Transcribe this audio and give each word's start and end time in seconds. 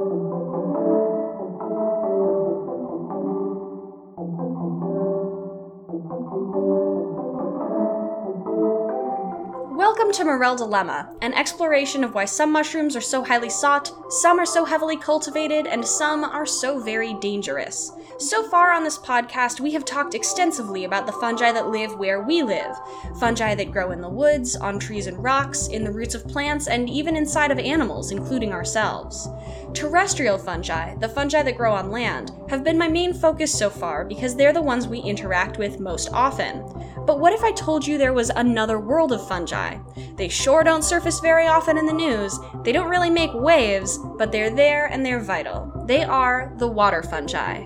Welcome 10.10 10.26
to 10.26 10.32
Morel 10.32 10.56
Dilemma, 10.56 11.16
an 11.22 11.36
exploration 11.36 12.04
of 12.04 12.16
why 12.16 12.26
some 12.26 12.52
mushrooms 12.52 12.96
are 12.96 13.00
so 13.00 13.24
highly 13.24 13.52
sought, 13.52 13.92
some 14.12 14.40
are 14.40 14.46
so 14.46 14.66
heavily 14.66 14.98
cultivated, 14.98 15.68
and 15.68 15.86
some 15.86 16.24
are 16.24 16.48
so 16.48 16.80
very 16.80 17.14
dangerous. 17.14 17.92
So 18.18 18.42
far 18.50 18.74
on 18.74 18.84
this 18.84 18.98
podcast, 18.98 19.60
we 19.60 19.72
have 19.74 19.86
talked 19.86 20.16
extensively 20.16 20.84
about 20.84 21.06
the 21.06 21.12
fungi 21.12 21.52
that 21.52 21.70
live 21.70 22.00
where 22.00 22.24
we 22.24 22.42
live 22.42 22.76
fungi 23.20 23.54
that 23.54 23.72
grow 23.72 23.92
in 23.92 24.02
the 24.02 24.10
woods, 24.10 24.56
on 24.56 24.80
trees 24.80 25.06
and 25.06 25.24
rocks, 25.24 25.68
in 25.68 25.84
the 25.84 25.92
roots 25.92 26.16
of 26.16 26.28
plants, 26.28 26.68
and 26.68 26.90
even 26.90 27.16
inside 27.16 27.52
of 27.52 27.60
animals, 27.60 28.12
including 28.12 28.52
ourselves. 28.52 29.30
Terrestrial 29.76 30.40
fungi, 30.40 30.96
the 30.96 31.08
fungi 31.08 31.44
that 31.44 31.56
grow 31.56 31.72
on 31.72 31.92
land, 31.92 32.32
have 32.50 32.64
been 32.64 32.80
my 32.80 32.88
main 32.88 33.14
focus 33.14 33.58
so 33.58 33.70
far 33.70 34.04
because 34.04 34.36
they're 34.36 34.54
the 34.54 34.62
ones 34.62 34.88
we 34.88 35.00
interact 35.00 35.60
with 35.60 35.80
most 35.80 36.10
often. 36.12 36.64
But 37.06 37.20
what 37.20 37.34
if 37.34 37.44
I 37.44 37.52
told 37.52 37.86
you 37.86 37.98
there 37.98 38.14
was 38.14 38.32
another 38.32 38.80
world 38.80 39.12
of 39.12 39.28
fungi? 39.28 39.78
They 40.16 40.30
sure 40.30 40.64
don't 40.64 40.84
surface 40.84 41.20
very 41.20 41.48
often 41.48 41.78
in 41.78 41.86
the 41.86 41.94
news, 41.94 42.40
they 42.64 42.72
don't 42.72 42.90
really 42.90 43.10
make 43.10 43.34
waves, 43.34 44.00
but 44.18 44.32
they're 44.32 44.54
there 44.54 44.86
and 44.86 45.06
they're 45.06 45.24
vital. 45.24 45.84
They 45.88 46.04
are 46.04 46.54
the 46.58 46.68
water 46.68 47.04
fungi. 47.04 47.64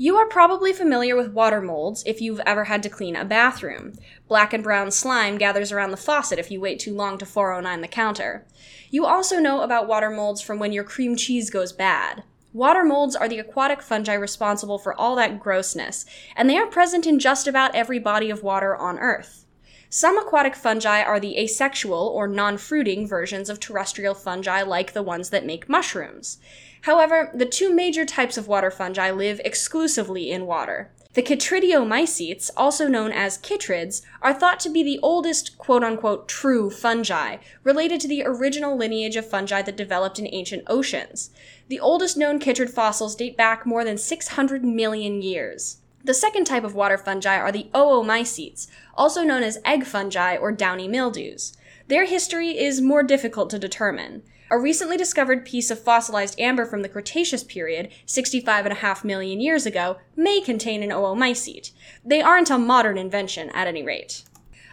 You 0.00 0.16
are 0.16 0.26
probably 0.26 0.72
familiar 0.72 1.16
with 1.16 1.32
water 1.32 1.60
molds 1.60 2.04
if 2.06 2.20
you've 2.20 2.40
ever 2.46 2.64
had 2.64 2.84
to 2.84 2.88
clean 2.88 3.16
a 3.16 3.24
bathroom. 3.24 3.94
Black 4.28 4.52
and 4.52 4.62
brown 4.62 4.92
slime 4.92 5.38
gathers 5.38 5.72
around 5.72 5.90
the 5.90 5.96
faucet 5.96 6.38
if 6.38 6.52
you 6.52 6.60
wait 6.60 6.78
too 6.78 6.94
long 6.94 7.18
to 7.18 7.26
409 7.26 7.80
the 7.80 7.88
counter. 7.88 8.46
You 8.90 9.06
also 9.06 9.40
know 9.40 9.62
about 9.62 9.88
water 9.88 10.08
molds 10.08 10.40
from 10.40 10.60
when 10.60 10.72
your 10.72 10.84
cream 10.84 11.16
cheese 11.16 11.50
goes 11.50 11.72
bad. 11.72 12.22
Water 12.54 12.82
molds 12.82 13.14
are 13.14 13.28
the 13.28 13.38
aquatic 13.38 13.82
fungi 13.82 14.14
responsible 14.14 14.78
for 14.78 14.98
all 14.98 15.14
that 15.16 15.38
grossness, 15.38 16.06
and 16.34 16.48
they 16.48 16.56
are 16.56 16.66
present 16.66 17.06
in 17.06 17.18
just 17.18 17.46
about 17.46 17.74
every 17.74 17.98
body 17.98 18.30
of 18.30 18.42
water 18.42 18.74
on 18.74 18.98
Earth. 18.98 19.44
Some 19.90 20.18
aquatic 20.18 20.54
fungi 20.54 21.02
are 21.02 21.20
the 21.20 21.38
asexual 21.38 22.12
or 22.14 22.26
non 22.26 22.56
fruiting 22.56 23.06
versions 23.06 23.50
of 23.50 23.60
terrestrial 23.60 24.14
fungi, 24.14 24.62
like 24.62 24.92
the 24.92 25.02
ones 25.02 25.30
that 25.30 25.46
make 25.46 25.68
mushrooms. 25.68 26.38
However, 26.82 27.30
the 27.34 27.46
two 27.46 27.74
major 27.74 28.04
types 28.04 28.36
of 28.36 28.48
water 28.48 28.70
fungi 28.70 29.10
live 29.10 29.40
exclusively 29.44 30.30
in 30.30 30.46
water. 30.46 30.90
The 31.18 31.24
chytridiomycetes, 31.24 32.48
also 32.56 32.86
known 32.86 33.10
as 33.10 33.38
chytrids, 33.38 34.02
are 34.22 34.32
thought 34.32 34.60
to 34.60 34.68
be 34.68 34.84
the 34.84 35.00
oldest 35.02 35.58
quote 35.58 35.82
unquote 35.82 36.28
true 36.28 36.70
fungi, 36.70 37.38
related 37.64 38.00
to 38.02 38.06
the 38.06 38.22
original 38.24 38.76
lineage 38.76 39.16
of 39.16 39.28
fungi 39.28 39.60
that 39.62 39.76
developed 39.76 40.20
in 40.20 40.28
ancient 40.30 40.62
oceans. 40.68 41.30
The 41.66 41.80
oldest 41.80 42.16
known 42.16 42.38
chytrid 42.38 42.70
fossils 42.70 43.16
date 43.16 43.36
back 43.36 43.66
more 43.66 43.82
than 43.82 43.98
600 43.98 44.64
million 44.64 45.20
years. 45.20 45.78
The 46.04 46.14
second 46.14 46.44
type 46.44 46.62
of 46.62 46.76
water 46.76 46.96
fungi 46.96 47.36
are 47.36 47.50
the 47.50 47.68
oomycetes, 47.74 48.68
also 48.94 49.24
known 49.24 49.42
as 49.42 49.58
egg 49.64 49.86
fungi 49.86 50.36
or 50.36 50.52
downy 50.52 50.86
mildews. 50.86 51.52
Their 51.88 52.04
history 52.04 52.56
is 52.56 52.80
more 52.80 53.02
difficult 53.02 53.50
to 53.50 53.58
determine. 53.58 54.22
A 54.50 54.58
recently 54.58 54.96
discovered 54.96 55.44
piece 55.44 55.70
of 55.70 55.78
fossilized 55.78 56.40
amber 56.40 56.64
from 56.64 56.80
the 56.80 56.88
Cretaceous 56.88 57.44
period, 57.44 57.90
65.5 58.06 59.04
million 59.04 59.42
years 59.42 59.66
ago, 59.66 59.98
may 60.16 60.40
contain 60.40 60.82
an 60.82 60.88
oomycete. 60.88 61.72
They 62.02 62.22
aren't 62.22 62.48
a 62.48 62.56
modern 62.56 62.96
invention, 62.96 63.50
at 63.50 63.66
any 63.66 63.82
rate. 63.82 64.24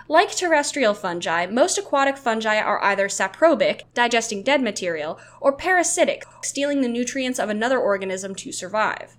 Like 0.08 0.34
terrestrial 0.34 0.94
fungi, 0.94 1.46
most 1.48 1.78
aquatic 1.78 2.16
fungi 2.16 2.58
are 2.58 2.82
either 2.84 3.10
saprobic, 3.10 3.82
digesting 3.94 4.44
dead 4.44 4.62
material, 4.62 5.20
or 5.42 5.52
parasitic, 5.52 6.24
stealing 6.42 6.82
the 6.82 6.88
nutrients 6.88 7.40
of 7.40 7.50
another 7.50 7.80
organism 7.80 8.34
to 8.36 8.54
survive. 8.54 9.18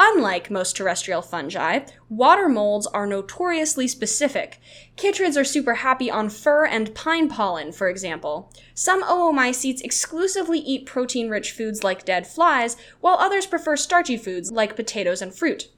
Unlike 0.00 0.50
most 0.50 0.76
terrestrial 0.76 1.22
fungi, 1.22 1.80
water 2.08 2.48
molds 2.48 2.86
are 2.86 3.04
notoriously 3.04 3.88
specific. 3.88 4.60
Chytrids 4.96 5.36
are 5.36 5.44
super 5.44 5.74
happy 5.74 6.08
on 6.08 6.28
fir 6.28 6.66
and 6.66 6.94
pine 6.94 7.28
pollen, 7.28 7.72
for 7.72 7.88
example. 7.88 8.52
Some 8.74 9.02
oomycetes 9.02 9.82
exclusively 9.82 10.60
eat 10.60 10.86
protein 10.86 11.28
rich 11.28 11.50
foods 11.50 11.82
like 11.82 12.04
dead 12.04 12.28
flies, 12.28 12.76
while 13.00 13.16
others 13.16 13.46
prefer 13.46 13.76
starchy 13.76 14.16
foods 14.16 14.52
like 14.52 14.76
potatoes 14.76 15.20
and 15.20 15.34
fruit. 15.34 15.68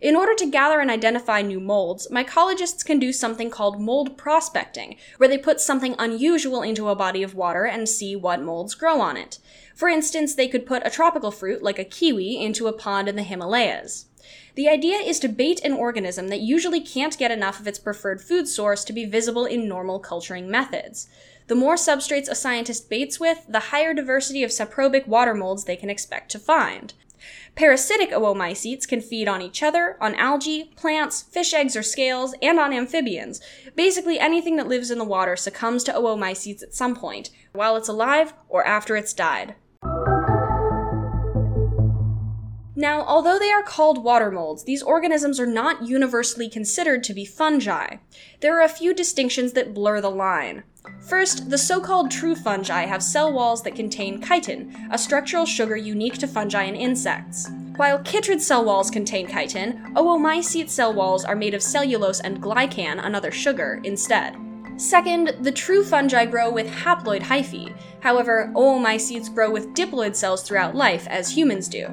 In 0.00 0.14
order 0.14 0.34
to 0.36 0.50
gather 0.50 0.80
and 0.80 0.90
identify 0.90 1.42
new 1.42 1.58
molds, 1.58 2.06
mycologists 2.10 2.84
can 2.84 2.98
do 2.98 3.12
something 3.12 3.50
called 3.50 3.80
mold 3.80 4.16
prospecting, 4.16 4.96
where 5.16 5.28
they 5.28 5.38
put 5.38 5.60
something 5.60 5.96
unusual 5.98 6.62
into 6.62 6.88
a 6.88 6.94
body 6.94 7.22
of 7.22 7.34
water 7.34 7.64
and 7.64 7.88
see 7.88 8.14
what 8.14 8.40
molds 8.40 8.74
grow 8.74 9.00
on 9.00 9.16
it. 9.16 9.38
For 9.74 9.88
instance, 9.88 10.34
they 10.34 10.48
could 10.48 10.66
put 10.66 10.86
a 10.86 10.90
tropical 10.90 11.30
fruit, 11.32 11.62
like 11.62 11.78
a 11.78 11.84
kiwi, 11.84 12.40
into 12.40 12.68
a 12.68 12.72
pond 12.72 13.08
in 13.08 13.16
the 13.16 13.22
Himalayas. 13.22 14.06
The 14.54 14.68
idea 14.68 14.98
is 14.98 15.18
to 15.20 15.28
bait 15.28 15.60
an 15.64 15.72
organism 15.72 16.28
that 16.28 16.40
usually 16.40 16.80
can't 16.80 17.16
get 17.16 17.30
enough 17.30 17.60
of 17.60 17.66
its 17.66 17.78
preferred 17.78 18.20
food 18.20 18.46
source 18.48 18.84
to 18.84 18.92
be 18.92 19.04
visible 19.04 19.46
in 19.46 19.68
normal 19.68 19.98
culturing 19.98 20.50
methods. 20.50 21.08
The 21.46 21.54
more 21.54 21.76
substrates 21.76 22.28
a 22.28 22.34
scientist 22.34 22.90
baits 22.90 23.18
with, 23.18 23.46
the 23.48 23.70
higher 23.70 23.94
diversity 23.94 24.42
of 24.42 24.50
saprobic 24.50 25.06
water 25.06 25.32
molds 25.32 25.64
they 25.64 25.76
can 25.76 25.90
expect 25.90 26.30
to 26.32 26.38
find. 26.38 26.92
Parasitic 27.54 28.10
oomycetes 28.10 28.86
can 28.86 29.00
feed 29.00 29.28
on 29.28 29.42
each 29.42 29.62
other, 29.62 29.96
on 30.00 30.14
algae, 30.14 30.72
plants, 30.76 31.22
fish 31.22 31.52
eggs 31.52 31.76
or 31.76 31.82
scales, 31.82 32.34
and 32.40 32.58
on 32.58 32.72
amphibians. 32.72 33.40
Basically, 33.74 34.18
anything 34.18 34.56
that 34.56 34.68
lives 34.68 34.90
in 34.90 34.98
the 34.98 35.04
water 35.04 35.36
succumbs 35.36 35.84
to 35.84 35.92
oomycetes 35.92 36.62
at 36.62 36.74
some 36.74 36.94
point, 36.94 37.30
while 37.52 37.76
it's 37.76 37.88
alive 37.88 38.34
or 38.48 38.66
after 38.66 38.96
it's 38.96 39.12
died. 39.12 39.54
Now, 42.78 43.02
although 43.02 43.40
they 43.40 43.50
are 43.50 43.64
called 43.64 44.04
water 44.04 44.30
molds, 44.30 44.62
these 44.62 44.84
organisms 44.84 45.40
are 45.40 45.46
not 45.46 45.82
universally 45.82 46.48
considered 46.48 47.02
to 47.04 47.12
be 47.12 47.24
fungi. 47.24 47.96
There 48.38 48.56
are 48.56 48.62
a 48.62 48.68
few 48.68 48.94
distinctions 48.94 49.54
that 49.54 49.74
blur 49.74 50.00
the 50.00 50.12
line. 50.12 50.62
First, 51.00 51.48
the 51.48 51.58
so 51.58 51.80
called 51.80 52.10
true 52.10 52.34
fungi 52.34 52.84
have 52.84 53.02
cell 53.02 53.32
walls 53.32 53.62
that 53.62 53.74
contain 53.74 54.22
chitin, 54.22 54.74
a 54.90 54.98
structural 54.98 55.46
sugar 55.46 55.76
unique 55.76 56.18
to 56.18 56.26
fungi 56.26 56.64
and 56.64 56.76
insects. 56.76 57.48
While 57.76 58.00
chytrid 58.00 58.40
cell 58.40 58.64
walls 58.64 58.90
contain 58.90 59.26
chitin, 59.28 59.94
oomycete 59.94 60.68
cell 60.68 60.92
walls 60.92 61.24
are 61.24 61.36
made 61.36 61.54
of 61.54 61.62
cellulose 61.62 62.20
and 62.20 62.42
glycan, 62.42 63.04
another 63.04 63.30
sugar, 63.30 63.80
instead. 63.84 64.36
Second, 64.76 65.36
the 65.40 65.50
true 65.50 65.82
fungi 65.82 66.24
grow 66.24 66.50
with 66.50 66.68
haploid 66.68 67.22
hyphae. 67.22 67.74
However, 68.00 68.52
oomycetes 68.54 69.32
grow 69.32 69.50
with 69.50 69.74
diploid 69.74 70.14
cells 70.14 70.42
throughout 70.42 70.76
life, 70.76 71.06
as 71.08 71.30
humans 71.36 71.68
do. 71.68 71.88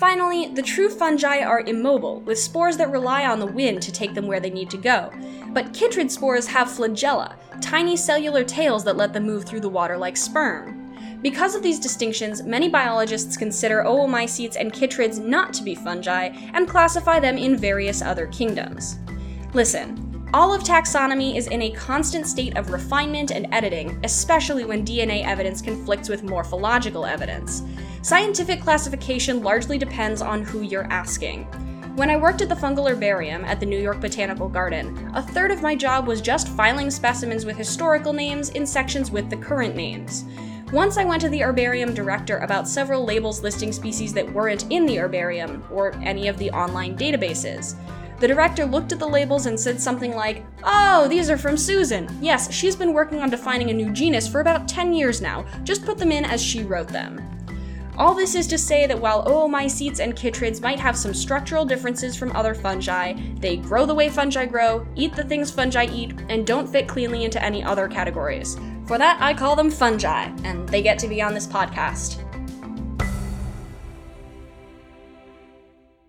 Finally, 0.00 0.46
the 0.54 0.62
true 0.62 0.88
fungi 0.88 1.40
are 1.40 1.60
immobile, 1.60 2.22
with 2.22 2.38
spores 2.38 2.78
that 2.78 2.90
rely 2.90 3.26
on 3.26 3.38
the 3.38 3.44
wind 3.44 3.82
to 3.82 3.92
take 3.92 4.14
them 4.14 4.26
where 4.26 4.40
they 4.40 4.48
need 4.48 4.70
to 4.70 4.78
go. 4.78 5.12
But 5.48 5.74
chytrid 5.74 6.10
spores 6.10 6.46
have 6.46 6.68
flagella, 6.68 7.36
tiny 7.60 7.98
cellular 7.98 8.42
tails 8.42 8.82
that 8.84 8.96
let 8.96 9.12
them 9.12 9.26
move 9.26 9.44
through 9.44 9.60
the 9.60 9.68
water 9.68 9.98
like 9.98 10.16
sperm. 10.16 10.96
Because 11.20 11.54
of 11.54 11.62
these 11.62 11.78
distinctions, 11.78 12.42
many 12.42 12.70
biologists 12.70 13.36
consider 13.36 13.84
oomycetes 13.84 14.56
and 14.58 14.72
chytrids 14.72 15.22
not 15.22 15.52
to 15.52 15.62
be 15.62 15.74
fungi 15.74 16.30
and 16.54 16.66
classify 16.66 17.20
them 17.20 17.36
in 17.36 17.58
various 17.58 18.00
other 18.00 18.26
kingdoms. 18.28 18.98
Listen, 19.52 20.06
all 20.32 20.54
of 20.54 20.62
taxonomy 20.62 21.36
is 21.36 21.48
in 21.48 21.60
a 21.60 21.72
constant 21.72 22.26
state 22.26 22.56
of 22.56 22.70
refinement 22.70 23.32
and 23.32 23.52
editing, 23.52 24.00
especially 24.02 24.64
when 24.64 24.86
DNA 24.86 25.26
evidence 25.26 25.60
conflicts 25.60 26.08
with 26.08 26.22
morphological 26.22 27.04
evidence. 27.04 27.64
Scientific 28.02 28.62
classification 28.62 29.42
largely 29.42 29.76
depends 29.76 30.22
on 30.22 30.42
who 30.42 30.62
you're 30.62 30.90
asking. 30.90 31.44
When 31.96 32.08
I 32.08 32.16
worked 32.16 32.40
at 32.40 32.48
the 32.48 32.54
fungal 32.54 32.88
herbarium 32.90 33.44
at 33.44 33.60
the 33.60 33.66
New 33.66 33.78
York 33.78 34.00
Botanical 34.00 34.48
Garden, 34.48 35.10
a 35.14 35.22
third 35.22 35.50
of 35.50 35.60
my 35.60 35.74
job 35.74 36.06
was 36.06 36.22
just 36.22 36.48
filing 36.48 36.90
specimens 36.90 37.44
with 37.44 37.58
historical 37.58 38.14
names 38.14 38.48
in 38.50 38.64
sections 38.64 39.10
with 39.10 39.28
the 39.28 39.36
current 39.36 39.76
names. 39.76 40.24
Once 40.72 40.96
I 40.96 41.04
went 41.04 41.20
to 41.22 41.28
the 41.28 41.42
herbarium 41.42 41.92
director 41.92 42.38
about 42.38 42.66
several 42.66 43.04
labels 43.04 43.42
listing 43.42 43.70
species 43.70 44.14
that 44.14 44.32
weren't 44.32 44.70
in 44.70 44.86
the 44.86 44.98
herbarium 44.98 45.62
or 45.70 45.92
any 45.96 46.28
of 46.28 46.38
the 46.38 46.50
online 46.52 46.96
databases. 46.96 47.76
The 48.18 48.28
director 48.28 48.64
looked 48.64 48.92
at 48.92 48.98
the 48.98 49.08
labels 49.08 49.44
and 49.44 49.60
said 49.60 49.78
something 49.78 50.14
like, 50.14 50.42
Oh, 50.64 51.06
these 51.08 51.28
are 51.28 51.38
from 51.38 51.58
Susan. 51.58 52.08
Yes, 52.22 52.50
she's 52.50 52.76
been 52.76 52.94
working 52.94 53.20
on 53.20 53.28
defining 53.28 53.68
a 53.68 53.74
new 53.74 53.90
genus 53.92 54.26
for 54.26 54.40
about 54.40 54.68
10 54.68 54.94
years 54.94 55.20
now. 55.20 55.44
Just 55.64 55.84
put 55.84 55.98
them 55.98 56.12
in 56.12 56.24
as 56.24 56.40
she 56.40 56.62
wrote 56.62 56.88
them. 56.88 57.20
All 58.00 58.14
this 58.14 58.34
is 58.34 58.46
to 58.46 58.56
say 58.56 58.86
that 58.86 58.98
while 58.98 59.26
oomycetes 59.26 60.00
and 60.00 60.16
chytrids 60.16 60.62
might 60.62 60.80
have 60.80 60.96
some 60.96 61.12
structural 61.12 61.66
differences 61.66 62.16
from 62.16 62.34
other 62.34 62.54
fungi, 62.54 63.12
they 63.40 63.58
grow 63.58 63.84
the 63.84 63.94
way 63.94 64.08
fungi 64.08 64.46
grow, 64.46 64.86
eat 64.96 65.14
the 65.14 65.22
things 65.22 65.50
fungi 65.50 65.84
eat, 65.84 66.14
and 66.30 66.46
don't 66.46 66.66
fit 66.66 66.88
cleanly 66.88 67.24
into 67.24 67.44
any 67.44 67.62
other 67.62 67.88
categories. 67.88 68.56
For 68.86 68.96
that, 68.96 69.20
I 69.20 69.34
call 69.34 69.54
them 69.54 69.70
fungi, 69.70 70.30
and 70.44 70.66
they 70.70 70.80
get 70.80 70.98
to 71.00 71.08
be 71.08 71.20
on 71.20 71.34
this 71.34 71.46
podcast. 71.46 72.24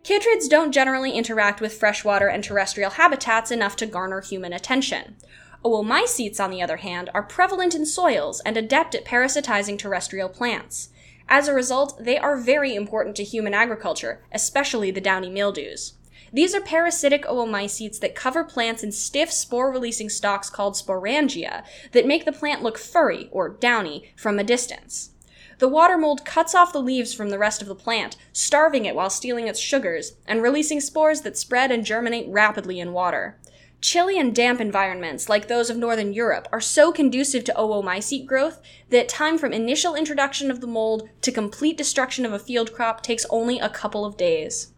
Chytrids 0.02 0.48
don't 0.48 0.72
generally 0.72 1.12
interact 1.12 1.60
with 1.60 1.74
freshwater 1.74 2.30
and 2.30 2.42
terrestrial 2.42 2.92
habitats 2.92 3.52
enough 3.52 3.76
to 3.76 3.86
garner 3.86 4.22
human 4.22 4.54
attention. 4.54 5.18
Oomycetes, 5.66 6.40
on 6.40 6.52
the 6.52 6.62
other 6.62 6.78
hand, 6.78 7.10
are 7.14 7.22
prevalent 7.22 7.76
in 7.76 7.86
soils 7.86 8.40
and 8.46 8.56
adept 8.56 8.96
at 8.96 9.04
parasitizing 9.04 9.78
terrestrial 9.78 10.30
plants. 10.30 10.88
As 11.33 11.48
a 11.48 11.54
result, 11.54 12.04
they 12.04 12.18
are 12.18 12.36
very 12.36 12.75
important 12.75 13.16
to 13.16 13.24
human 13.24 13.54
agriculture, 13.54 14.22
especially 14.33 14.92
the 14.92 15.00
downy 15.00 15.30
mildews. 15.30 15.94
These 16.33 16.54
are 16.54 16.60
parasitic 16.60 17.24
oomycetes 17.24 18.01
that 18.01 18.16
cover 18.16 18.44
plants 18.44 18.83
in 18.83 18.92
stiff 18.92 19.31
spore 19.31 19.72
releasing 19.72 20.10
stalks 20.10 20.50
called 20.50 20.74
sporangia 20.74 21.63
that 21.94 22.06
make 22.06 22.25
the 22.25 22.33
plant 22.33 22.63
look 22.63 22.78
furry, 22.78 23.30
or 23.31 23.48
downy, 23.48 24.12
from 24.18 24.39
a 24.39 24.44
distance. 24.44 25.12
The 25.60 25.69
water 25.69 25.98
mold 25.98 26.25
cuts 26.25 26.54
off 26.54 26.74
the 26.74 26.81
leaves 26.81 27.13
from 27.13 27.30
the 27.30 27.39
rest 27.39 27.62
of 27.62 27.69
the 27.69 27.75
plant, 27.75 28.18
starving 28.34 28.84
it 28.84 28.94
while 28.94 29.10
stealing 29.10 29.48
its 29.48 29.60
sugars, 29.60 30.18
and 30.27 30.42
releasing 30.42 30.81
spores 30.81 31.22
that 31.22 31.38
spread 31.38 31.72
and 31.72 31.86
germinate 31.86 32.27
rapidly 32.27 32.77
in 32.77 32.92
water. 32.92 33.38
Chilly 33.81 34.19
and 34.19 34.36
damp 34.36 34.62
environments, 34.62 35.28
like 35.28 35.48
those 35.48 35.72
of 35.72 35.78
northern 35.78 36.13
Europe, 36.13 36.48
are 36.51 36.62
so 36.62 36.92
conducive 36.92 37.44
to 37.45 37.54
oomycete 37.54 38.28
growth 38.28 38.62
that 38.89 39.10
time 39.10 39.39
from 39.39 39.54
initial 39.54 39.95
introduction 39.95 40.51
of 40.51 40.62
the 40.62 40.68
mold 40.68 41.10
to 41.22 41.31
complete 41.31 41.78
destruction 41.78 42.24
of 42.24 42.31
a 42.31 42.38
field 42.38 42.74
crop 42.74 43.01
takes 43.01 43.25
only 43.31 43.60
a 43.60 43.69
couple 43.69 44.06
of 44.06 44.18
days. 44.18 44.74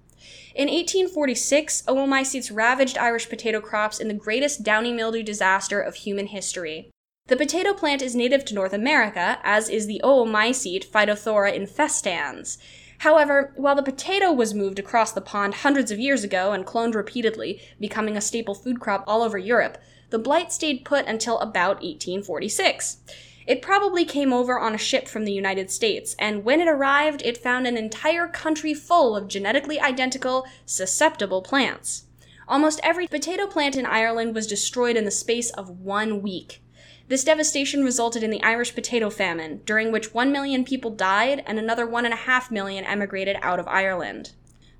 In 0.56 0.70
1846, 0.70 1.84
oomycetes 1.88 2.56
ravaged 2.56 2.98
Irish 2.98 3.28
potato 3.28 3.60
crops 3.60 4.00
in 4.00 4.08
the 4.08 4.14
greatest 4.14 4.64
downy 4.64 4.94
mildew 4.94 5.24
disaster 5.24 5.82
of 5.82 5.96
human 5.96 6.28
history. 6.28 6.90
The 7.28 7.36
potato 7.36 7.74
plant 7.74 8.02
is 8.02 8.16
native 8.16 8.46
to 8.46 8.54
North 8.54 8.74
America, 8.74 9.40
as 9.44 9.68
is 9.68 9.86
the 9.86 10.00
oomycete 10.04 10.86
Phytophthora 10.86 11.54
infestans. 11.54 12.58
However, 13.04 13.52
while 13.58 13.76
the 13.76 13.84
potato 13.84 14.32
was 14.32 14.54
moved 14.54 14.80
across 14.80 15.12
the 15.12 15.20
pond 15.20 15.56
hundreds 15.56 15.92
of 15.92 16.00
years 16.00 16.24
ago 16.24 16.54
and 16.54 16.66
cloned 16.66 16.96
repeatedly, 16.96 17.62
becoming 17.78 18.16
a 18.16 18.22
staple 18.22 18.56
food 18.56 18.80
crop 18.80 19.04
all 19.06 19.24
over 19.24 19.38
Europe, 19.38 19.78
the 20.10 20.18
blight 20.18 20.54
stayed 20.54 20.86
put 20.86 21.06
until 21.06 21.38
about 21.40 21.84
1846. 21.84 23.00
It 23.46 23.62
probably 23.62 24.06
came 24.06 24.32
over 24.32 24.58
on 24.58 24.74
a 24.74 24.78
ship 24.78 25.10
from 25.10 25.26
the 25.26 25.34
United 25.34 25.70
States, 25.70 26.16
and 26.18 26.46
when 26.46 26.62
it 26.62 26.70
arrived, 26.70 27.22
it 27.26 27.38
found 27.38 27.68
an 27.68 27.76
entire 27.76 28.30
country 28.30 28.74
full 28.74 29.18
of 29.18 29.28
genetically 29.28 29.82
identical, 29.82 30.46
susceptible 30.66 31.42
plants. 31.42 32.06
Almost 32.48 32.80
every 32.84 33.08
potato 33.08 33.48
plant 33.48 33.76
in 33.76 33.86
Ireland 33.86 34.34
was 34.34 34.48
destroyed 34.48 34.96
in 34.96 35.04
the 35.04 35.12
space 35.12 35.50
of 35.50 35.82
one 35.82 36.22
week. 36.22 36.63
This 37.10 37.24
devastation 37.24 37.84
resulted 37.84 38.24
in 38.24 38.30
the 38.30 38.42
Irish 38.44 38.74
potato 38.74 39.10
famine, 39.10 39.62
during 39.66 39.92
which 39.92 40.14
1 40.14 40.32
million 40.32 40.64
people 40.64 40.92
died 40.92 41.44
and 41.46 41.60
another 41.60 41.86
1.5 41.86 42.52
million 42.52 42.86
emigrated 42.86 43.38
out 43.42 43.60
of 43.60 43.68
Ireland. 43.68 44.32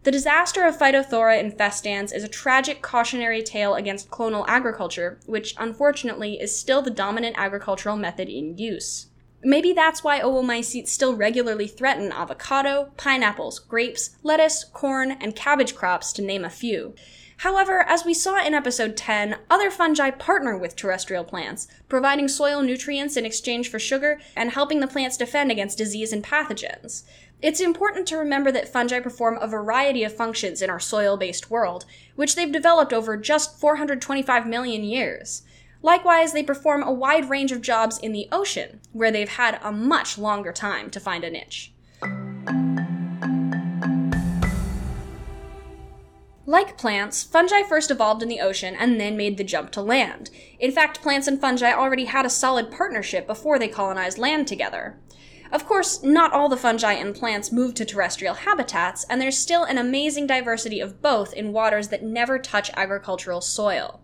The 0.04 0.12
disaster 0.12 0.66
of 0.66 0.78
Phytophthora 0.78 1.42
infestans 1.42 2.14
is 2.14 2.24
a 2.24 2.28
tragic 2.28 2.82
cautionary 2.82 3.42
tale 3.42 3.76
against 3.76 4.10
clonal 4.10 4.46
agriculture, 4.48 5.18
which 5.26 5.56
unfortunately 5.58 6.42
is 6.42 6.58
still 6.58 6.82
the 6.82 6.90
dominant 6.90 7.36
agricultural 7.38 7.96
method 7.96 8.28
in 8.28 8.58
use. 8.58 9.08
Maybe 9.46 9.74
that's 9.74 10.04
why 10.04 10.22
oomycetes 10.22 10.90
still 10.90 11.16
regularly 11.16 11.68
threaten 11.68 12.12
avocado, 12.12 12.92
pineapples, 12.98 13.60
grapes, 13.60 14.12
lettuce, 14.24 14.64
corn, 14.64 15.12
and 15.12 15.36
cabbage 15.36 15.76
crops, 15.76 16.14
to 16.14 16.22
name 16.22 16.46
a 16.46 16.50
few. 16.50 16.96
However, 17.44 17.82
as 17.90 18.06
we 18.06 18.14
saw 18.14 18.42
in 18.42 18.54
episode 18.54 18.96
10, 18.96 19.36
other 19.50 19.70
fungi 19.70 20.12
partner 20.12 20.58
with 20.58 20.78
terrestrial 20.78 21.26
plants, 21.26 21.68
providing 21.90 22.30
soil 22.30 22.62
nutrients 22.62 23.18
in 23.18 23.26
exchange 23.26 23.70
for 23.70 23.80
sugar 23.80 24.22
and 24.34 24.52
helping 24.52 24.80
the 24.80 24.88
plants 24.88 25.18
defend 25.18 25.52
against 25.52 25.78
disease 25.78 26.14
and 26.14 26.24
pathogens. 26.24 27.04
It's 27.42 27.60
important 27.60 28.08
to 28.08 28.16
remember 28.16 28.50
that 28.54 28.72
fungi 28.72 29.02
perform 29.02 29.38
a 29.42 29.48
variety 29.48 30.06
of 30.06 30.16
functions 30.16 30.62
in 30.62 30.70
our 30.70 30.80
soil 30.80 31.18
based 31.18 31.52
world, 31.52 31.84
which 32.16 32.36
they've 32.36 32.50
developed 32.50 32.94
over 32.94 33.18
just 33.18 33.60
425 33.60 34.48
million 34.48 34.86
years. 34.86 35.42
Likewise, 35.82 36.32
they 36.32 36.44
perform 36.44 36.82
a 36.82 36.94
wide 36.94 37.30
range 37.30 37.52
of 37.52 37.62
jobs 37.62 37.98
in 37.98 38.14
the 38.14 38.30
ocean, 38.32 38.80
where 38.94 39.12
they've 39.12 39.28
had 39.28 39.60
a 39.62 39.70
much 39.70 40.18
longer 40.18 40.54
time 40.54 40.90
to 40.92 40.98
find 40.98 41.26
a 41.26 41.30
niche. 41.30 41.74
Like 46.46 46.78
plants, 46.78 47.24
fungi 47.24 47.64
first 47.64 47.90
evolved 47.90 48.22
in 48.22 48.28
the 48.28 48.42
ocean 48.42 48.76
and 48.78 49.00
then 49.00 49.16
made 49.16 49.38
the 49.38 49.46
jump 49.46 49.72
to 49.72 49.82
land. 49.82 50.30
In 50.60 50.74
fact, 50.74 51.02
plants 51.02 51.26
and 51.26 51.40
fungi 51.40 51.72
already 51.72 52.06
had 52.06 52.26
a 52.26 52.30
solid 52.30 52.70
partnership 52.70 53.26
before 53.26 53.58
they 53.58 53.70
colonized 53.70 54.18
land 54.18 54.48
together. 54.48 55.00
Of 55.54 55.66
course, 55.66 56.04
not 56.04 56.34
all 56.34 56.50
the 56.50 56.58
fungi 56.58 56.94
and 56.94 57.16
plants 57.16 57.52
moved 57.52 57.78
to 57.78 57.86
terrestrial 57.86 58.34
habitats, 58.34 59.06
and 59.10 59.22
there's 59.22 59.38
still 59.38 59.64
an 59.64 59.78
amazing 59.78 60.28
diversity 60.28 60.82
of 60.82 61.02
both 61.02 61.32
in 61.34 61.54
waters 61.54 61.88
that 61.90 62.04
never 62.04 62.38
touch 62.40 62.72
agricultural 62.76 63.40
soil. 63.40 64.02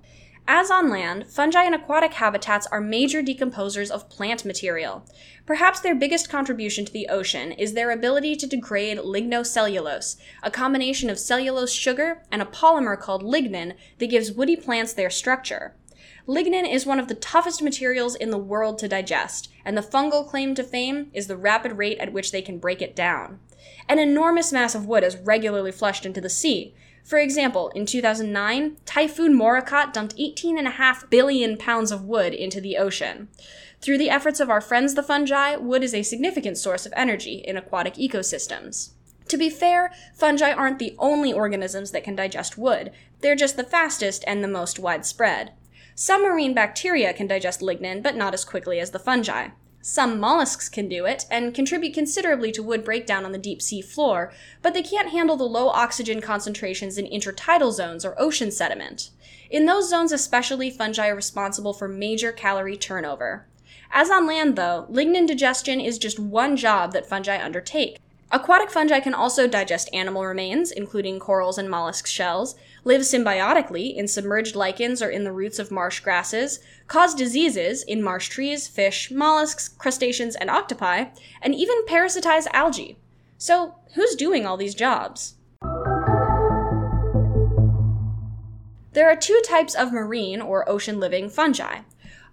As 0.51 0.72
on 0.72 0.90
land, 0.90 1.28
fungi 1.28 1.66
in 1.66 1.75
aquatic 1.75 2.16
habitats 2.16 2.66
are 2.72 2.81
major 2.81 3.22
decomposers 3.22 3.92
of 3.92 4.10
plant 4.10 4.44
material. 4.44 5.06
Perhaps 5.46 5.81
their 5.81 5.94
biggest 5.94 6.28
contribution 6.28 6.86
to 6.86 6.92
the 6.92 7.07
ocean 7.07 7.51
is 7.51 7.74
their 7.74 7.92
ability 7.92 8.36
to 8.38 8.48
degrade 8.48 8.98
lignocellulose, 8.98 10.18
a 10.42 10.50
combination 10.50 11.07
of 11.07 11.19
cellulose 11.19 11.72
sugar 11.72 12.24
and 12.31 12.42
a 12.42 12.46
polymer 12.46 13.00
called 13.00 13.22
lignin 13.22 13.75
that 14.00 14.10
gives 14.10 14.31
woody 14.31 14.56
plants 14.56 14.92
their 14.92 15.12
structure. 15.12 15.75
Lignin 16.28 16.68
is 16.68 16.84
one 16.84 17.00
of 17.00 17.10
the 17.10 17.13
toughest 17.13 17.62
materials 17.62 18.16
in 18.16 18.31
the 18.31 18.38
world 18.40 18.80
to 18.80 18.88
digest, 18.88 19.51
and 19.63 19.78
the 19.78 19.84
fungal 19.84 20.28
claim 20.28 20.56
to 20.56 20.63
fame 20.63 21.12
is 21.13 21.28
the 21.28 21.38
rapid 21.38 21.74
rate 21.74 22.00
at 22.00 22.12
which 22.12 22.31
they 22.31 22.42
can 22.42 22.57
break 22.57 22.81
it 22.81 22.96
down. 22.96 23.40
An 23.88 24.00
enormous 24.00 24.51
mass 24.51 24.74
of 24.74 24.88
wood 24.88 25.04
is 25.04 25.16
regularly 25.16 25.72
flushed 25.72 26.07
into 26.07 26.22
the 26.22 26.28
sea, 26.28 26.74
for 27.04 27.18
example, 27.18 27.69
in 27.69 27.86
2009, 27.86 28.78
Typhoon 28.86 29.34
Morakot 29.34 29.94
dumped 29.94 30.16
18.5 30.18 31.10
billion 31.10 31.57
pounds 31.57 31.92
of 31.92 32.06
wood 32.06 32.34
into 32.34 32.62
the 32.62 32.78
ocean. 32.78 33.30
Through 33.81 33.98
the 33.98 34.10
efforts 34.10 34.40
of 34.40 34.50
our 34.50 34.62
friends 34.62 34.94
the 34.94 35.04
fungi, 35.04 35.56
wood 35.56 35.84
is 35.84 35.94
a 35.94 36.04
significant 36.04 36.57
source 36.57 36.86
of 36.86 36.94
energy 36.96 37.44
in 37.46 37.57
aquatic 37.57 37.96
ecosystems. 37.96 38.92
To 39.30 39.38
be 39.38 39.50
fair, 39.50 39.94
fungi 40.16 40.51
aren't 40.51 40.80
the 40.80 40.96
only 40.98 41.31
organisms 41.31 41.92
that 41.92 42.04
can 42.04 42.16
digest 42.16 42.57
wood, 42.57 42.92
they're 43.22 43.36
just 43.36 43.57
the 43.57 43.63
fastest 43.63 44.24
and 44.28 44.44
the 44.44 44.48
most 44.48 44.80
widespread. 44.80 45.54
Some 45.96 46.24
marine 46.24 46.54
bacteria 46.54 47.13
can 47.13 47.28
digest 47.28 47.62
lignin, 47.62 48.01
but 48.01 48.16
not 48.16 48.34
as 48.34 48.46
quickly 48.46 48.80
as 48.80 48.92
the 48.92 49.00
fungi. 49.00 49.50
Some 49.81 50.20
mollusks 50.20 50.68
can 50.68 50.90
do 50.90 51.06
it 51.06 51.26
and 51.31 51.54
contribute 51.54 51.94
considerably 51.94 52.52
to 52.52 52.64
wood 52.64 52.84
breakdown 52.84 53.24
on 53.24 53.31
the 53.31 53.38
deep 53.38 53.62
sea 53.62 53.81
floor, 53.81 54.34
but 54.62 54.74
they 54.74 54.84
can't 54.84 55.12
handle 55.12 55.38
the 55.38 55.46
low 55.46 55.70
oxygen 55.70 56.20
concentrations 56.20 56.98
in 56.98 57.06
intertidal 57.06 57.72
zones 57.72 58.04
or 58.04 58.20
ocean 58.20 58.52
sediment. 58.52 59.10
In 59.50 59.66
those 59.66 59.90
zones, 59.90 60.12
especially, 60.12 60.70
fungi 60.70 61.08
are 61.08 61.16
responsible 61.16 61.74
for 61.74 61.88
major 61.88 62.34
calorie 62.34 62.77
turnover. 62.77 63.48
As 63.92 64.10
on 64.10 64.27
land, 64.27 64.56
though, 64.56 64.86
lignin 64.92 65.25
digestion 65.25 65.80
is 65.80 65.98
just 65.98 66.20
one 66.20 66.58
job 66.58 66.92
that 66.92 67.08
fungi 67.08 67.42
undertake. 67.42 68.00
Aquatic 68.31 68.69
fungi 68.69 69.00
can 69.00 69.15
also 69.15 69.48
digest 69.48 69.89
animal 69.91 70.24
remains, 70.24 70.71
including 70.71 71.17
corals 71.17 71.57
and 71.57 71.67
mollusk 71.67 72.05
shells, 72.05 72.53
live 72.83 73.01
symbiotically 73.01 73.95
in 73.95 74.07
submerged 74.07 74.55
lichens 74.55 75.01
or 75.01 75.09
in 75.09 75.24
the 75.24 75.31
roots 75.31 75.57
of 75.57 75.71
marsh 75.71 76.00
grasses, 76.01 76.59
cause 76.86 77.15
diseases 77.15 77.81
in 77.81 78.03
marsh 78.03 78.29
trees, 78.29 78.67
fish, 78.67 79.09
mollusks, 79.09 79.67
crustaceans, 79.67 80.36
and 80.36 80.48
octopi, 80.48 81.05
and 81.41 81.55
even 81.55 81.83
parasitize 81.88 82.45
algae. 82.53 83.00
So, 83.39 83.75
who's 83.95 84.13
doing 84.15 84.45
all 84.45 84.57
these 84.57 84.75
jobs? 84.75 85.33
There 88.93 89.09
are 89.09 89.15
two 89.15 89.41
types 89.43 89.74
of 89.74 89.91
marine 89.91 90.39
or 90.39 90.69
ocean 90.69 91.00
living 91.00 91.29
fungi. 91.29 91.79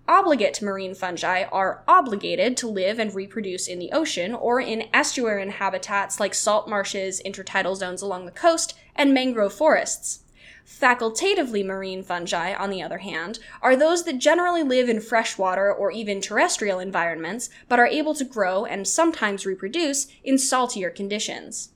Obligate 0.09 0.63
marine 0.63 0.95
fungi 0.95 1.43
are 1.51 1.83
obligated 1.89 2.57
to 2.57 2.69
live 2.69 3.01
and 3.01 3.13
reproduce 3.13 3.67
in 3.67 3.81
the 3.81 3.91
ocean 3.91 4.35
or 4.35 4.61
in 4.61 4.89
estuarine 4.95 5.51
habitats 5.51 6.21
like 6.21 6.33
salt 6.33 6.69
marshes, 6.69 7.21
intertidal 7.27 7.75
zones 7.75 8.03
along 8.03 8.25
the 8.25 8.31
coast, 8.31 8.79
and 8.95 9.13
mangrove 9.13 9.53
forests. 9.53 10.21
Facultatively 10.65 11.65
marine 11.65 12.05
fungi, 12.05 12.55
on 12.55 12.71
the 12.71 12.83
other 12.83 12.99
hand, 12.99 13.41
are 13.61 13.75
those 13.75 14.05
that 14.05 14.19
generally 14.19 14.63
live 14.63 14.89
in 14.89 15.01
freshwater 15.01 15.73
or 15.73 15.91
even 15.91 16.21
terrestrial 16.21 16.79
environments, 16.79 17.51
but 17.69 17.81
are 17.81 17.87
able 17.87 18.15
to 18.15 18.25
grow 18.25 18.65
and 18.65 18.87
sometimes 18.87 19.45
reproduce 19.45 20.07
in 20.23 20.39
saltier 20.39 20.91
conditions. 20.91 21.71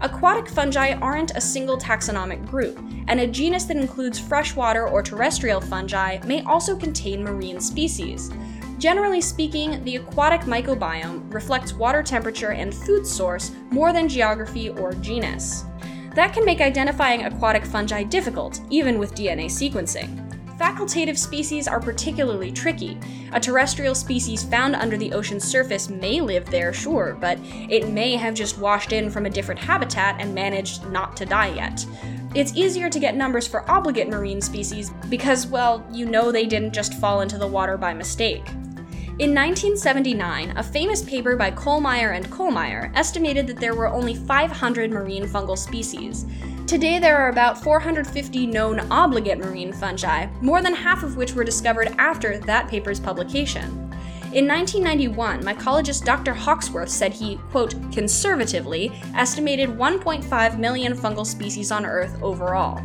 Aquatic 0.00 0.48
fungi 0.48 0.92
aren't 0.94 1.36
a 1.36 1.40
single 1.40 1.76
taxonomic 1.76 2.46
group, 2.46 2.78
and 3.08 3.20
a 3.20 3.26
genus 3.26 3.64
that 3.64 3.76
includes 3.76 4.18
freshwater 4.18 4.86
or 4.86 5.02
terrestrial 5.02 5.60
fungi 5.60 6.18
may 6.24 6.42
also 6.42 6.76
contain 6.76 7.24
marine 7.24 7.60
species. 7.60 8.30
Generally 8.78 9.22
speaking, 9.22 9.82
the 9.84 9.96
aquatic 9.96 10.42
microbiome 10.42 11.32
reflects 11.34 11.72
water 11.72 12.02
temperature 12.02 12.52
and 12.52 12.72
food 12.72 13.04
source 13.04 13.50
more 13.70 13.92
than 13.92 14.08
geography 14.08 14.70
or 14.70 14.92
genus. 14.94 15.64
That 16.14 16.32
can 16.32 16.44
make 16.44 16.60
identifying 16.60 17.24
aquatic 17.24 17.64
fungi 17.64 18.04
difficult, 18.04 18.60
even 18.70 18.98
with 18.98 19.14
DNA 19.14 19.46
sequencing. 19.46 20.27
Facultative 20.58 21.16
species 21.16 21.68
are 21.68 21.78
particularly 21.78 22.50
tricky. 22.50 22.98
A 23.32 23.38
terrestrial 23.38 23.94
species 23.94 24.42
found 24.42 24.74
under 24.74 24.96
the 24.96 25.12
ocean's 25.12 25.44
surface 25.44 25.88
may 25.88 26.20
live 26.20 26.46
there, 26.46 26.72
sure, 26.72 27.16
but 27.20 27.38
it 27.70 27.90
may 27.90 28.16
have 28.16 28.34
just 28.34 28.58
washed 28.58 28.92
in 28.92 29.08
from 29.08 29.24
a 29.24 29.30
different 29.30 29.60
habitat 29.60 30.16
and 30.18 30.34
managed 30.34 30.84
not 30.90 31.16
to 31.16 31.24
die 31.24 31.54
yet. 31.54 31.86
It's 32.34 32.56
easier 32.56 32.90
to 32.90 32.98
get 32.98 33.14
numbers 33.14 33.46
for 33.46 33.70
obligate 33.70 34.08
marine 34.08 34.40
species 34.40 34.90
because, 35.08 35.46
well, 35.46 35.86
you 35.92 36.06
know 36.06 36.32
they 36.32 36.46
didn't 36.46 36.74
just 36.74 36.94
fall 36.94 37.20
into 37.20 37.38
the 37.38 37.46
water 37.46 37.76
by 37.76 37.94
mistake. 37.94 38.44
In 39.18 39.34
1979, 39.34 40.56
a 40.56 40.62
famous 40.62 41.02
paper 41.02 41.34
by 41.34 41.50
Kohlmeyer 41.50 42.14
and 42.14 42.30
Kohlmeyer 42.30 42.92
estimated 42.94 43.48
that 43.48 43.56
there 43.58 43.74
were 43.74 43.88
only 43.88 44.14
500 44.14 44.92
marine 44.92 45.26
fungal 45.26 45.58
species. 45.58 46.24
Today, 46.68 47.00
there 47.00 47.16
are 47.16 47.28
about 47.28 47.60
450 47.60 48.46
known 48.46 48.78
obligate 48.92 49.40
marine 49.40 49.72
fungi, 49.72 50.28
more 50.40 50.62
than 50.62 50.72
half 50.72 51.02
of 51.02 51.16
which 51.16 51.34
were 51.34 51.42
discovered 51.42 51.92
after 51.98 52.38
that 52.38 52.68
paper's 52.68 53.00
publication. 53.00 53.64
In 54.34 54.46
1991, 54.46 55.42
mycologist 55.42 56.04
Dr. 56.04 56.32
Hawksworth 56.32 56.88
said 56.88 57.12
he, 57.12 57.38
quote, 57.50 57.74
conservatively 57.90 58.92
estimated 59.16 59.68
1.5 59.68 60.58
million 60.60 60.96
fungal 60.96 61.26
species 61.26 61.72
on 61.72 61.84
Earth 61.84 62.16
overall. 62.22 62.80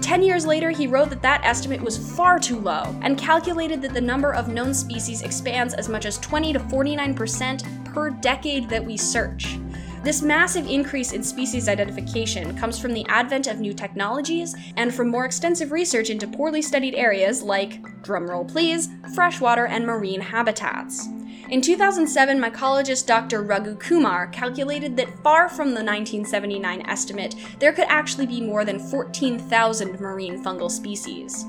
Ten 0.00 0.22
years 0.22 0.46
later, 0.46 0.70
he 0.70 0.86
wrote 0.86 1.10
that 1.10 1.22
that 1.22 1.44
estimate 1.44 1.80
was 1.80 2.16
far 2.16 2.38
too 2.38 2.58
low 2.58 2.82
and 3.02 3.18
calculated 3.18 3.82
that 3.82 3.92
the 3.92 4.00
number 4.00 4.32
of 4.32 4.48
known 4.48 4.72
species 4.72 5.22
expands 5.22 5.74
as 5.74 5.88
much 5.88 6.06
as 6.06 6.18
20 6.18 6.54
to 6.54 6.58
49% 6.58 7.84
per 7.84 8.10
decade 8.10 8.68
that 8.70 8.84
we 8.84 8.96
search. 8.96 9.58
This 10.02 10.22
massive 10.22 10.66
increase 10.66 11.12
in 11.12 11.22
species 11.22 11.68
identification 11.68 12.56
comes 12.56 12.78
from 12.78 12.94
the 12.94 13.04
advent 13.08 13.46
of 13.46 13.60
new 13.60 13.74
technologies 13.74 14.56
and 14.76 14.94
from 14.94 15.10
more 15.10 15.26
extensive 15.26 15.72
research 15.72 16.08
into 16.08 16.26
poorly 16.26 16.62
studied 16.62 16.94
areas 16.94 17.42
like, 17.42 17.82
drumroll 18.02 18.50
please, 18.50 18.88
freshwater 19.14 19.66
and 19.66 19.84
marine 19.84 20.22
habitats. 20.22 21.06
In 21.50 21.60
2007, 21.60 22.40
mycologist 22.40 23.06
Dr. 23.06 23.44
Raghukumar 23.44 24.32
calculated 24.32 24.96
that 24.96 25.18
far 25.22 25.50
from 25.50 25.68
the 25.68 25.84
1979 25.84 26.82
estimate, 26.86 27.34
there 27.58 27.72
could 27.74 27.86
actually 27.88 28.26
be 28.26 28.40
more 28.40 28.64
than 28.64 28.78
14,000 28.78 30.00
marine 30.00 30.42
fungal 30.42 30.70
species. 30.70 31.44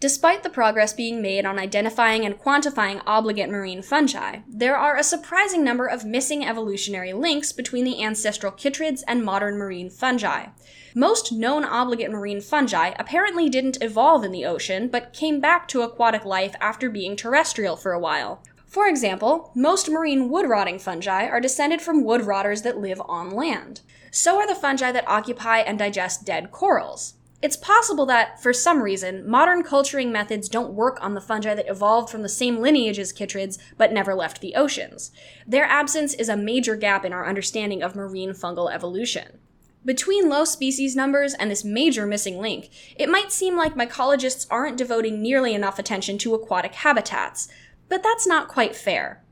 Despite 0.00 0.42
the 0.42 0.48
progress 0.48 0.94
being 0.94 1.20
made 1.20 1.44
on 1.44 1.58
identifying 1.58 2.24
and 2.24 2.40
quantifying 2.40 3.02
obligate 3.06 3.50
marine 3.50 3.82
fungi, 3.82 4.38
there 4.48 4.74
are 4.74 4.96
a 4.96 5.02
surprising 5.02 5.62
number 5.62 5.86
of 5.86 6.06
missing 6.06 6.42
evolutionary 6.42 7.12
links 7.12 7.52
between 7.52 7.84
the 7.84 8.02
ancestral 8.02 8.50
chytrids 8.50 9.02
and 9.06 9.22
modern 9.22 9.58
marine 9.58 9.90
fungi. 9.90 10.46
Most 10.94 11.32
known 11.32 11.66
obligate 11.66 12.10
marine 12.10 12.40
fungi 12.40 12.94
apparently 12.98 13.50
didn't 13.50 13.82
evolve 13.82 14.24
in 14.24 14.32
the 14.32 14.46
ocean, 14.46 14.88
but 14.88 15.12
came 15.12 15.38
back 15.38 15.68
to 15.68 15.82
aquatic 15.82 16.24
life 16.24 16.54
after 16.62 16.88
being 16.88 17.14
terrestrial 17.14 17.76
for 17.76 17.92
a 17.92 18.00
while. 18.00 18.42
For 18.66 18.88
example, 18.88 19.52
most 19.54 19.90
marine 19.90 20.30
wood 20.30 20.48
rotting 20.48 20.78
fungi 20.78 21.26
are 21.26 21.42
descended 21.42 21.82
from 21.82 22.04
wood 22.04 22.22
rotters 22.22 22.62
that 22.62 22.78
live 22.78 23.02
on 23.04 23.32
land. 23.32 23.82
So 24.10 24.38
are 24.38 24.46
the 24.46 24.54
fungi 24.54 24.92
that 24.92 25.06
occupy 25.06 25.58
and 25.58 25.78
digest 25.78 26.24
dead 26.24 26.50
corals. 26.50 27.16
It's 27.42 27.56
possible 27.56 28.04
that, 28.06 28.42
for 28.42 28.52
some 28.52 28.82
reason, 28.82 29.28
modern 29.28 29.62
culturing 29.62 30.12
methods 30.12 30.48
don't 30.48 30.74
work 30.74 30.98
on 31.00 31.14
the 31.14 31.22
fungi 31.22 31.54
that 31.54 31.70
evolved 31.70 32.10
from 32.10 32.22
the 32.22 32.28
same 32.28 32.60
lineage 32.60 32.98
as 32.98 33.14
chytrids 33.14 33.58
but 33.78 33.92
never 33.92 34.14
left 34.14 34.42
the 34.42 34.54
oceans. 34.54 35.10
Their 35.46 35.64
absence 35.64 36.12
is 36.12 36.28
a 36.28 36.36
major 36.36 36.76
gap 36.76 37.04
in 37.04 37.14
our 37.14 37.26
understanding 37.26 37.82
of 37.82 37.96
marine 37.96 38.30
fungal 38.32 38.70
evolution. 38.70 39.38
Between 39.82 40.28
low 40.28 40.44
species 40.44 40.94
numbers 40.94 41.32
and 41.32 41.50
this 41.50 41.64
major 41.64 42.06
missing 42.06 42.38
link, 42.38 42.68
it 42.96 43.08
might 43.08 43.32
seem 43.32 43.56
like 43.56 43.74
mycologists 43.74 44.46
aren't 44.50 44.76
devoting 44.76 45.22
nearly 45.22 45.54
enough 45.54 45.78
attention 45.78 46.18
to 46.18 46.34
aquatic 46.34 46.74
habitats, 46.74 47.48
but 47.88 48.02
that's 48.02 48.26
not 48.26 48.48
quite 48.48 48.76
fair. 48.76 49.24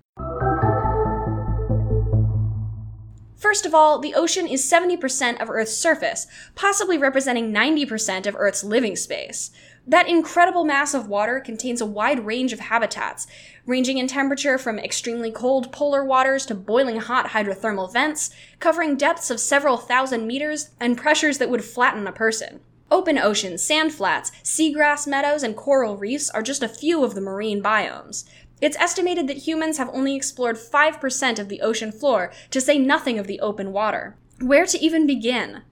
First 3.38 3.64
of 3.64 3.72
all, 3.72 4.00
the 4.00 4.14
ocean 4.14 4.48
is 4.48 4.68
70% 4.68 5.40
of 5.40 5.48
Earth's 5.48 5.76
surface, 5.76 6.26
possibly 6.56 6.98
representing 6.98 7.52
90% 7.52 8.26
of 8.26 8.34
Earth's 8.36 8.64
living 8.64 8.96
space. 8.96 9.52
That 9.86 10.08
incredible 10.08 10.64
mass 10.64 10.92
of 10.92 11.06
water 11.06 11.38
contains 11.38 11.80
a 11.80 11.86
wide 11.86 12.26
range 12.26 12.52
of 12.52 12.58
habitats, 12.58 13.28
ranging 13.64 13.96
in 13.96 14.08
temperature 14.08 14.58
from 14.58 14.80
extremely 14.80 15.30
cold 15.30 15.70
polar 15.70 16.04
waters 16.04 16.46
to 16.46 16.54
boiling 16.56 16.98
hot 16.98 17.28
hydrothermal 17.28 17.92
vents, 17.92 18.30
covering 18.58 18.96
depths 18.96 19.30
of 19.30 19.38
several 19.38 19.76
thousand 19.76 20.26
meters 20.26 20.70
and 20.80 20.98
pressures 20.98 21.38
that 21.38 21.48
would 21.48 21.64
flatten 21.64 22.08
a 22.08 22.12
person. 22.12 22.58
Open 22.90 23.18
oceans, 23.18 23.62
sand 23.62 23.92
flats, 23.92 24.32
seagrass 24.42 25.06
meadows, 25.06 25.42
and 25.42 25.54
coral 25.54 25.96
reefs 25.96 26.28
are 26.30 26.42
just 26.42 26.62
a 26.62 26.68
few 26.68 27.04
of 27.04 27.14
the 27.14 27.20
marine 27.20 27.62
biomes. 27.62 28.24
It's 28.60 28.76
estimated 28.76 29.28
that 29.28 29.46
humans 29.46 29.78
have 29.78 29.88
only 29.92 30.16
explored 30.16 30.56
5% 30.56 31.38
of 31.38 31.48
the 31.48 31.60
ocean 31.60 31.92
floor, 31.92 32.32
to 32.50 32.60
say 32.60 32.76
nothing 32.76 33.18
of 33.18 33.28
the 33.28 33.38
open 33.38 33.72
water. 33.72 34.16
Where 34.40 34.66
to 34.66 34.78
even 34.78 35.06
begin? 35.06 35.62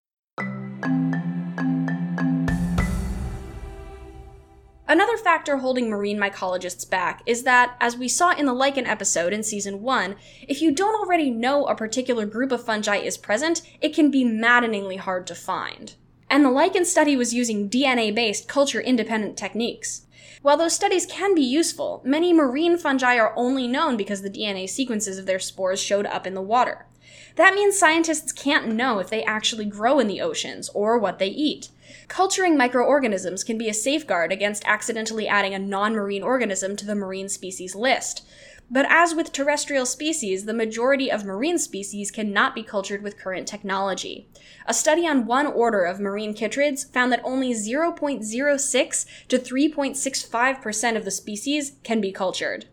Another 4.88 5.16
factor 5.16 5.56
holding 5.56 5.90
marine 5.90 6.16
mycologists 6.16 6.88
back 6.88 7.22
is 7.26 7.42
that, 7.42 7.76
as 7.80 7.96
we 7.96 8.06
saw 8.06 8.30
in 8.30 8.46
the 8.46 8.52
lichen 8.52 8.86
episode 8.86 9.32
in 9.32 9.42
season 9.42 9.82
1, 9.82 10.14
if 10.46 10.62
you 10.62 10.72
don't 10.72 10.94
already 10.94 11.28
know 11.28 11.64
a 11.64 11.74
particular 11.74 12.24
group 12.24 12.52
of 12.52 12.64
fungi 12.64 12.98
is 12.98 13.18
present, 13.18 13.62
it 13.80 13.96
can 13.96 14.12
be 14.12 14.24
maddeningly 14.24 14.96
hard 14.96 15.26
to 15.26 15.34
find. 15.34 15.96
And 16.30 16.44
the 16.44 16.50
lichen 16.50 16.84
study 16.84 17.16
was 17.16 17.34
using 17.34 17.68
DNA 17.68 18.14
based 18.14 18.46
culture 18.46 18.80
independent 18.80 19.36
techniques. 19.36 20.05
While 20.46 20.58
those 20.58 20.74
studies 20.74 21.06
can 21.06 21.34
be 21.34 21.42
useful, 21.42 22.00
many 22.04 22.32
marine 22.32 22.78
fungi 22.78 23.16
are 23.16 23.32
only 23.34 23.66
known 23.66 23.96
because 23.96 24.22
the 24.22 24.30
DNA 24.30 24.68
sequences 24.68 25.18
of 25.18 25.26
their 25.26 25.40
spores 25.40 25.82
showed 25.82 26.06
up 26.06 26.24
in 26.24 26.34
the 26.34 26.40
water. 26.40 26.86
That 27.34 27.54
means 27.54 27.76
scientists 27.76 28.30
can't 28.30 28.68
know 28.68 29.00
if 29.00 29.10
they 29.10 29.24
actually 29.24 29.64
grow 29.64 29.98
in 29.98 30.06
the 30.06 30.20
oceans 30.20 30.68
or 30.68 31.00
what 31.00 31.18
they 31.18 31.26
eat. 31.26 31.70
Culturing 32.06 32.56
microorganisms 32.56 33.42
can 33.42 33.58
be 33.58 33.68
a 33.68 33.74
safeguard 33.74 34.30
against 34.30 34.62
accidentally 34.66 35.26
adding 35.26 35.52
a 35.52 35.58
non 35.58 35.94
marine 35.96 36.22
organism 36.22 36.76
to 36.76 36.86
the 36.86 36.94
marine 36.94 37.28
species 37.28 37.74
list. 37.74 38.24
But 38.70 38.86
as 38.88 39.14
with 39.14 39.32
terrestrial 39.32 39.86
species, 39.86 40.44
the 40.44 40.52
majority 40.52 41.10
of 41.10 41.24
marine 41.24 41.58
species 41.58 42.10
cannot 42.10 42.54
be 42.54 42.64
cultured 42.64 43.02
with 43.02 43.18
current 43.18 43.46
technology. 43.46 44.28
A 44.66 44.74
study 44.74 45.06
on 45.06 45.26
one 45.26 45.46
order 45.46 45.84
of 45.84 46.00
marine 46.00 46.34
chytrids 46.34 46.90
found 46.90 47.12
that 47.12 47.22
only 47.22 47.52
0.06 47.52 49.06
to 49.28 49.38
3.65% 49.38 50.96
of 50.96 51.04
the 51.04 51.10
species 51.10 51.72
can 51.84 52.00
be 52.00 52.10
cultured. 52.10 52.66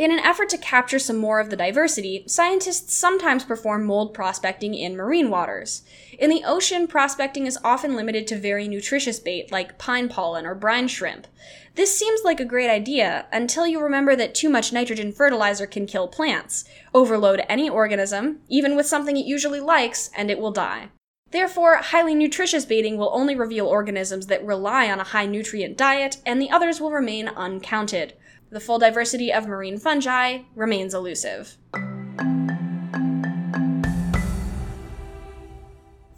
In 0.00 0.12
an 0.12 0.20
effort 0.20 0.48
to 0.48 0.56
capture 0.56 0.98
some 0.98 1.18
more 1.18 1.40
of 1.40 1.50
the 1.50 1.58
diversity, 1.58 2.24
scientists 2.26 2.94
sometimes 2.94 3.44
perform 3.44 3.84
mold 3.84 4.14
prospecting 4.14 4.74
in 4.74 4.96
marine 4.96 5.28
waters. 5.28 5.82
In 6.18 6.30
the 6.30 6.42
ocean, 6.42 6.86
prospecting 6.86 7.44
is 7.44 7.58
often 7.62 7.94
limited 7.94 8.26
to 8.28 8.38
very 8.38 8.66
nutritious 8.66 9.20
bait 9.20 9.52
like 9.52 9.76
pine 9.76 10.08
pollen 10.08 10.46
or 10.46 10.54
brine 10.54 10.88
shrimp. 10.88 11.26
This 11.74 11.94
seems 11.94 12.22
like 12.24 12.40
a 12.40 12.46
great 12.46 12.70
idea 12.70 13.26
until 13.30 13.66
you 13.66 13.78
remember 13.78 14.16
that 14.16 14.34
too 14.34 14.48
much 14.48 14.72
nitrogen 14.72 15.12
fertilizer 15.12 15.66
can 15.66 15.84
kill 15.84 16.08
plants, 16.08 16.64
overload 16.94 17.42
any 17.46 17.68
organism, 17.68 18.40
even 18.48 18.76
with 18.76 18.86
something 18.86 19.18
it 19.18 19.26
usually 19.26 19.60
likes, 19.60 20.08
and 20.16 20.30
it 20.30 20.38
will 20.38 20.50
die. 20.50 20.88
Therefore, 21.30 21.76
highly 21.76 22.14
nutritious 22.14 22.64
baiting 22.64 22.96
will 22.96 23.10
only 23.12 23.36
reveal 23.36 23.66
organisms 23.66 24.28
that 24.28 24.46
rely 24.46 24.90
on 24.90 24.98
a 24.98 25.04
high 25.04 25.26
nutrient 25.26 25.76
diet, 25.76 26.22
and 26.24 26.40
the 26.40 26.50
others 26.50 26.80
will 26.80 26.90
remain 26.90 27.28
uncounted 27.28 28.14
the 28.50 28.60
full 28.60 28.78
diversity 28.78 29.32
of 29.32 29.46
marine 29.46 29.78
fungi 29.78 30.40
remains 30.54 30.92
elusive. 30.92 31.56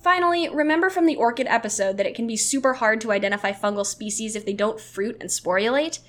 Finally, 0.03 0.49
remember 0.49 0.91
from 0.91 1.07
the 1.07 1.17
orchid 1.17 1.47
episode 1.47 1.97
that 1.97 2.07
it 2.07 2.15
can 2.15 2.27
be 2.27 2.37
super 2.37 2.75
hard 2.75 3.01
to 3.01 3.13
identify 3.13 3.53
fungal 3.53 3.87
species 3.87 4.35
if 4.35 4.45
they 4.45 4.53
don't 4.53 4.81
fruit 4.81 5.17
and 5.21 5.31
sporulate? 5.31 6.01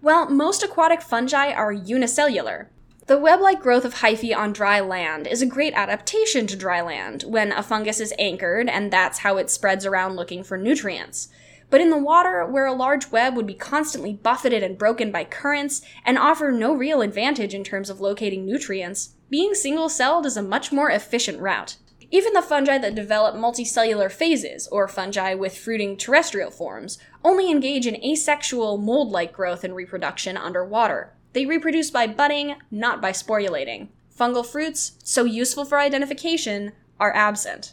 Well, 0.00 0.28
most 0.30 0.62
aquatic 0.62 1.02
fungi 1.02 1.52
are 1.52 1.72
unicellular. 1.72 2.70
The 3.06 3.18
web 3.18 3.40
like 3.40 3.60
growth 3.60 3.84
of 3.84 3.96
hyphae 3.96 4.34
on 4.36 4.52
dry 4.52 4.80
land 4.80 5.26
is 5.26 5.42
a 5.42 5.46
great 5.46 5.74
adaptation 5.74 6.46
to 6.46 6.56
dry 6.56 6.80
land 6.80 7.24
when 7.24 7.52
a 7.52 7.62
fungus 7.62 8.00
is 8.00 8.14
anchored, 8.18 8.68
and 8.68 8.92
that's 8.92 9.18
how 9.18 9.36
it 9.36 9.50
spreads 9.50 9.84
around 9.84 10.16
looking 10.16 10.44
for 10.44 10.56
nutrients. 10.56 11.28
But 11.72 11.80
in 11.80 11.88
the 11.88 11.96
water, 11.96 12.44
where 12.44 12.66
a 12.66 12.74
large 12.74 13.10
web 13.10 13.34
would 13.34 13.46
be 13.46 13.54
constantly 13.54 14.12
buffeted 14.12 14.62
and 14.62 14.76
broken 14.76 15.10
by 15.10 15.24
currents 15.24 15.80
and 16.04 16.18
offer 16.18 16.52
no 16.52 16.74
real 16.74 17.00
advantage 17.00 17.54
in 17.54 17.64
terms 17.64 17.88
of 17.88 17.98
locating 17.98 18.44
nutrients, 18.44 19.14
being 19.30 19.54
single 19.54 19.88
celled 19.88 20.26
is 20.26 20.36
a 20.36 20.42
much 20.42 20.70
more 20.70 20.90
efficient 20.90 21.40
route. 21.40 21.78
Even 22.10 22.34
the 22.34 22.42
fungi 22.42 22.76
that 22.76 22.94
develop 22.94 23.34
multicellular 23.34 24.12
phases, 24.12 24.68
or 24.68 24.86
fungi 24.86 25.32
with 25.32 25.56
fruiting 25.56 25.96
terrestrial 25.96 26.50
forms, 26.50 26.98
only 27.24 27.50
engage 27.50 27.86
in 27.86 28.04
asexual 28.04 28.76
mold 28.76 29.10
like 29.10 29.32
growth 29.32 29.64
and 29.64 29.74
reproduction 29.74 30.36
underwater. 30.36 31.14
They 31.32 31.46
reproduce 31.46 31.90
by 31.90 32.06
budding, 32.06 32.56
not 32.70 33.00
by 33.00 33.12
sporulating. 33.12 33.88
Fungal 34.14 34.44
fruits, 34.44 34.98
so 35.02 35.24
useful 35.24 35.64
for 35.64 35.80
identification, 35.80 36.72
are 37.00 37.16
absent. 37.16 37.72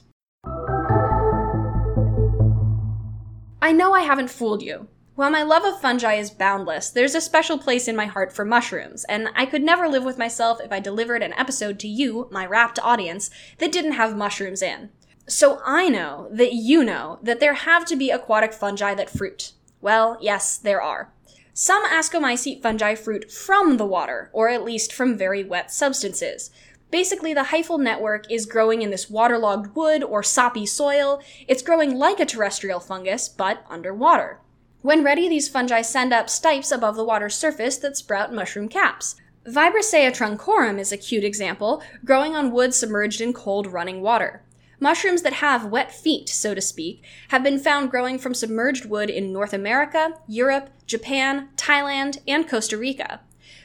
I 3.69 3.71
know 3.71 3.93
I 3.93 4.01
haven't 4.01 4.31
fooled 4.31 4.63
you. 4.63 4.88
While 5.13 5.29
my 5.29 5.43
love 5.43 5.63
of 5.63 5.79
fungi 5.79 6.15
is 6.15 6.31
boundless, 6.31 6.89
there's 6.89 7.13
a 7.13 7.21
special 7.21 7.59
place 7.59 7.88
in 7.88 7.95
my 7.95 8.07
heart 8.07 8.33
for 8.33 8.43
mushrooms, 8.43 9.03
and 9.03 9.29
I 9.35 9.45
could 9.45 9.61
never 9.61 9.88
live 9.88 10.03
with 10.03 10.17
myself 10.17 10.59
if 10.59 10.71
I 10.71 10.79
delivered 10.79 11.21
an 11.21 11.33
episode 11.33 11.77
to 11.81 11.88
you, 11.88 12.27
my 12.31 12.47
rapt 12.47 12.79
audience, 12.79 13.29
that 13.59 13.71
didn't 13.71 13.91
have 13.91 14.17
mushrooms 14.17 14.63
in. 14.63 14.89
So 15.27 15.61
I 15.63 15.88
know 15.88 16.29
that 16.31 16.53
you 16.53 16.83
know 16.83 17.19
that 17.21 17.39
there 17.39 17.53
have 17.53 17.85
to 17.85 17.95
be 17.95 18.09
aquatic 18.09 18.53
fungi 18.53 18.95
that 18.95 19.11
fruit. 19.11 19.53
Well, 19.81 20.17
yes, 20.19 20.57
there 20.57 20.81
are. 20.81 21.13
Some 21.53 21.85
ascomycete 21.85 22.63
fungi 22.63 22.95
fruit 22.95 23.31
from 23.31 23.77
the 23.77 23.85
water, 23.85 24.31
or 24.33 24.49
at 24.49 24.63
least 24.63 24.91
from 24.91 25.15
very 25.15 25.43
wet 25.43 25.71
substances. 25.71 26.49
Basically, 26.91 27.34
the 27.34 27.46
hyphal 27.51 27.79
network 27.79 28.29
is 28.31 28.46
growing 28.46 28.81
in 28.81 28.89
this 28.89 29.10
waterlogged 29.10 29.75
wood 29.75 30.03
or 30.03 30.24
soppy 30.24 30.65
soil. 30.65 31.22
It's 31.48 31.62
growing 31.62 31.96
like 31.96 32.19
a 32.19 32.25
terrestrial 32.25 32.79
fungus, 32.79 33.29
but 33.29 33.63
underwater. 33.69 34.39
When 34.81 35.03
ready, 35.03 35.29
these 35.29 35.50
fungi 35.50 35.81
send 35.81 36.13
up 36.13 36.29
stipes 36.29 36.72
above 36.72 36.96
the 36.96 37.03
water's 37.03 37.36
surface 37.36 37.77
that 37.77 37.98
sprout 37.98 38.34
mushroom 38.34 38.69
caps. 38.69 39.15
Vibrissea 39.46 40.12
truncorum 40.12 40.79
is 40.79 40.91
a 40.91 40.98
cute 40.98 41.24
example, 41.24 41.84
growing 42.05 42.36
on 42.36 42.51
wood 42.51 42.74
submerged 42.74 43.22
in 43.22 43.34
cold 43.34 43.67
running 43.67 44.01
water. 44.01 44.41
Mushrooms 44.79 45.24
that 45.24 45.34
have 45.34 45.65
wet 45.65 45.93
feet, 45.93 46.29
so 46.29 46.55
to 46.55 46.62
speak, 46.62 47.03
have 47.29 47.43
been 47.43 47.60
found 47.60 47.91
growing 47.91 48.17
from 48.17 48.34
submerged 48.34 48.86
wood 48.86 49.10
in 49.10 49.34
North 49.34 49.53
America, 49.53 50.13
Europe, 50.27 50.69
Japan, 50.86 51.50
Thailand, 51.58 52.19
and 52.27 52.48
Costa 52.48 52.77
Rica. 52.77 53.19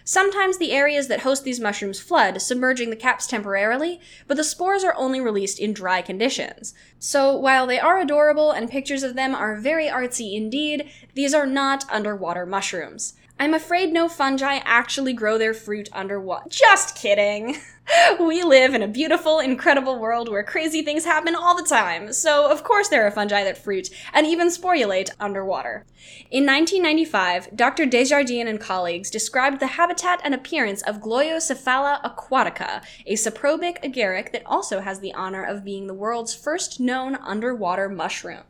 Sometimes 0.06 0.58
the 0.58 0.72
areas 0.72 1.08
that 1.08 1.20
host 1.20 1.44
these 1.44 1.60
mushrooms 1.60 1.98
flood, 1.98 2.42
submerging 2.42 2.90
the 2.90 2.96
caps 2.96 3.26
temporarily, 3.26 4.00
but 4.26 4.36
the 4.36 4.44
spores 4.44 4.84
are 4.84 4.94
only 4.96 5.18
released 5.18 5.58
in 5.58 5.72
dry 5.72 6.02
conditions. 6.02 6.74
So 6.98 7.34
while 7.34 7.66
they 7.66 7.80
are 7.80 7.98
adorable 7.98 8.50
and 8.50 8.70
pictures 8.70 9.02
of 9.02 9.14
them 9.14 9.34
are 9.34 9.56
very 9.56 9.86
artsy 9.86 10.36
indeed, 10.36 10.90
these 11.14 11.32
are 11.32 11.46
not 11.46 11.90
underwater 11.90 12.44
mushrooms. 12.44 13.14
I'm 13.36 13.52
afraid 13.52 13.92
no 13.92 14.08
fungi 14.08 14.60
actually 14.64 15.12
grow 15.12 15.38
their 15.38 15.54
fruit 15.54 15.88
underwater. 15.92 16.48
Just 16.48 16.94
kidding! 16.94 17.56
we 18.20 18.44
live 18.44 18.74
in 18.74 18.82
a 18.82 18.88
beautiful, 18.88 19.40
incredible 19.40 19.98
world 19.98 20.28
where 20.28 20.44
crazy 20.44 20.82
things 20.82 21.04
happen 21.04 21.34
all 21.34 21.56
the 21.56 21.68
time, 21.68 22.12
so 22.12 22.50
of 22.50 22.62
course 22.62 22.88
there 22.88 23.04
are 23.04 23.10
fungi 23.10 23.42
that 23.42 23.58
fruit 23.58 23.90
and 24.12 24.24
even 24.24 24.48
sporulate 24.48 25.10
underwater. 25.18 25.84
In 26.30 26.46
1995, 26.46 27.56
Dr. 27.56 27.86
Desjardin 27.86 28.46
and 28.46 28.60
colleagues 28.60 29.10
described 29.10 29.58
the 29.58 29.66
habitat 29.66 30.20
and 30.22 30.32
appearance 30.32 30.82
of 30.82 31.00
Gloiocephala 31.00 32.02
aquatica, 32.02 32.84
a 33.04 33.14
saprobic 33.14 33.82
agaric 33.82 34.30
that 34.30 34.46
also 34.46 34.80
has 34.80 35.00
the 35.00 35.12
honor 35.12 35.44
of 35.44 35.64
being 35.64 35.88
the 35.88 35.94
world's 35.94 36.34
first 36.34 36.78
known 36.78 37.16
underwater 37.16 37.88
mushroom. 37.88 38.44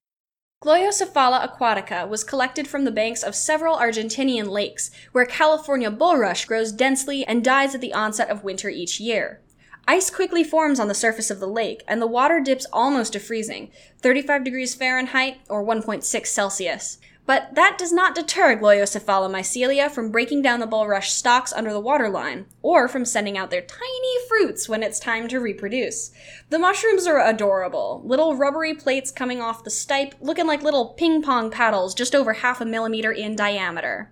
Gloiocephala 0.65 1.47
aquatica 1.47 2.09
was 2.09 2.25
collected 2.25 2.67
from 2.67 2.87
the 2.87 2.91
banks 2.91 3.23
of 3.23 3.35
several 3.35 3.77
Argentinian 3.77 4.49
lakes, 4.49 4.91
where 5.13 5.27
California 5.27 5.91
bulrush 5.91 6.47
grows 6.47 6.73
densely 6.73 7.23
and 7.27 7.45
dies 7.45 7.75
at 7.75 7.83
the 7.83 7.93
onset 7.93 8.31
of 8.31 8.45
winter 8.45 8.71
each 8.71 8.99
year. 8.99 9.43
Ice 9.87 10.09
quickly 10.09 10.43
forms 10.43 10.81
on 10.81 10.89
the 10.89 10.95
surface 10.95 11.31
of 11.31 11.39
the 11.39 11.47
lake, 11.47 11.85
and 11.87 12.01
the 12.01 12.07
water 12.07 12.41
dips 12.41 12.65
almost 12.73 13.13
to 13.13 13.21
freezing, 13.21 13.71
35 14.01 14.43
degrees 14.43 14.75
Fahrenheit 14.75 15.37
or 15.51 15.63
1.6 15.63 16.27
Celsius. 16.27 16.97
But 17.27 17.55
that 17.55 17.79
does 17.79 17.93
not 17.93 18.15
deter 18.15 18.55
Gloiocephala 18.55 19.31
mycelia 19.31 19.91
from 19.91 20.11
breaking 20.11 20.43
down 20.43 20.61
the 20.61 20.67
bulrush 20.67 21.11
stalks 21.11 21.55
under 21.55 21.73
the 21.73 21.81
waterline, 21.81 22.47
or 22.61 22.87
from 22.87 23.07
sending 23.07 23.39
out 23.39 23.51
their 23.51 23.63
tiny 23.63 24.29
fruits 24.29 24.69
when 24.69 24.83
it's 24.83 25.01
time 25.01 25.27
to 25.29 25.41
reproduce. 25.41 26.11
The 26.51 26.59
mushrooms 26.59 27.07
are 27.07 27.27
adorable. 27.27 28.03
Little 28.05 28.37
rubbery 28.37 28.75
plates 28.75 29.11
coming 29.11 29.41
off 29.41 29.65
the 29.65 29.71
stipe, 29.71 30.13
looking 30.21 30.47
like 30.47 30.63
little 30.63 30.89
ping 30.89 31.23
pong 31.23 31.51
paddles 31.51 31.95
just 31.95 32.15
over 32.15 32.35
half 32.35 32.61
a 32.61 32.67
millimeter 32.67 33.11
in 33.11 33.37
diameter. 33.37 34.11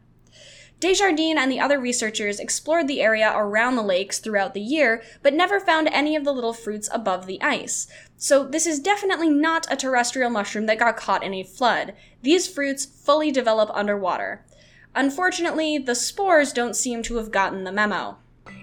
Desjardin 0.82 1.38
and 1.38 1.48
the 1.48 1.60
other 1.60 1.78
researchers 1.78 2.40
explored 2.40 2.88
the 2.88 3.02
area 3.02 3.32
around 3.36 3.76
the 3.76 3.82
lakes 3.84 4.18
throughout 4.18 4.52
the 4.52 4.60
year, 4.60 5.00
but 5.22 5.32
never 5.32 5.60
found 5.60 5.86
any 5.92 6.16
of 6.16 6.24
the 6.24 6.32
little 6.32 6.52
fruits 6.52 6.88
above 6.92 7.26
the 7.26 7.40
ice. 7.40 7.86
So 8.22 8.44
this 8.44 8.68
is 8.68 8.78
definitely 8.78 9.30
not 9.30 9.66
a 9.68 9.74
terrestrial 9.74 10.30
mushroom 10.30 10.66
that 10.66 10.78
got 10.78 10.96
caught 10.96 11.24
in 11.24 11.34
a 11.34 11.42
flood. 11.42 11.92
These 12.22 12.46
fruits 12.46 12.84
fully 12.84 13.32
develop 13.32 13.68
underwater. 13.74 14.44
Unfortunately, 14.94 15.76
the 15.76 15.96
spores 15.96 16.52
don't 16.52 16.76
seem 16.76 17.02
to 17.02 17.16
have 17.16 17.32
gotten 17.32 17.64
the 17.64 17.72
memo. 17.72 18.18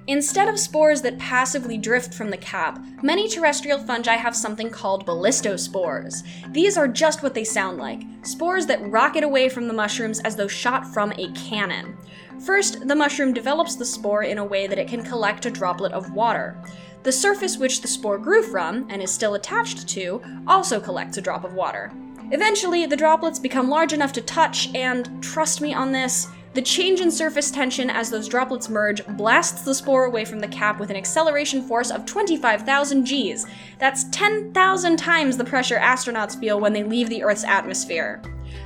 Instead 0.07 0.47
of 0.47 0.57
spores 0.57 1.01
that 1.01 1.19
passively 1.19 1.77
drift 1.77 2.13
from 2.13 2.29
the 2.29 2.37
cap, 2.37 2.81
many 3.03 3.27
terrestrial 3.27 3.79
fungi 3.79 4.15
have 4.15 4.33
something 4.33 4.69
called 4.69 5.05
ballistospores. 5.05 6.23
These 6.53 6.77
are 6.77 6.87
just 6.87 7.21
what 7.21 7.33
they 7.33 7.43
sound 7.43 7.79
like 7.79 8.01
spores 8.21 8.65
that 8.67 8.89
rocket 8.89 9.25
away 9.25 9.49
from 9.49 9.67
the 9.67 9.73
mushrooms 9.73 10.21
as 10.21 10.37
though 10.37 10.47
shot 10.47 10.87
from 10.87 11.11
a 11.17 11.33
cannon. 11.33 11.97
First, 12.45 12.87
the 12.87 12.95
mushroom 12.95 13.33
develops 13.33 13.75
the 13.75 13.83
spore 13.83 14.23
in 14.23 14.37
a 14.37 14.45
way 14.45 14.67
that 14.67 14.79
it 14.79 14.87
can 14.87 15.03
collect 15.03 15.45
a 15.45 15.51
droplet 15.51 15.91
of 15.91 16.13
water. 16.13 16.55
The 17.03 17.11
surface 17.11 17.57
which 17.57 17.81
the 17.81 17.87
spore 17.87 18.17
grew 18.17 18.43
from, 18.43 18.85
and 18.89 19.01
is 19.01 19.11
still 19.11 19.35
attached 19.35 19.87
to, 19.89 20.21
also 20.47 20.79
collects 20.79 21.17
a 21.17 21.21
drop 21.21 21.43
of 21.43 21.53
water. 21.53 21.91
Eventually, 22.31 22.85
the 22.85 22.97
droplets 22.97 23.39
become 23.39 23.69
large 23.69 23.93
enough 23.93 24.11
to 24.13 24.21
touch, 24.21 24.73
and 24.75 25.23
trust 25.23 25.61
me 25.61 25.73
on 25.73 25.91
this, 25.91 26.27
the 26.55 26.61
change 26.61 26.99
in 26.99 27.11
surface 27.11 27.51
tension 27.51 27.89
as 27.89 28.09
those 28.09 28.27
droplets 28.27 28.69
merge 28.69 29.05
blasts 29.09 29.61
the 29.61 29.73
spore 29.73 30.05
away 30.05 30.25
from 30.25 30.39
the 30.39 30.47
cap 30.47 30.79
with 30.79 30.89
an 30.89 30.95
acceleration 30.95 31.61
force 31.61 31.91
of 31.91 32.05
25,000 32.05 33.03
Gs. 33.03 33.45
That's 33.77 34.05
10,000 34.09 34.97
times 34.97 35.37
the 35.37 35.43
pressure 35.43 35.77
astronauts 35.77 36.39
feel 36.39 36.59
when 36.59 36.73
they 36.73 36.83
leave 36.83 37.07
the 37.07 37.23
Earth's 37.23 37.43
atmosphere. 37.43 38.21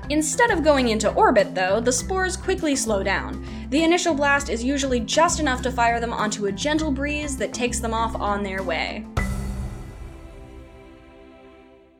Instead 0.09 0.51
of 0.51 0.63
going 0.63 0.89
into 0.89 1.13
orbit, 1.13 1.55
though, 1.55 1.79
the 1.79 1.91
spores 1.91 2.35
quickly 2.35 2.75
slow 2.75 3.03
down. 3.03 3.45
The 3.69 3.83
initial 3.83 4.13
blast 4.13 4.49
is 4.49 4.63
usually 4.63 4.99
just 4.99 5.39
enough 5.39 5.61
to 5.61 5.71
fire 5.71 5.99
them 5.99 6.11
onto 6.11 6.45
a 6.45 6.51
gentle 6.51 6.91
breeze 6.91 7.37
that 7.37 7.53
takes 7.53 7.79
them 7.79 7.93
off 7.93 8.13
on 8.15 8.43
their 8.43 8.61
way. 8.63 9.05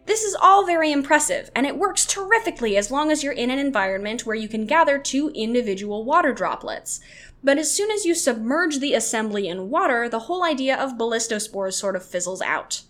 This 0.05 0.23
is 0.23 0.35
all 0.35 0.65
very 0.65 0.91
impressive, 0.91 1.49
and 1.55 1.65
it 1.65 1.77
works 1.77 2.05
terrifically 2.05 2.75
as 2.75 2.91
long 2.91 3.09
as 3.09 3.23
you're 3.23 3.31
in 3.31 3.49
an 3.49 3.57
environment 3.57 4.25
where 4.25 4.35
you 4.35 4.49
can 4.49 4.65
gather 4.65 4.99
two 4.99 5.29
individual 5.29 6.03
water 6.03 6.33
droplets. 6.33 6.99
But 7.41 7.57
as 7.57 7.73
soon 7.73 7.89
as 7.89 8.05
you 8.05 8.13
submerge 8.13 8.79
the 8.79 8.93
assembly 8.93 9.47
in 9.47 9.69
water, 9.69 10.09
the 10.09 10.19
whole 10.19 10.43
idea 10.43 10.75
of 10.77 10.97
ballistospores 10.97 11.73
sort 11.73 11.95
of 11.95 12.05
fizzles 12.05 12.41
out. 12.41 12.83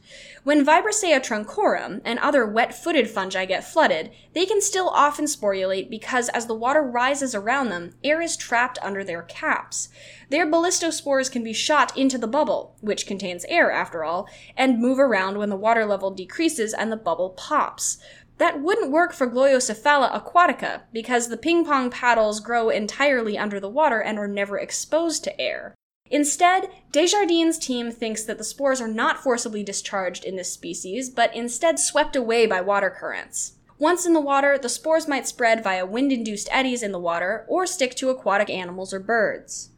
When 0.43 0.65
Vibrissea 0.65 1.21
truncorum 1.21 2.01
and 2.03 2.19
other 2.19 2.45
wet-footed 2.45 3.10
fungi 3.10 3.45
get 3.45 3.63
flooded, 3.63 4.12
they 4.34 4.45
can 4.45 4.60
still 4.60 4.89
often 4.89 5.23
sporulate 5.23 5.89
because 5.89 6.27
as 6.29 6.47
the 6.47 6.53
water 6.53 6.82
rises 6.82 7.34
around 7.34 7.69
them, 7.69 7.95
air 8.03 8.19
is 8.19 8.36
trapped 8.36 8.77
under 8.82 9.06
their 9.06 9.21
caps. 9.21 9.88
Their 10.29 10.45
ballistospores 10.45 11.32
can 11.32 11.45
be 11.45 11.53
shot 11.53 11.97
into 11.97 12.17
the 12.17 12.27
bubble, 12.27 12.75
which 12.82 13.08
contains 13.08 13.45
air 13.45 13.71
after 13.71 14.03
all, 14.03 14.27
and 14.58 14.82
move 14.82 14.99
around 14.99 15.38
when 15.38 15.49
the 15.49 15.56
water 15.56 15.86
level 15.86 16.12
decreases 16.12 16.73
and 16.73 16.91
the 16.91 16.97
bubble 16.97 17.29
pops. 17.29 17.97
That 18.38 18.62
wouldn't 18.62 18.91
work 18.91 19.13
for 19.13 19.27
Gloiocephala 19.27 20.12
aquatica 20.12 20.82
because 20.91 21.29
the 21.29 21.38
ping 21.38 21.63
pong 21.63 21.89
paddles 21.89 22.41
grow 22.41 22.67
entirely 22.67 23.38
under 23.38 23.62
the 23.62 23.69
water 23.69 24.01
and 24.01 24.19
are 24.19 24.27
never 24.27 24.58
exposed 24.58 25.23
to 25.23 25.39
air. 25.39 25.73
Instead, 26.13 26.69
Desjardins' 26.91 27.58
team 27.58 27.91
thinks 27.91 28.21
that 28.21 28.38
the 28.38 28.43
spores 28.43 28.80
are 28.80 28.88
not 28.88 29.23
forcibly 29.23 29.63
discharged 29.63 30.23
in 30.23 30.36
this 30.36 30.54
species, 30.54 31.10
but 31.10 31.36
instead 31.36 31.80
swept 31.80 32.15
away 32.15 32.45
by 32.45 32.62
water 32.62 32.91
currents. 32.91 33.54
Once 33.80 34.06
in 34.06 34.13
the 34.13 34.21
water, 34.21 34.56
the 34.56 34.69
spores 34.69 35.08
might 35.08 35.28
spread 35.28 35.63
via 35.63 35.88
wind 35.88 36.12
induced 36.12 36.47
eddies 36.52 36.84
in 36.84 36.91
the 36.91 36.99
water 36.99 37.45
or 37.47 37.65
stick 37.65 37.95
to 37.95 38.12
aquatic 38.12 38.47
animals 38.47 38.93
or 38.93 38.99
birds. 38.99 39.71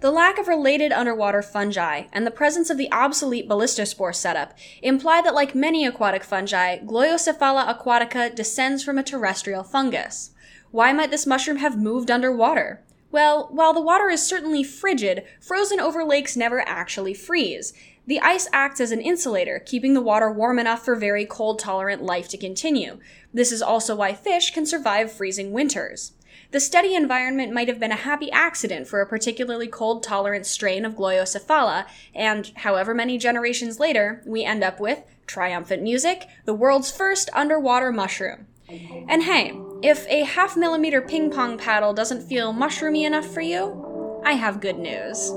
The 0.00 0.12
lack 0.12 0.38
of 0.38 0.46
related 0.46 0.92
underwater 0.92 1.42
fungi 1.42 2.04
and 2.12 2.24
the 2.24 2.30
presence 2.30 2.70
of 2.70 2.78
the 2.78 2.92
obsolete 2.92 3.48
ballistospore 3.48 4.14
setup 4.14 4.56
imply 4.82 5.20
that, 5.22 5.34
like 5.34 5.56
many 5.56 5.84
aquatic 5.84 6.22
fungi, 6.22 6.78
Gloiocephala 6.78 7.76
aquatica 7.76 8.32
descends 8.32 8.84
from 8.84 8.98
a 8.98 9.02
terrestrial 9.02 9.64
fungus. 9.64 10.30
Why 10.70 10.92
might 10.92 11.10
this 11.10 11.26
mushroom 11.26 11.58
have 11.58 11.78
moved 11.78 12.10
underwater? 12.10 12.82
Well, 13.10 13.48
while 13.50 13.72
the 13.72 13.80
water 13.80 14.10
is 14.10 14.26
certainly 14.26 14.62
frigid, 14.62 15.24
frozen 15.40 15.80
over 15.80 16.04
lakes 16.04 16.36
never 16.36 16.60
actually 16.60 17.14
freeze. 17.14 17.72
The 18.06 18.20
ice 18.20 18.48
acts 18.52 18.80
as 18.80 18.90
an 18.90 19.00
insulator, 19.00 19.58
keeping 19.58 19.94
the 19.94 20.00
water 20.00 20.30
warm 20.30 20.58
enough 20.58 20.84
for 20.84 20.94
very 20.94 21.24
cold 21.26 21.58
tolerant 21.58 22.02
life 22.02 22.28
to 22.30 22.38
continue. 22.38 22.98
This 23.32 23.52
is 23.52 23.62
also 23.62 23.96
why 23.96 24.14
fish 24.14 24.50
can 24.52 24.66
survive 24.66 25.12
freezing 25.12 25.52
winters. 25.52 26.12
The 26.50 26.60
steady 26.60 26.94
environment 26.94 27.52
might 27.52 27.68
have 27.68 27.78
been 27.78 27.92
a 27.92 27.96
happy 27.96 28.30
accident 28.30 28.88
for 28.88 29.02
a 29.02 29.06
particularly 29.06 29.66
cold 29.66 30.02
tolerant 30.02 30.46
strain 30.46 30.86
of 30.86 30.94
Gloiocephala, 30.94 31.86
and 32.14 32.50
however 32.56 32.94
many 32.94 33.18
generations 33.18 33.78
later, 33.78 34.22
we 34.26 34.44
end 34.44 34.64
up 34.64 34.80
with 34.80 35.02
triumphant 35.26 35.82
music, 35.82 36.26
the 36.46 36.54
world's 36.54 36.90
first 36.90 37.28
underwater 37.34 37.92
mushroom. 37.92 38.46
And 38.70 39.22
hey, 39.24 39.52
if 39.80 40.08
a 40.08 40.24
half 40.24 40.56
millimeter 40.56 41.00
ping 41.00 41.30
pong 41.30 41.56
paddle 41.56 41.92
doesn't 41.92 42.26
feel 42.26 42.52
mushroomy 42.52 43.06
enough 43.06 43.26
for 43.26 43.40
you, 43.40 44.20
I 44.24 44.32
have 44.32 44.60
good 44.60 44.76
news. 44.76 45.30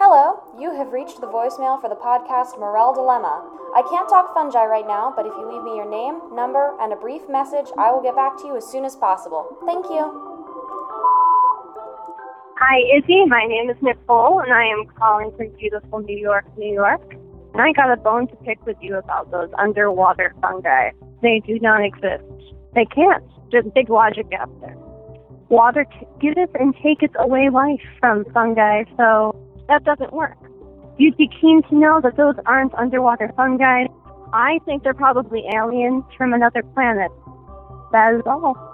Hello, 0.00 0.40
you 0.58 0.74
have 0.74 0.94
reached 0.94 1.20
the 1.20 1.26
voicemail 1.26 1.78
for 1.78 1.90
the 1.90 1.96
podcast 1.96 2.58
Morel 2.58 2.94
Dilemma. 2.94 3.44
I 3.74 3.82
can't 3.90 4.08
talk 4.08 4.32
fungi 4.32 4.64
right 4.64 4.86
now, 4.86 5.12
but 5.14 5.26
if 5.26 5.34
you 5.36 5.46
leave 5.46 5.62
me 5.62 5.76
your 5.76 5.90
name, 5.90 6.34
number, 6.34 6.74
and 6.80 6.94
a 6.94 6.96
brief 6.96 7.28
message, 7.28 7.66
I 7.76 7.92
will 7.92 8.02
get 8.02 8.16
back 8.16 8.38
to 8.38 8.46
you 8.46 8.56
as 8.56 8.64
soon 8.64 8.86
as 8.86 8.96
possible. 8.96 9.58
Thank 9.66 9.86
you. 9.90 10.33
Hi, 12.56 12.78
Izzy. 12.96 13.24
My 13.26 13.44
name 13.48 13.68
is 13.68 13.76
Nicole, 13.82 14.38
and 14.38 14.52
I 14.52 14.64
am 14.66 14.86
calling 14.96 15.32
from 15.36 15.48
beautiful 15.58 15.98
New 15.98 16.16
York, 16.16 16.44
New 16.56 16.72
York. 16.72 17.02
And 17.52 17.60
I 17.60 17.72
got 17.72 17.90
a 17.90 17.96
bone 17.96 18.28
to 18.28 18.36
pick 18.36 18.64
with 18.64 18.76
you 18.80 18.96
about 18.96 19.32
those 19.32 19.48
underwater 19.58 20.32
fungi. 20.40 20.90
They 21.20 21.42
do 21.44 21.58
not 21.58 21.84
exist. 21.84 22.22
They 22.76 22.84
can't. 22.84 23.24
There's 23.50 23.64
big 23.74 23.90
logic 23.90 24.26
out 24.38 24.48
there. 24.60 24.76
Water 25.48 25.84
t- 25.84 26.06
giveth 26.20 26.50
and 26.54 26.76
taketh 26.80 27.10
away 27.18 27.50
life 27.50 27.82
from 27.98 28.24
fungi, 28.32 28.84
so 28.96 29.34
that 29.66 29.82
doesn't 29.82 30.12
work. 30.12 30.38
You'd 30.96 31.16
be 31.16 31.28
keen 31.40 31.60
to 31.70 31.74
know 31.74 32.00
that 32.04 32.16
those 32.16 32.36
aren't 32.46 32.74
underwater 32.74 33.32
fungi. 33.36 33.86
I 34.32 34.60
think 34.64 34.84
they're 34.84 34.94
probably 34.94 35.42
aliens 35.52 36.04
from 36.16 36.32
another 36.32 36.62
planet. 36.62 37.10
That 37.90 38.14
is 38.14 38.22
all. 38.26 38.73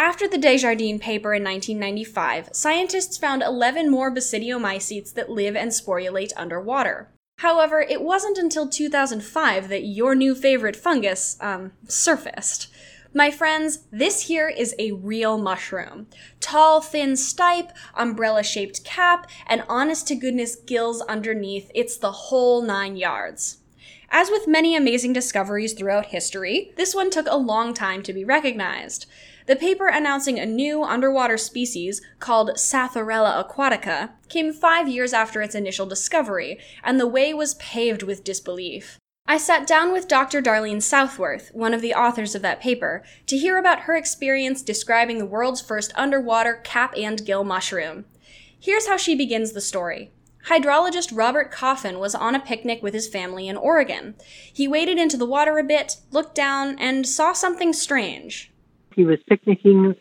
After 0.00 0.28
the 0.28 0.38
Desjardin 0.38 1.00
paper 1.00 1.34
in 1.34 1.42
1995, 1.42 2.50
scientists 2.52 3.18
found 3.18 3.42
11 3.42 3.90
more 3.90 4.14
basidiomycetes 4.14 5.12
that 5.14 5.28
live 5.28 5.56
and 5.56 5.72
sporulate 5.72 6.32
underwater. 6.36 7.10
However, 7.38 7.80
it 7.80 8.00
wasn't 8.00 8.38
until 8.38 8.68
2005 8.68 9.68
that 9.68 9.84
your 9.84 10.14
new 10.14 10.36
favorite 10.36 10.76
fungus, 10.76 11.36
um, 11.40 11.72
surfaced. 11.88 12.68
My 13.12 13.32
friends, 13.32 13.86
this 13.90 14.28
here 14.28 14.48
is 14.48 14.72
a 14.78 14.92
real 14.92 15.36
mushroom. 15.36 16.06
Tall, 16.38 16.80
thin 16.80 17.14
stipe, 17.14 17.72
umbrella 17.96 18.44
shaped 18.44 18.84
cap, 18.84 19.28
and 19.48 19.64
honest 19.68 20.06
to 20.08 20.14
goodness 20.14 20.54
gills 20.54 21.00
underneath. 21.02 21.72
It's 21.74 21.96
the 21.96 22.12
whole 22.12 22.62
nine 22.62 22.96
yards. 22.96 23.58
As 24.10 24.30
with 24.30 24.48
many 24.48 24.74
amazing 24.74 25.12
discoveries 25.12 25.74
throughout 25.74 26.06
history, 26.06 26.72
this 26.76 26.94
one 26.94 27.10
took 27.10 27.26
a 27.28 27.36
long 27.36 27.74
time 27.74 28.02
to 28.04 28.12
be 28.12 28.24
recognized. 28.24 29.06
The 29.48 29.56
paper 29.56 29.86
announcing 29.86 30.38
a 30.38 30.44
new 30.44 30.84
underwater 30.84 31.38
species 31.38 32.02
called 32.20 32.50
Psathyrella 32.50 33.42
aquatica 33.42 34.10
came 34.28 34.52
five 34.52 34.86
years 34.86 35.14
after 35.14 35.40
its 35.40 35.54
initial 35.54 35.86
discovery, 35.86 36.58
and 36.84 37.00
the 37.00 37.06
way 37.06 37.32
was 37.32 37.54
paved 37.54 38.02
with 38.02 38.24
disbelief. 38.24 38.98
I 39.26 39.38
sat 39.38 39.66
down 39.66 39.90
with 39.90 40.06
Dr. 40.06 40.42
Darlene 40.42 40.82
Southworth, 40.82 41.50
one 41.54 41.72
of 41.72 41.80
the 41.80 41.94
authors 41.94 42.34
of 42.34 42.42
that 42.42 42.60
paper, 42.60 43.02
to 43.24 43.38
hear 43.38 43.56
about 43.56 43.80
her 43.80 43.96
experience 43.96 44.60
describing 44.60 45.16
the 45.16 45.24
world's 45.24 45.62
first 45.62 45.94
underwater 45.96 46.60
cap 46.62 46.92
and 46.94 47.24
gill 47.24 47.42
mushroom. 47.42 48.04
Here's 48.60 48.86
how 48.86 48.98
she 48.98 49.14
begins 49.14 49.52
the 49.52 49.62
story. 49.62 50.12
Hydrologist 50.48 51.16
Robert 51.16 51.50
Coffin 51.50 51.98
was 51.98 52.14
on 52.14 52.34
a 52.34 52.40
picnic 52.40 52.82
with 52.82 52.92
his 52.92 53.08
family 53.08 53.48
in 53.48 53.56
Oregon. 53.56 54.14
He 54.52 54.68
waded 54.68 54.98
into 54.98 55.16
the 55.16 55.24
water 55.24 55.58
a 55.58 55.64
bit, 55.64 55.96
looked 56.10 56.34
down, 56.34 56.78
and 56.78 57.06
saw 57.06 57.32
something 57.32 57.72
strange 57.72 58.52
he 58.98 59.04
was 59.04 59.18
picnicking 59.28 59.94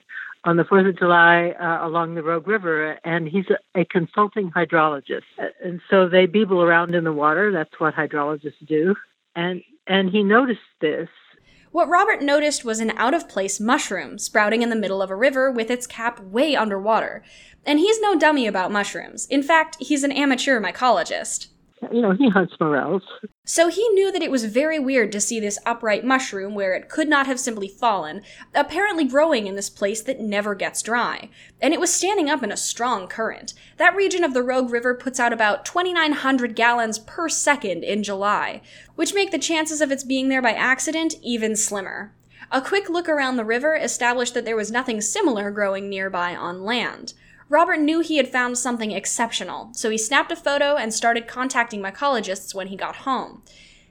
on 0.44 0.58
the 0.58 0.64
4th 0.64 0.90
of 0.90 0.98
July 0.98 1.54
uh, 1.62 1.88
along 1.88 2.16
the 2.16 2.24
Rogue 2.24 2.48
River, 2.48 2.98
and 3.04 3.28
he's 3.28 3.46
a, 3.52 3.82
a, 3.82 3.86
consulting 3.86 4.50
hydrologist. 4.50 5.22
And 5.64 5.80
so 5.88 6.10
they 6.10 6.26
beeble 6.26 6.66
around 6.66 6.96
in 6.96 7.04
the 7.04 7.14
water. 7.14 7.52
That's 7.52 7.80
what 7.80 7.94
hydrologists 7.94 8.66
do. 8.68 8.96
And, 9.36 9.62
and 9.86 10.10
he 10.10 10.24
noticed 10.24 10.62
this. 10.82 11.10
What 11.72 11.90
Robert 11.90 12.24
noticed 12.24 12.66
was 12.66 12.80
an 12.80 12.90
out 12.98 13.14
of 13.14 13.30
place 13.30 13.60
mushroom 13.60 14.18
sprouting 14.18 14.64
in 14.64 14.72
the 14.72 14.76
middle 14.76 15.04
of 15.04 15.12
a 15.12 15.16
river 15.16 15.52
with 15.52 15.70
its 15.70 15.86
cap 15.86 16.20
way 16.20 16.56
underwater. 16.56 17.24
And 17.68 17.78
he's 17.78 18.00
no 18.00 18.18
dummy 18.18 18.48
about 18.48 18.72
mushrooms. 18.72 19.28
In 19.28 19.44
fact, 19.44 19.78
he's 19.80 20.04
an 20.04 20.12
amateur 20.12 20.60
mycologist 20.60 21.50
you 21.92 22.02
know, 22.02 22.12
he 22.12 22.30
hunts 22.30 22.54
morels. 22.60 23.04
So 23.46 23.70
he 23.70 23.88
knew 23.90 24.12
that 24.12 24.22
it 24.22 24.32
was 24.32 24.46
very 24.46 24.80
weird 24.80 25.12
to 25.12 25.22
see 25.22 25.40
this 25.40 25.60
upright 25.66 26.04
mushroom 26.04 26.54
where 26.54 26.74
it 26.74 26.90
could 26.90 27.08
not 27.08 27.28
have 27.28 27.40
simply 27.40 27.68
fallen, 27.68 28.22
apparently 28.54 29.06
growing 29.06 29.48
in 29.48 29.56
this 29.56 29.70
place 29.70 30.02
that 30.04 30.20
never 30.20 30.56
gets 30.56 30.82
dry. 30.82 31.30
And 31.62 31.74
it 31.74 31.80
was 31.80 31.94
standing 31.94 32.30
up 32.30 32.44
in 32.44 32.52
a 32.52 32.58
strong 32.58 33.08
current. 33.08 33.54
That 33.78 33.96
region 33.96 34.24
of 34.24 34.34
the 34.34 34.44
Rogue 34.44 34.72
River 34.72 34.94
puts 34.96 35.20
out 35.20 35.34
about 35.34 35.66
2,900 35.66 36.56
gallons 36.56 37.00
per 37.00 37.30
second 37.30 37.84
in 37.84 38.04
July, 38.04 38.62
which 38.96 39.14
make 39.14 39.32
the 39.32 39.40
chances 39.40 39.82
of 39.82 39.92
its 39.92 40.04
being 40.04 40.30
there 40.30 40.42
by 40.42 40.52
accident 40.52 41.16
even 41.22 41.56
slimmer. 41.56 42.14
A 42.52 42.62
quick 42.62 42.90
look 42.90 43.10
around 43.10 43.36
the 43.36 43.44
river 43.44 43.76
established 43.76 44.34
that 44.34 44.46
there 44.46 44.56
was 44.56 44.72
nothing 44.72 45.02
similar 45.02 45.52
growing 45.52 45.90
nearby 45.90 46.34
on 46.36 46.64
land. 46.64 47.14
Robert 47.50 47.80
knew 47.80 48.02
he 48.02 48.18
had 48.18 48.28
found 48.28 48.58
something 48.58 48.92
exceptional, 48.92 49.70
so 49.74 49.90
he 49.90 49.98
snapped 49.98 50.32
a 50.32 50.36
photo 50.36 50.76
and 50.76 50.94
started 50.94 51.28
contacting 51.28 51.82
mycologists 51.82 52.54
when 52.54 52.68
he 52.68 52.76
got 52.76 52.98
home. 52.98 53.42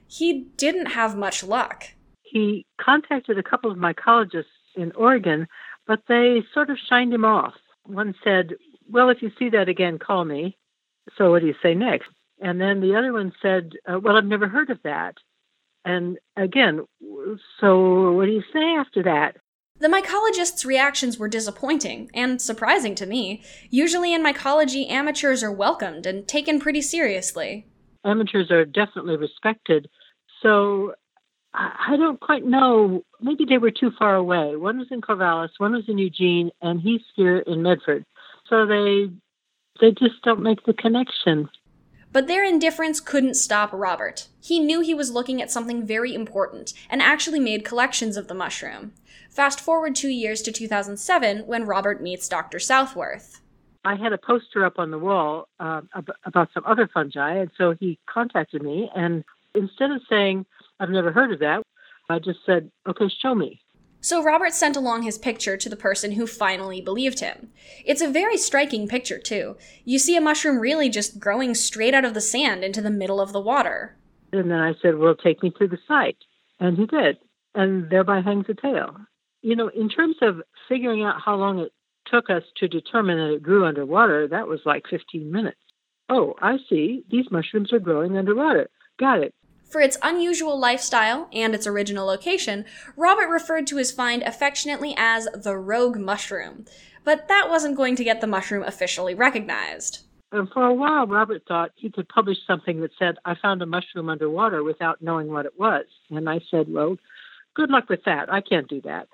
He 0.07 0.47
didn't 0.57 0.87
have 0.87 1.17
much 1.17 1.43
luck. 1.43 1.85
He 2.21 2.65
contacted 2.79 3.37
a 3.37 3.43
couple 3.43 3.71
of 3.71 3.77
mycologists 3.77 4.45
in 4.75 4.91
Oregon, 4.91 5.47
but 5.87 6.01
they 6.07 6.43
sort 6.53 6.69
of 6.69 6.77
shined 6.87 7.13
him 7.13 7.25
off. 7.25 7.55
One 7.83 8.13
said, 8.23 8.53
Well, 8.89 9.09
if 9.09 9.21
you 9.21 9.31
see 9.39 9.49
that 9.49 9.69
again, 9.69 9.97
call 9.97 10.23
me. 10.23 10.57
So 11.17 11.31
what 11.31 11.41
do 11.41 11.47
you 11.47 11.55
say 11.63 11.73
next? 11.73 12.09
And 12.39 12.61
then 12.61 12.81
the 12.81 12.95
other 12.95 13.11
one 13.11 13.33
said, 13.41 13.71
uh, 13.91 13.99
Well, 13.99 14.17
I've 14.17 14.25
never 14.25 14.47
heard 14.47 14.69
of 14.69 14.79
that. 14.83 15.15
And 15.83 16.17
again, 16.35 16.85
so 17.59 18.11
what 18.11 18.25
do 18.25 18.31
you 18.31 18.43
say 18.53 18.75
after 18.77 19.03
that? 19.03 19.37
The 19.79 19.87
mycologist's 19.87 20.65
reactions 20.65 21.19
were 21.19 21.27
disappointing 21.27 22.09
and 22.13 22.41
surprising 22.41 22.95
to 22.95 23.05
me. 23.05 23.43
Usually 23.69 24.13
in 24.13 24.23
mycology, 24.23 24.89
amateurs 24.89 25.43
are 25.43 25.51
welcomed 25.51 26.05
and 26.05 26.27
taken 26.27 26.59
pretty 26.59 26.81
seriously. 26.81 27.67
Amateurs 28.03 28.49
are 28.49 28.65
definitely 28.65 29.17
respected. 29.17 29.87
So 30.41 30.93
I 31.53 31.95
don't 31.97 32.19
quite 32.19 32.45
know. 32.45 33.03
Maybe 33.21 33.45
they 33.45 33.57
were 33.57 33.71
too 33.71 33.91
far 33.97 34.15
away. 34.15 34.55
One 34.55 34.77
was 34.77 34.87
in 34.91 35.01
Corvallis, 35.01 35.49
one 35.57 35.73
was 35.73 35.85
in 35.87 35.97
Eugene, 35.97 36.51
and 36.61 36.79
he's 36.79 37.01
here 37.15 37.39
in 37.39 37.63
Medford. 37.63 38.05
So 38.49 38.65
they 38.65 39.09
they 39.79 39.91
just 39.91 40.21
don't 40.23 40.41
make 40.41 40.63
the 40.65 40.73
connection. 40.73 41.49
But 42.11 42.27
their 42.27 42.43
indifference 42.43 42.99
couldn't 42.99 43.35
stop 43.35 43.71
Robert. 43.73 44.27
He 44.41 44.59
knew 44.59 44.81
he 44.81 44.93
was 44.93 45.11
looking 45.11 45.41
at 45.41 45.51
something 45.51 45.85
very 45.85 46.13
important 46.13 46.73
and 46.89 47.01
actually 47.01 47.39
made 47.39 47.65
collections 47.65 48.17
of 48.17 48.27
the 48.27 48.33
mushroom. 48.33 48.93
Fast 49.29 49.59
forward 49.59 49.95
two 49.95 50.09
years 50.09 50.41
to 50.43 50.51
2007 50.51 51.45
when 51.45 51.65
Robert 51.65 52.01
meets 52.01 52.27
Dr. 52.27 52.59
Southworth. 52.59 53.41
I 53.85 53.95
had 53.95 54.11
a 54.11 54.17
poster 54.17 54.65
up 54.65 54.79
on 54.79 54.91
the 54.91 54.99
wall 54.99 55.47
uh, 55.59 55.81
about 56.25 56.49
some 56.53 56.63
other 56.65 56.89
fungi, 56.93 57.37
and 57.37 57.51
so 57.57 57.75
he 57.79 57.99
contacted 58.05 58.61
me. 58.61 58.89
And 58.95 59.23
instead 59.55 59.91
of 59.91 60.01
saying, 60.09 60.45
I've 60.79 60.89
never 60.89 61.11
heard 61.11 61.31
of 61.31 61.39
that, 61.39 61.63
I 62.09 62.19
just 62.19 62.39
said, 62.45 62.71
okay, 62.87 63.09
show 63.21 63.35
me. 63.35 63.61
So 63.99 64.23
Robert 64.23 64.53
sent 64.53 64.75
along 64.75 65.01
his 65.01 65.17
picture 65.17 65.57
to 65.57 65.69
the 65.69 65.75
person 65.75 66.13
who 66.13 66.27
finally 66.27 66.81
believed 66.81 67.19
him. 67.19 67.49
It's 67.85 68.01
a 68.01 68.09
very 68.09 68.37
striking 68.37 68.87
picture, 68.87 69.19
too. 69.19 69.57
You 69.83 69.99
see 69.99 70.15
a 70.15 70.21
mushroom 70.21 70.59
really 70.59 70.89
just 70.89 71.19
growing 71.19 71.55
straight 71.55 71.93
out 71.93 72.05
of 72.05 72.13
the 72.13 72.21
sand 72.21 72.63
into 72.63 72.81
the 72.81 72.89
middle 72.89 73.19
of 73.19 73.33
the 73.33 73.41
water. 73.41 73.97
And 74.31 74.51
then 74.51 74.59
I 74.59 74.73
said, 74.81 74.97
Well, 74.97 75.15
take 75.15 75.41
me 75.41 75.51
to 75.59 75.67
the 75.67 75.79
site. 75.87 76.17
And 76.59 76.77
he 76.77 76.85
did. 76.85 77.17
And 77.55 77.89
thereby 77.89 78.21
hangs 78.21 78.45
a 78.49 78.53
tale 78.53 78.97
you 79.41 79.55
know, 79.55 79.69
in 79.69 79.89
terms 79.89 80.17
of 80.21 80.41
figuring 80.67 81.03
out 81.03 81.21
how 81.23 81.35
long 81.35 81.59
it 81.59 81.71
took 82.05 82.29
us 82.29 82.43
to 82.57 82.67
determine 82.67 83.17
that 83.17 83.35
it 83.35 83.43
grew 83.43 83.65
underwater, 83.65 84.27
that 84.27 84.47
was 84.47 84.59
like 84.65 84.83
15 84.89 85.31
minutes. 85.31 85.59
Oh, 86.09 86.35
I 86.41 86.57
see. 86.69 87.03
These 87.09 87.31
mushrooms 87.31 87.73
are 87.73 87.79
growing 87.79 88.17
underwater. 88.17 88.69
Got 88.99 89.23
it. 89.23 89.33
For 89.69 89.81
its 89.81 89.97
unusual 90.01 90.57
lifestyle 90.57 91.27
and 91.33 91.53
its 91.53 91.67
original 91.67 92.05
location, 92.05 92.65
Robert 92.95 93.29
referred 93.29 93.67
to 93.67 93.77
his 93.77 93.91
find 93.91 94.23
affectionately 94.23 94.95
as 94.97 95.27
the 95.33 95.57
rogue 95.57 95.97
mushroom. 95.97 96.65
But 97.03 97.27
that 97.27 97.49
wasn't 97.49 97.77
going 97.77 97.95
to 97.97 98.03
get 98.03 98.21
the 98.21 98.27
mushroom 98.27 98.63
officially 98.63 99.13
recognized. 99.13 100.05
And 100.31 100.49
for 100.49 100.65
a 100.65 100.73
while, 100.73 101.07
Robert 101.07 101.43
thought 101.47 101.71
he 101.75 101.89
could 101.89 102.09
publish 102.09 102.37
something 102.45 102.81
that 102.81 102.91
said, 102.99 103.15
I 103.23 103.35
found 103.41 103.61
a 103.61 103.65
mushroom 103.65 104.09
underwater 104.09 104.63
without 104.63 105.01
knowing 105.01 105.31
what 105.31 105.45
it 105.45 105.57
was. 105.57 105.85
And 106.09 106.29
I 106.29 106.41
said, 106.51 106.67
Well, 106.69 106.97
good 107.55 107.69
luck 107.69 107.89
with 107.89 108.03
that. 108.05 108.31
I 108.31 108.41
can't 108.41 108.67
do 108.67 108.81
that. 108.81 109.07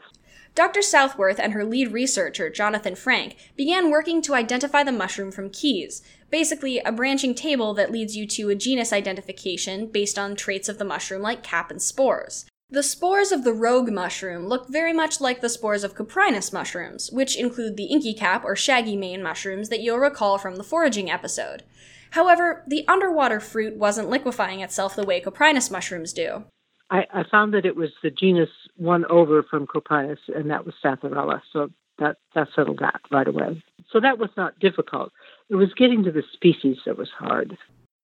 Dr. 0.56 0.84
Southworth 0.84 1.40
and 1.40 1.54
her 1.54 1.66
lead 1.66 1.92
researcher, 1.92 2.48
Jonathan 2.48 2.96
Frank, 2.96 3.38
began 3.58 3.90
working 3.90 4.22
to 4.22 4.36
identify 4.36 4.84
the 4.84 4.92
mushroom 4.92 5.32
from 5.32 5.50
keys, 5.50 6.04
basically 6.30 6.78
a 6.80 6.92
branching 6.92 7.34
table 7.34 7.74
that 7.74 7.92
leads 7.92 8.16
you 8.16 8.28
to 8.28 8.50
a 8.50 8.56
genus 8.56 8.94
identification 8.94 9.88
based 9.88 10.20
on 10.20 10.36
traits 10.36 10.70
of 10.70 10.78
the 10.78 10.86
mushroom 10.86 11.24
like 11.24 11.42
cap 11.42 11.72
and 11.72 11.82
spores. 11.82 12.46
The 12.70 12.84
spores 12.84 13.32
of 13.32 13.44
the 13.44 13.54
rogue 13.54 13.92
mushroom 13.92 14.48
look 14.48 14.70
very 14.70 14.94
much 14.94 15.20
like 15.20 15.42
the 15.42 15.50
spores 15.50 15.84
of 15.84 15.96
coprinus 15.96 16.54
mushrooms, 16.54 17.10
which 17.12 17.36
include 17.36 17.76
the 17.76 17.86
inky 17.86 18.14
cap 18.14 18.44
or 18.46 18.56
shaggy 18.56 18.96
mane 18.96 19.24
mushrooms 19.24 19.70
that 19.70 19.82
you'll 19.82 19.98
recall 19.98 20.38
from 20.38 20.58
the 20.58 20.64
foraging 20.64 21.10
episode. 21.10 21.64
However, 22.12 22.64
the 22.68 22.88
underwater 22.88 23.40
fruit 23.40 23.76
wasn't 23.76 24.10
liquefying 24.10 24.62
itself 24.62 24.96
the 24.96 25.04
way 25.04 25.20
coprinus 25.20 25.72
mushrooms 25.72 26.14
do. 26.14 26.46
I, 26.92 27.06
I 27.12 27.24
found 27.32 27.56
that 27.56 27.66
it 27.66 27.76
was 27.76 27.90
the 28.04 28.12
genus 28.12 28.50
one 28.78 29.06
over 29.06 29.44
from 29.44 29.68
Coprinus, 29.68 30.20
and 30.34 30.50
that 30.50 30.66
was 30.66 30.76
Psathyrella. 30.84 31.42
So 31.52 31.70
that, 32.00 32.18
that 32.36 32.48
settled 32.56 32.80
that 32.80 33.02
right 33.12 33.28
away. 33.28 33.64
So 33.92 34.00
that 34.00 34.18
was 34.18 34.30
not 34.36 34.60
difficult. 34.60 35.12
It 35.50 35.56
was 35.56 35.74
getting 35.76 36.04
to 36.04 36.12
the 36.12 36.24
species 36.34 36.78
that 36.86 36.98
was 36.98 37.10
hard. 37.18 37.58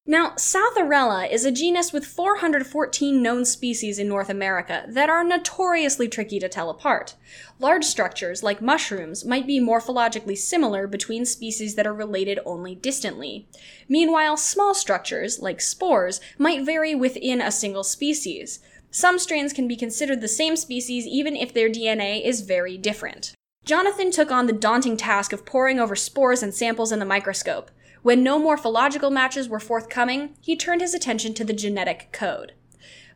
Now, 0.09 0.31
Psathyrella 0.31 1.31
is 1.31 1.45
a 1.45 1.51
genus 1.51 1.93
with 1.93 2.03
414 2.03 3.21
known 3.21 3.45
species 3.45 3.99
in 3.99 4.07
North 4.07 4.29
America 4.29 4.85
that 4.87 5.07
are 5.07 5.23
notoriously 5.23 6.07
tricky 6.07 6.39
to 6.39 6.49
tell 6.49 6.71
apart. 6.71 7.13
Large 7.59 7.85
structures, 7.85 8.41
like 8.41 8.59
mushrooms, 8.59 9.23
might 9.23 9.45
be 9.45 9.59
morphologically 9.59 10.35
similar 10.35 10.87
between 10.87 11.25
species 11.25 11.75
that 11.75 11.85
are 11.85 11.93
related 11.93 12.39
only 12.43 12.73
distantly. 12.73 13.47
Meanwhile, 13.87 14.37
small 14.37 14.73
structures, 14.73 15.39
like 15.39 15.61
spores, 15.61 16.19
might 16.39 16.65
vary 16.65 16.95
within 16.95 17.39
a 17.39 17.51
single 17.51 17.83
species. 17.83 18.61
Some 18.91 19.19
strains 19.19 19.53
can 19.53 19.67
be 19.67 19.75
considered 19.75 20.21
the 20.21 20.27
same 20.27 20.55
species 20.55 21.05
even 21.05 21.35
if 21.35 21.53
their 21.53 21.69
DNA 21.69 22.23
is 22.25 22.41
very 22.41 22.77
different. 22.77 23.33
Jonathan 23.63 24.09
took 24.09 24.31
on 24.31 24.47
the 24.47 24.53
daunting 24.53 24.97
task 24.97 25.31
of 25.31 25.45
poring 25.45 25.79
over 25.79 25.95
spores 25.95 26.41
and 26.41 26.53
samples 26.53 26.91
in 26.91 26.99
the 26.99 27.05
microscope. 27.05 27.69
When 28.01 28.23
no 28.23 28.39
morphological 28.39 29.11
matches 29.11 29.47
were 29.47 29.59
forthcoming, 29.59 30.35
he 30.41 30.55
turned 30.55 30.81
his 30.81 30.93
attention 30.93 31.33
to 31.35 31.43
the 31.43 31.53
genetic 31.53 32.09
code. 32.11 32.53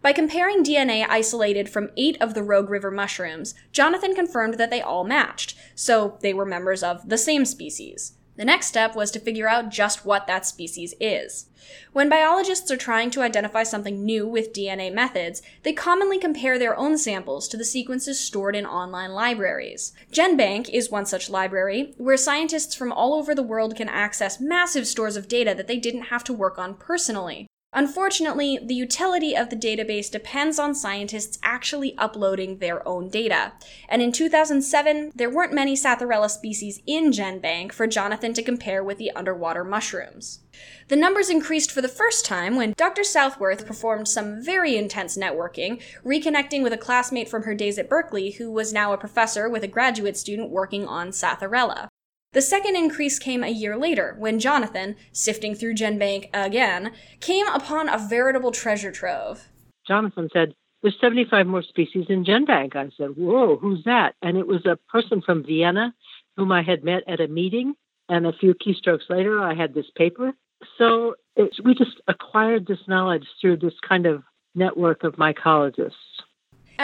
By 0.02 0.12
comparing 0.12 0.64
DNA 0.64 1.06
isolated 1.10 1.70
from 1.70 1.90
eight 1.96 2.22
of 2.22 2.34
the 2.34 2.44
Rogue 2.44 2.70
River 2.70 2.92
mushrooms, 2.92 3.56
Jonathan 3.72 4.14
confirmed 4.14 4.56
that 4.56 4.70
they 4.70 4.82
all 4.82 5.06
matched, 5.06 5.56
so 5.74 6.18
they 6.22 6.34
were 6.34 6.46
members 6.46 6.84
of 6.84 7.08
the 7.08 7.18
same 7.18 7.46
species. 7.46 8.14
The 8.36 8.46
next 8.46 8.68
step 8.68 8.96
was 8.96 9.12
to 9.12 9.20
figure 9.20 9.48
out 9.48 9.70
just 9.70 10.06
what 10.06 10.26
that 10.26 10.46
species 10.46 10.96
is. 11.00 11.46
When 11.92 12.10
biologists 12.10 12.72
are 12.72 12.78
trying 12.78 13.12
to 13.12 13.22
identify 13.22 13.64
something 13.64 14.04
new 14.04 14.28
with 14.28 14.54
DNA 14.54 14.92
methods, 14.92 15.42
they 15.62 15.72
commonly 15.72 16.18
compare 16.18 16.58
their 16.58 16.76
own 16.76 16.98
samples 16.98 17.48
to 17.50 17.58
the 17.58 17.64
sequences 17.64 18.20
stored 18.20 18.56
in 18.56 18.66
online 18.66 19.12
libraries. 19.12 19.94
GenBank 20.12 20.70
is 20.70 20.90
one 20.90 21.06
such 21.06 21.30
library, 21.30 21.94
where 21.98 22.18
scientists 22.18 22.74
from 22.74 22.92
all 22.92 23.14
over 23.14 23.36
the 23.36 23.44
world 23.44 23.76
can 23.76 23.88
access 23.88 24.42
massive 24.42 24.88
stores 24.88 25.16
of 25.16 25.28
data 25.28 25.54
that 25.54 25.68
they 25.68 25.78
didn't 25.78 26.04
have 26.04 26.24
to 26.24 26.34
work 26.34 26.58
on 26.58 26.74
personally. 26.74 27.48
Unfortunately, 27.76 28.60
the 28.62 28.76
utility 28.76 29.36
of 29.36 29.50
the 29.50 29.56
database 29.56 30.12
depends 30.12 30.60
on 30.60 30.76
scientists 30.76 31.40
actually 31.42 31.98
uploading 31.98 32.60
their 32.60 32.88
own 32.88 33.10
data. 33.10 33.54
And 33.90 34.02
in 34.02 34.12
2007, 34.12 35.12
there 35.16 35.30
weren't 35.30 35.54
many 35.54 35.76
Psathyrella 35.76 36.30
species 36.30 36.82
in 36.86 37.12
GenBank 37.12 37.72
for 37.72 37.88
Jonathan 37.88 38.34
to 38.34 38.44
compare 38.44 38.84
with 38.84 39.00
the 39.00 39.12
underwater 39.12 39.64
mushrooms. 39.64 40.42
The 40.90 40.96
numbers 40.96 41.30
increased 41.30 41.72
for 41.72 41.82
the 41.82 41.88
first 41.88 42.26
time 42.26 42.56
when 42.56 42.74
Dr. 42.78 43.04
Southworth 43.04 43.66
performed 43.66 44.08
some 44.08 44.44
very 44.44 44.78
intense 44.78 45.18
networking, 45.18 45.82
reconnecting 46.06 46.62
with 46.62 46.74
a 46.74 46.78
classmate 46.78 47.28
from 47.28 47.44
her 47.44 47.56
days 47.56 47.80
at 47.80 47.90
Berkeley 47.90 48.32
who 48.32 48.52
was 48.52 48.72
now 48.72 48.94
a 48.94 48.98
professor 48.98 49.50
with 49.50 49.64
a 49.64 49.68
graduate 49.68 50.16
student 50.16 50.52
working 50.52 50.86
on 50.88 51.10
Psathyrella. 51.10 51.88
The 52.34 52.42
second 52.42 52.76
increase 52.76 53.20
came 53.20 53.44
a 53.44 53.50
year 53.50 53.78
later, 53.78 54.16
when 54.18 54.40
Jonathan, 54.40 54.96
sifting 55.12 55.54
through 55.54 55.76
GenBank 55.76 56.30
again, 56.34 56.92
came 57.20 57.48
upon 57.48 57.88
a 57.88 58.00
veritable 58.00 58.52
treasure 58.52 58.92
trove. 58.92 59.50
Jonathan 59.88 60.30
said, 60.34 60.56
There's 60.82 61.00
75 61.00 61.46
more 61.46 61.62
species 61.62 62.08
in 62.10 62.26
GenBank. 62.26 62.76
I 62.76 62.90
said, 62.98 63.12
Whoa, 63.16 63.58
who's 63.58 63.84
that? 63.86 64.16
And 64.24 64.38
it 64.38 64.48
was 64.48 64.66
a 64.66 64.80
person 64.92 65.22
from 65.22 65.44
Vienna 65.44 65.94
whom 66.36 66.52
I 66.52 66.64
had 66.64 66.84
met 66.84 67.04
at 67.08 67.22
a 67.22 67.28
meeting. 67.28 67.76
And 68.10 68.26
a 68.26 68.34
few 68.34 68.56
keystrokes 68.56 69.10
later, 69.10 69.40
I 69.40 69.54
had 69.54 69.76
this 69.76 69.86
paper. 69.96 70.34
So 70.80 71.14
it, 71.36 71.54
we 71.64 71.76
just 71.76 72.02
acquired 72.08 72.66
this 72.66 72.80
knowledge 72.88 73.28
through 73.40 73.58
this 73.58 73.76
kind 73.88 74.08
of 74.08 74.24
network 74.56 75.04
of 75.04 75.16
mycologists. 75.16 75.92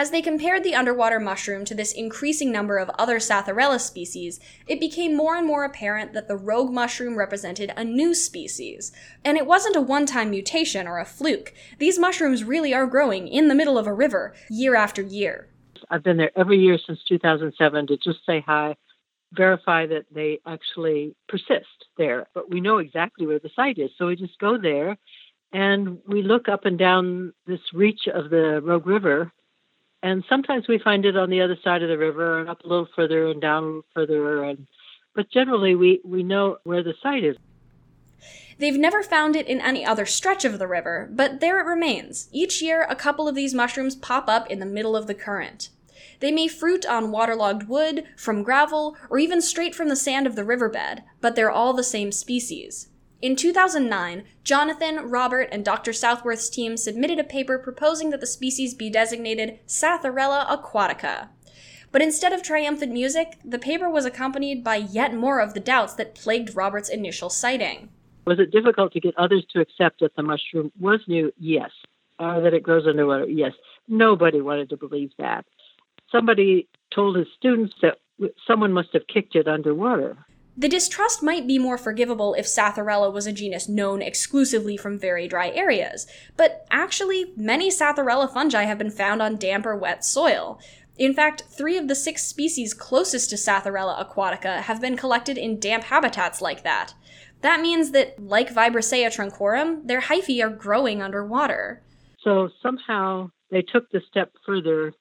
As 0.00 0.10
they 0.10 0.22
compared 0.22 0.64
the 0.64 0.74
underwater 0.74 1.20
mushroom 1.20 1.66
to 1.66 1.74
this 1.74 1.92
increasing 1.92 2.50
number 2.50 2.78
of 2.78 2.88
other 2.98 3.18
Psathyrella 3.18 3.78
species, 3.78 4.40
it 4.66 4.80
became 4.80 5.14
more 5.14 5.36
and 5.36 5.46
more 5.46 5.62
apparent 5.62 6.14
that 6.14 6.26
the 6.26 6.38
rogue 6.38 6.72
mushroom 6.72 7.18
represented 7.18 7.70
a 7.76 7.84
new 7.84 8.14
species. 8.14 8.92
And 9.26 9.36
it 9.36 9.44
wasn't 9.44 9.76
a 9.76 9.82
one 9.82 10.06
time 10.06 10.30
mutation 10.30 10.88
or 10.88 10.98
a 10.98 11.04
fluke. 11.04 11.52
These 11.78 11.98
mushrooms 11.98 12.44
really 12.44 12.72
are 12.72 12.86
growing 12.86 13.28
in 13.28 13.48
the 13.48 13.54
middle 13.54 13.76
of 13.76 13.86
a 13.86 13.92
river, 13.92 14.32
year 14.48 14.74
after 14.74 15.02
year. 15.02 15.50
I've 15.90 16.02
been 16.02 16.16
there 16.16 16.32
every 16.34 16.56
year 16.56 16.78
since 16.78 17.00
2007 17.06 17.88
to 17.88 17.98
just 17.98 18.24
say 18.24 18.40
hi, 18.46 18.76
verify 19.34 19.84
that 19.84 20.06
they 20.10 20.40
actually 20.46 21.14
persist 21.28 21.84
there. 21.98 22.26
But 22.32 22.48
we 22.48 22.62
know 22.62 22.78
exactly 22.78 23.26
where 23.26 23.38
the 23.38 23.50
site 23.54 23.76
is. 23.76 23.90
So 23.98 24.06
we 24.06 24.16
just 24.16 24.38
go 24.38 24.56
there 24.56 24.96
and 25.52 25.98
we 26.06 26.22
look 26.22 26.48
up 26.48 26.64
and 26.64 26.78
down 26.78 27.34
this 27.46 27.60
reach 27.74 28.08
of 28.10 28.30
the 28.30 28.62
Rogue 28.64 28.86
River 28.86 29.30
and 30.02 30.24
sometimes 30.28 30.66
we 30.68 30.78
find 30.78 31.04
it 31.04 31.16
on 31.16 31.30
the 31.30 31.40
other 31.40 31.56
side 31.62 31.82
of 31.82 31.88
the 31.88 31.98
river 31.98 32.40
and 32.40 32.48
up 32.48 32.64
a 32.64 32.66
little 32.66 32.88
further 32.96 33.28
and 33.28 33.40
down 33.40 33.62
a 33.62 33.66
little 33.66 33.84
further 33.94 34.44
and 34.44 34.66
but 35.14 35.30
generally 35.30 35.74
we 35.74 36.00
we 36.04 36.22
know 36.22 36.56
where 36.64 36.82
the 36.82 36.94
site 37.02 37.24
is 37.24 37.36
They've 38.58 38.76
never 38.76 39.02
found 39.02 39.36
it 39.36 39.46
in 39.46 39.58
any 39.62 39.86
other 39.86 40.04
stretch 40.04 40.44
of 40.44 40.58
the 40.58 40.68
river, 40.68 41.08
but 41.10 41.40
there 41.40 41.58
it 41.60 41.64
remains. 41.64 42.28
Each 42.30 42.60
year, 42.60 42.86
a 42.90 42.94
couple 42.94 43.26
of 43.26 43.34
these 43.34 43.54
mushrooms 43.54 43.96
pop 43.96 44.28
up 44.28 44.50
in 44.50 44.58
the 44.58 44.66
middle 44.66 44.94
of 44.94 45.06
the 45.06 45.14
current. 45.14 45.70
They 46.18 46.30
may 46.30 46.46
fruit 46.46 46.84
on 46.84 47.10
waterlogged 47.10 47.68
wood, 47.68 48.04
from 48.18 48.42
gravel, 48.42 48.98
or 49.08 49.18
even 49.18 49.40
straight 49.40 49.74
from 49.74 49.88
the 49.88 49.96
sand 49.96 50.26
of 50.26 50.36
the 50.36 50.44
riverbed, 50.44 51.02
but 51.22 51.36
they're 51.36 51.50
all 51.50 51.72
the 51.72 51.82
same 51.82 52.12
species. 52.12 52.89
In 53.22 53.36
2009, 53.36 54.24
Jonathan, 54.44 55.10
Robert, 55.10 55.48
and 55.52 55.62
Dr. 55.62 55.92
Southworth's 55.92 56.48
team 56.48 56.78
submitted 56.78 57.18
a 57.18 57.24
paper 57.24 57.58
proposing 57.58 58.08
that 58.10 58.20
the 58.20 58.26
species 58.26 58.72
be 58.72 58.88
designated 58.88 59.58
Psathyrella 59.66 60.46
aquatica. 60.48 61.28
But 61.92 62.00
instead 62.00 62.32
of 62.32 62.42
triumphant 62.42 62.92
music, 62.92 63.38
the 63.44 63.58
paper 63.58 63.90
was 63.90 64.06
accompanied 64.06 64.64
by 64.64 64.76
yet 64.76 65.14
more 65.14 65.40
of 65.40 65.52
the 65.52 65.60
doubts 65.60 65.92
that 65.94 66.14
plagued 66.14 66.56
Robert's 66.56 66.88
initial 66.88 67.28
sighting. 67.28 67.90
Was 68.24 68.38
it 68.38 68.52
difficult 68.52 68.92
to 68.94 69.00
get 69.00 69.18
others 69.18 69.44
to 69.50 69.60
accept 69.60 70.00
that 70.00 70.16
the 70.16 70.22
mushroom 70.22 70.72
was 70.80 71.00
new? 71.06 71.30
Yes. 71.38 71.70
Uh, 72.18 72.40
that 72.40 72.54
it 72.54 72.62
grows 72.62 72.86
underwater? 72.86 73.26
Yes. 73.26 73.52
Nobody 73.86 74.40
wanted 74.40 74.70
to 74.70 74.78
believe 74.78 75.10
that. 75.18 75.44
Somebody 76.10 76.68
told 76.94 77.16
his 77.16 77.26
students 77.36 77.74
that 77.82 77.98
someone 78.46 78.72
must 78.72 78.94
have 78.94 79.06
kicked 79.12 79.34
it 79.34 79.46
underwater. 79.46 80.16
The 80.60 80.68
distrust 80.68 81.22
might 81.22 81.46
be 81.46 81.58
more 81.58 81.78
forgivable 81.78 82.34
if 82.34 82.44
Psathyrella 82.44 83.10
was 83.10 83.26
a 83.26 83.32
genus 83.32 83.66
known 83.66 84.02
exclusively 84.02 84.76
from 84.76 84.98
very 84.98 85.26
dry 85.26 85.48
areas, 85.48 86.06
but 86.36 86.66
actually, 86.70 87.32
many 87.34 87.70
Psathyrella 87.70 88.30
fungi 88.30 88.64
have 88.64 88.76
been 88.76 88.90
found 88.90 89.22
on 89.22 89.36
damp 89.36 89.64
or 89.64 89.74
wet 89.74 90.04
soil. 90.04 90.60
In 90.98 91.14
fact, 91.14 91.44
three 91.48 91.78
of 91.78 91.88
the 91.88 91.94
six 91.94 92.26
species 92.26 92.74
closest 92.74 93.30
to 93.30 93.36
Psathyrella 93.36 94.06
aquatica 94.06 94.60
have 94.60 94.82
been 94.82 94.98
collected 94.98 95.38
in 95.38 95.58
damp 95.58 95.84
habitats 95.84 96.42
like 96.42 96.62
that. 96.62 96.92
That 97.40 97.62
means 97.62 97.92
that, 97.92 98.22
like 98.22 98.52
Vibrissea 98.52 99.08
truncorum, 99.08 99.86
their 99.86 100.02
hyphae 100.02 100.44
are 100.44 100.50
growing 100.50 101.00
underwater. 101.00 101.80
So 102.22 102.50
somehow 102.62 103.30
they 103.50 103.62
took 103.62 103.90
the 103.92 104.02
step 104.10 104.30
further 104.44 104.92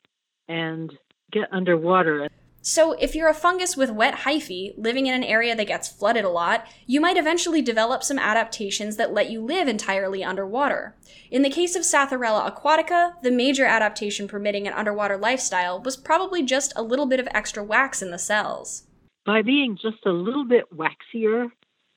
and 0.48 0.89
get 1.34 1.52
underwater. 1.52 2.30
So, 2.62 2.91
if 2.93 3.15
you're 3.15 3.30
a 3.30 3.34
fungus 3.34 3.78
with 3.78 3.89
wet 3.89 4.19
hyphae 4.26 4.74
living 4.78 5.08
in 5.08 5.13
an 5.13 5.24
area 5.24 5.56
that 5.56 5.67
gets 5.67 5.88
flooded 5.88 6.26
a 6.26 6.30
lot, 6.30 6.67
you 6.86 7.00
might 7.00 7.15
eventually 7.15 7.62
develop 7.62 8.04
some 8.04 8.19
adaptations 8.19 8.98
that 8.98 9.13
let 9.13 9.30
you 9.30 9.41
live 9.41 9.69
entirely 9.69 10.26
underwater. 10.26 10.95
In 11.32 11.41
the 11.41 11.50
case 11.50 11.78
of 11.78 11.84
Psathyrella 11.84 12.54
aquatica, 12.54 13.13
the 13.22 13.32
major 13.32 13.65
adaptation 13.65 14.28
permitting 14.28 14.67
an 14.67 14.74
underwater 14.74 15.15
lifestyle 15.15 15.82
was 15.82 15.95
probably 15.95 16.43
just 16.43 16.74
a 16.76 16.84
little 16.84 17.06
bit 17.06 17.22
of 17.22 17.30
extra 17.32 17.63
wax 17.63 18.02
in 18.02 18.12
the 18.12 18.19
cells. 18.19 18.84
By 19.26 19.41
being 19.41 19.78
just 19.82 20.06
a 20.06 20.12
little 20.12 20.45
bit 20.45 20.65
waxier, 20.76 21.48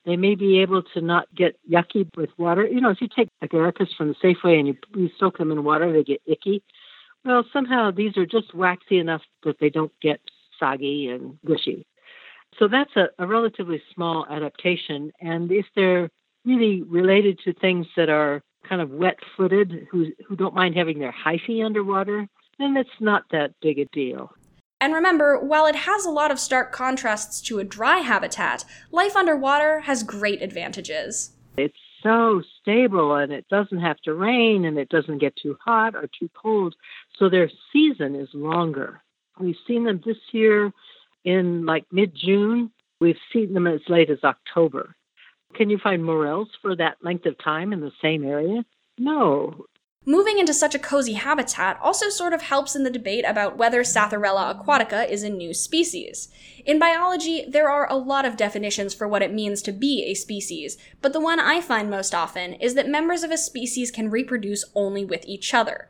they 0.05 0.15
may 0.15 0.35
be 0.35 0.61
able 0.61 0.83
to 0.93 1.01
not 1.01 1.27
get 1.35 1.57
yucky 1.69 2.07
with 2.15 2.29
water. 2.37 2.65
You 2.65 2.79
know, 2.79 2.89
if 2.89 3.01
you 3.01 3.09
take 3.13 3.29
agaricus 3.43 3.93
from 3.97 4.09
the 4.09 4.15
Safeway 4.23 4.59
and 4.59 4.67
you, 4.67 4.77
you 4.95 5.09
soak 5.19 5.39
them 5.39 5.51
in 5.51 5.63
water, 5.65 5.91
they 5.91 6.03
get 6.03 6.21
icky. 6.25 6.63
Well, 7.25 7.43
somehow 7.51 7.91
these 7.91 8.17
are 8.17 8.25
just 8.25 8.53
waxy 8.53 8.99
enough 8.99 9.21
that 9.43 9.59
they 9.59 9.69
don't 9.69 9.93
get 10.01 10.19
soggy 10.63 11.07
and 11.07 11.37
gushy. 11.45 11.85
So 12.59 12.67
that's 12.67 12.95
a, 12.95 13.07
a 13.19 13.27
relatively 13.27 13.81
small 13.93 14.25
adaptation. 14.29 15.11
And 15.19 15.51
if 15.51 15.65
they're 15.75 16.09
really 16.45 16.83
related 16.83 17.39
to 17.45 17.53
things 17.53 17.87
that 17.97 18.09
are 18.09 18.41
kind 18.67 18.81
of 18.81 18.91
wet 18.91 19.17
footed, 19.35 19.87
who, 19.91 20.07
who 20.27 20.35
don't 20.35 20.53
mind 20.53 20.75
having 20.75 20.99
their 20.99 21.13
hyphae 21.13 21.65
underwater, 21.65 22.27
then 22.59 22.77
it's 22.77 22.89
not 22.99 23.23
that 23.31 23.51
big 23.61 23.79
a 23.79 23.85
deal. 23.85 24.31
And 24.79 24.93
remember, 24.93 25.39
while 25.39 25.65
it 25.65 25.75
has 25.75 26.05
a 26.05 26.11
lot 26.11 26.29
of 26.29 26.39
stark 26.39 26.71
contrasts 26.71 27.41
to 27.41 27.59
a 27.59 27.63
dry 27.63 27.99
habitat, 27.99 28.65
life 28.91 29.15
underwater 29.15 29.81
has 29.81 30.03
great 30.03 30.41
advantages. 30.41 31.31
It's 31.57 31.77
so 32.01 32.41
stable 32.61 33.15
and 33.15 33.31
it 33.31 33.47
doesn't 33.49 33.79
have 33.79 33.97
to 34.01 34.13
rain 34.13 34.65
and 34.65 34.77
it 34.77 34.89
doesn't 34.89 35.19
get 35.19 35.35
too 35.41 35.57
hot 35.63 35.95
or 35.95 36.09
too 36.19 36.29
cold. 36.35 36.75
So 37.17 37.29
their 37.29 37.49
season 37.71 38.15
is 38.15 38.27
longer. 38.33 39.02
We've 39.39 39.55
seen 39.67 39.83
them 39.83 40.01
this 40.05 40.17
year 40.31 40.71
in 41.23 41.65
like 41.65 41.85
mid 41.91 42.15
June. 42.15 42.71
We've 42.99 43.17
seen 43.31 43.53
them 43.53 43.67
as 43.67 43.81
late 43.87 44.09
as 44.09 44.23
October. 44.23 44.95
Can 45.55 45.69
you 45.69 45.77
find 45.77 46.03
morels 46.03 46.49
for 46.61 46.75
that 46.75 46.97
length 47.03 47.25
of 47.25 47.37
time 47.43 47.73
in 47.73 47.79
the 47.79 47.91
same 48.01 48.23
area? 48.23 48.63
No. 48.97 49.65
Moving 50.05 50.37
into 50.37 50.53
such 50.53 50.75
a 50.75 50.79
cozy 50.79 51.13
habitat 51.13 51.79
also 51.81 52.09
sort 52.09 52.33
of 52.33 52.41
helps 52.41 52.75
in 52.75 52.83
the 52.83 52.89
debate 52.89 53.23
about 53.25 53.57
whether 53.57 53.83
Psathyrella 53.83 54.53
aquatica 54.53 55.09
is 55.09 55.23
a 55.23 55.29
new 55.29 55.53
species. 55.53 56.27
In 56.65 56.77
biology, 56.77 57.45
there 57.47 57.69
are 57.69 57.89
a 57.89 57.95
lot 57.95 58.25
of 58.25 58.35
definitions 58.35 58.93
for 58.93 59.07
what 59.07 59.21
it 59.21 59.33
means 59.33 59.61
to 59.61 59.71
be 59.71 60.03
a 60.03 60.13
species, 60.13 60.77
but 61.01 61.13
the 61.13 61.21
one 61.21 61.39
I 61.39 61.61
find 61.61 61.89
most 61.89 62.13
often 62.13 62.53
is 62.55 62.73
that 62.73 62.89
members 62.89 63.23
of 63.23 63.31
a 63.31 63.37
species 63.37 63.91
can 63.91 64.11
reproduce 64.11 64.65
only 64.75 65.05
with 65.05 65.23
each 65.25 65.53
other. 65.53 65.87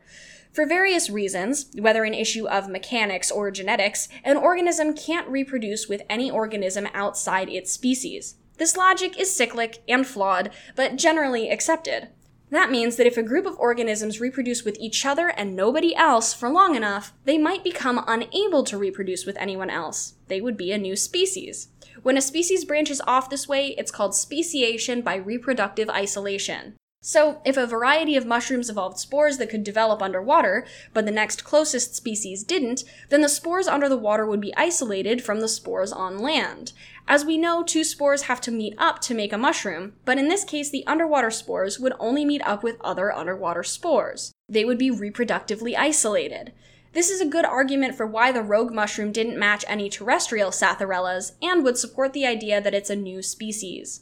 For 0.54 0.66
various 0.66 1.10
reasons, 1.10 1.66
whether 1.76 2.04
an 2.04 2.14
issue 2.14 2.46
of 2.46 2.68
mechanics 2.68 3.28
or 3.28 3.50
genetics, 3.50 4.08
an 4.22 4.36
organism 4.36 4.94
can't 4.94 5.26
reproduce 5.26 5.88
with 5.88 6.02
any 6.08 6.30
organism 6.30 6.86
outside 6.94 7.48
its 7.48 7.72
species. 7.72 8.36
This 8.56 8.76
logic 8.76 9.18
is 9.18 9.34
cyclic 9.34 9.82
and 9.88 10.06
flawed, 10.06 10.52
but 10.76 10.94
generally 10.94 11.50
accepted. 11.50 12.10
That 12.50 12.70
means 12.70 12.94
that 12.94 13.06
if 13.08 13.16
a 13.16 13.22
group 13.24 13.46
of 13.46 13.58
organisms 13.58 14.20
reproduce 14.20 14.64
with 14.64 14.78
each 14.78 15.04
other 15.04 15.30
and 15.30 15.56
nobody 15.56 15.92
else 15.96 16.32
for 16.32 16.48
long 16.48 16.76
enough, 16.76 17.12
they 17.24 17.36
might 17.36 17.64
become 17.64 18.04
unable 18.06 18.62
to 18.62 18.78
reproduce 18.78 19.26
with 19.26 19.36
anyone 19.38 19.70
else. 19.70 20.14
They 20.28 20.40
would 20.40 20.56
be 20.56 20.70
a 20.70 20.78
new 20.78 20.94
species. 20.94 21.66
When 22.04 22.16
a 22.16 22.22
species 22.22 22.64
branches 22.64 23.00
off 23.08 23.28
this 23.28 23.48
way, 23.48 23.74
it's 23.76 23.90
called 23.90 24.14
speciation 24.14 25.02
by 25.02 25.16
reproductive 25.16 25.90
isolation. 25.90 26.76
So, 27.06 27.42
if 27.44 27.58
a 27.58 27.66
variety 27.66 28.16
of 28.16 28.24
mushrooms 28.24 28.70
evolved 28.70 28.98
spores 28.98 29.36
that 29.36 29.50
could 29.50 29.62
develop 29.62 30.00
underwater, 30.00 30.64
but 30.94 31.04
the 31.04 31.12
next 31.12 31.44
closest 31.44 31.94
species 31.94 32.42
didn't, 32.42 32.82
then 33.10 33.20
the 33.20 33.28
spores 33.28 33.68
under 33.68 33.90
the 33.90 33.98
water 33.98 34.24
would 34.24 34.40
be 34.40 34.56
isolated 34.56 35.22
from 35.22 35.40
the 35.40 35.48
spores 35.48 35.92
on 35.92 36.18
land. 36.18 36.72
As 37.06 37.22
we 37.22 37.36
know, 37.36 37.62
two 37.62 37.84
spores 37.84 38.22
have 38.22 38.40
to 38.40 38.50
meet 38.50 38.72
up 38.78 39.02
to 39.02 39.14
make 39.14 39.34
a 39.34 39.38
mushroom, 39.38 39.92
but 40.06 40.16
in 40.16 40.28
this 40.28 40.44
case, 40.44 40.70
the 40.70 40.86
underwater 40.86 41.30
spores 41.30 41.78
would 41.78 41.92
only 42.00 42.24
meet 42.24 42.40
up 42.46 42.62
with 42.62 42.80
other 42.80 43.12
underwater 43.12 43.62
spores. 43.62 44.32
They 44.48 44.64
would 44.64 44.78
be 44.78 44.90
reproductively 44.90 45.76
isolated. 45.76 46.54
This 46.94 47.10
is 47.10 47.20
a 47.20 47.26
good 47.26 47.44
argument 47.44 47.96
for 47.96 48.06
why 48.06 48.32
the 48.32 48.40
rogue 48.40 48.72
mushroom 48.72 49.12
didn't 49.12 49.38
match 49.38 49.62
any 49.68 49.90
terrestrial 49.90 50.50
Psathyrellas 50.50 51.32
and 51.42 51.64
would 51.64 51.76
support 51.76 52.14
the 52.14 52.24
idea 52.24 52.62
that 52.62 52.72
it's 52.72 52.88
a 52.88 52.96
new 52.96 53.20
species. 53.20 54.00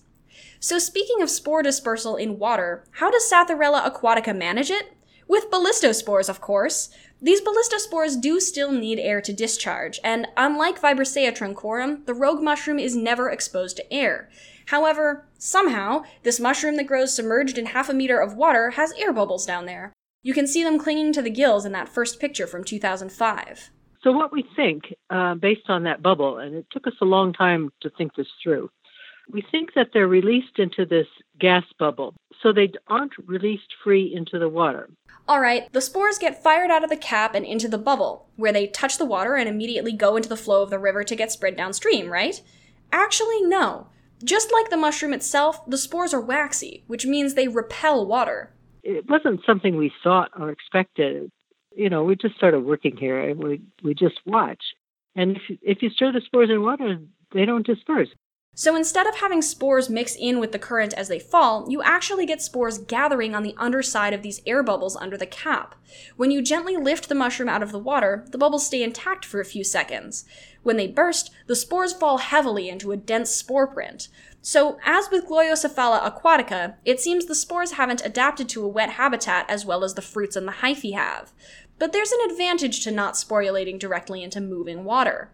So, 0.64 0.79
speaking 0.79 1.20
of 1.20 1.29
spore 1.29 1.64
dispersal 1.64 2.14
in 2.14 2.38
water, 2.38 2.85
how 2.92 3.11
does 3.11 3.29
Psathyrella 3.29 3.83
aquatica 3.83 4.33
manage 4.33 4.70
it? 4.70 4.96
With 5.27 5.51
ballistospores, 5.51 6.29
of 6.29 6.40
course. 6.40 6.88
These 7.20 7.40
ballistospores 7.40 8.20
do 8.20 8.38
still 8.38 8.70
need 8.70 9.01
air 9.01 9.20
to 9.22 9.33
discharge, 9.33 9.98
and 10.05 10.29
unlike 10.37 10.81
Vibrissea 10.81 11.33
truncorum, 11.33 12.07
the 12.07 12.14
rogue 12.14 12.40
mushroom 12.40 12.79
is 12.79 12.94
never 12.94 13.29
exposed 13.29 13.77
to 13.79 13.92
air. 13.92 14.31
However, 14.66 15.27
somehow, 15.37 16.05
this 16.22 16.38
mushroom 16.38 16.77
that 16.77 16.87
grows 16.87 17.12
submerged 17.12 17.59
in 17.59 17.66
half 17.66 17.88
a 17.88 17.94
meter 17.94 18.20
of 18.20 18.37
water 18.37 18.70
has 18.70 18.92
air 18.92 19.12
bubbles 19.12 19.44
down 19.44 19.66
there. 19.66 19.92
You 20.22 20.33
can 20.33 20.46
see 20.46 20.62
them 20.62 20.79
clinging 20.79 21.12
to 21.14 21.22
the 21.22 21.31
gills 21.31 21.64
in 21.64 21.72
that 21.72 21.88
first 21.88 22.20
picture 22.20 22.46
from 22.46 22.62
2005. 22.62 23.70
So, 24.05 24.12
what 24.12 24.31
we 24.31 24.44
think, 24.55 24.94
uh, 25.11 25.35
based 25.35 25.68
on 25.68 25.83
that 25.85 26.03
bubble, 26.03 26.38
and 26.38 26.55
it 26.55 26.66
took 26.70 26.87
us 26.87 26.94
a 27.01 27.05
long 27.05 27.33
time 27.33 27.72
to 27.81 27.90
think 27.90 28.14
this 28.14 28.29
through, 28.44 28.70
we 29.31 29.43
think 29.51 29.75
that 29.75 29.89
they're 29.93 30.09
released 30.09 30.59
into 30.59 30.85
this 30.85 31.07
gas 31.39 31.65
bubble, 31.79 32.15
so 32.43 32.53
they 32.53 32.71
aren't 32.89 33.13
released 33.27 33.75
free 33.83 34.13
into 34.15 34.39
the 34.39 34.49
water. 34.49 34.89
All 35.29 35.41
right, 35.41 35.73
the 35.73 35.81
spores 35.81 36.19
get 36.19 36.43
fired 36.43 36.71
out 36.71 36.85
of 36.85 36.91
the 36.91 36.97
cap 36.97 37.35
and 37.35 37.45
into 37.45 37.69
the 37.69 37.79
bubble, 37.79 38.29
where 38.37 38.53
they 38.53 38.67
touch 38.67 38.99
the 38.99 39.07
water 39.07 39.37
and 39.37 39.49
immediately 39.49 39.93
go 39.93 40.17
into 40.17 40.29
the 40.29 40.37
flow 40.37 40.63
of 40.63 40.71
the 40.71 40.79
river 40.79 41.05
to 41.05 41.17
get 41.17 41.33
spread 41.33 41.57
downstream, 41.57 42.11
right? 42.11 42.41
Actually, 42.93 43.43
no. 43.43 43.89
Just 44.25 44.53
like 44.53 44.71
the 44.71 44.77
mushroom 44.77 45.13
itself, 45.13 45.65
the 45.67 45.79
spores 45.79 46.15
are 46.15 46.21
waxy, 46.21 46.85
which 46.87 47.07
means 47.07 47.35
they 47.35 47.49
repel 47.49 48.07
water. 48.07 48.53
It 48.83 49.09
wasn't 49.09 49.41
something 49.47 49.77
we 49.77 49.93
thought 50.03 50.31
or 50.39 50.51
expected. 50.51 51.31
You 51.75 51.89
know, 51.89 52.05
we 52.05 52.17
just 52.17 52.37
started 52.37 52.61
working 52.61 52.97
here 52.97 53.19
and 53.21 53.43
we, 53.43 53.63
we 53.83 53.95
just 53.95 54.21
watch. 54.27 54.63
And 55.17 55.37
if, 55.37 55.59
if 55.63 55.83
you 55.83 55.91
stir 55.91 56.13
the 56.13 56.21
spores 56.21 56.51
in 56.51 56.63
water, 56.63 56.99
they 57.33 57.45
don't 57.45 57.67
disperse. 57.67 58.09
So 58.55 58.77
instead 58.77 59.07
of 59.07 59.17
having 59.17 59.41
spores 59.41 59.88
mix 59.88 60.15
in 60.15 60.38
with 60.38 60.53
the 60.53 60.59
current 60.59 60.93
as 60.93 61.09
they 61.09 61.19
fall, 61.19 61.67
you 61.71 61.83
actually 61.83 62.27
get 62.27 62.43
spores 62.43 62.77
gathering 62.77 63.35
on 63.35 63.43
the 63.43 63.55
underside 63.57 64.12
of 64.12 64.21
these 64.21 64.43
air 64.47 64.62
bubbles 64.62 64.95
under 64.95 65.17
the 65.17 65.25
cap. 65.25 65.75
When 66.17 66.31
you 66.31 66.43
gently 66.43 66.77
lift 66.77 67.09
the 67.09 67.15
mushroom 67.15 67.49
out 67.49 67.62
of 67.62 67.73
the 67.73 67.79
water, 67.79 68.27
the 68.31 68.37
bubbles 68.37 68.67
stay 68.67 68.83
intact 68.83 69.25
for 69.25 69.41
a 69.41 69.47
few 69.47 69.65
seconds. 69.65 70.27
When 70.62 70.77
they 70.77 70.87
burst, 70.87 71.31
the 71.47 71.57
spores 71.57 71.95
fall 71.95 72.19
heavily 72.19 72.69
into 72.69 72.93
a 72.93 72.97
dense 72.97 73.31
spore 73.31 73.67
print. 73.67 74.09
So, 74.43 74.79
as 74.85 75.09
with 75.11 75.27
Gloiocephala 75.27 76.03
aquatica, 76.03 76.75
it 76.85 77.01
seems 77.01 77.25
the 77.25 77.35
spores 77.35 77.73
haven't 77.73 78.05
adapted 78.05 78.51
to 78.51 78.65
a 78.65 78.69
wet 78.69 78.91
habitat 78.91 79.49
as 79.49 79.65
well 79.65 79.83
as 79.83 79.95
the 79.95 80.03
fruits 80.03 80.37
and 80.37 80.47
the 80.47 80.53
hyphae 80.53 80.93
have. 80.93 81.33
But 81.79 81.93
there's 81.93 82.12
an 82.12 82.31
advantage 82.31 82.85
to 82.85 82.91
not 82.91 83.15
sporulating 83.15 83.79
directly 83.79 84.23
into 84.23 84.43
moving 84.43 84.85
water. 84.85 85.31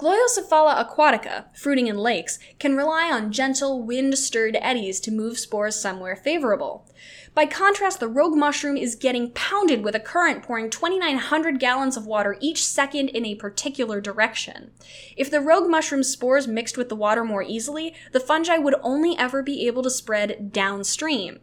Gloiocephala 0.00 0.82
aquatica, 0.82 1.44
fruiting 1.54 1.86
in 1.86 1.98
lakes, 1.98 2.38
can 2.58 2.74
rely 2.74 3.10
on 3.12 3.30
gentle, 3.30 3.82
wind 3.82 4.16
stirred 4.16 4.56
eddies 4.62 4.98
to 4.98 5.10
move 5.10 5.38
spores 5.38 5.76
somewhere 5.76 6.16
favorable. 6.16 6.88
By 7.34 7.44
contrast, 7.44 8.00
the 8.00 8.08
rogue 8.08 8.34
mushroom 8.34 8.78
is 8.78 8.94
getting 8.94 9.30
pounded 9.32 9.84
with 9.84 9.94
a 9.94 10.00
current 10.00 10.42
pouring 10.42 10.70
2,900 10.70 11.60
gallons 11.60 11.98
of 11.98 12.06
water 12.06 12.38
each 12.40 12.64
second 12.64 13.10
in 13.10 13.26
a 13.26 13.34
particular 13.34 14.00
direction. 14.00 14.70
If 15.18 15.30
the 15.30 15.42
rogue 15.42 15.68
mushroom 15.68 16.02
spores 16.02 16.48
mixed 16.48 16.78
with 16.78 16.88
the 16.88 16.96
water 16.96 17.22
more 17.22 17.42
easily, 17.42 17.94
the 18.12 18.20
fungi 18.20 18.56
would 18.56 18.76
only 18.82 19.18
ever 19.18 19.42
be 19.42 19.66
able 19.66 19.82
to 19.82 19.90
spread 19.90 20.50
downstream. 20.50 21.40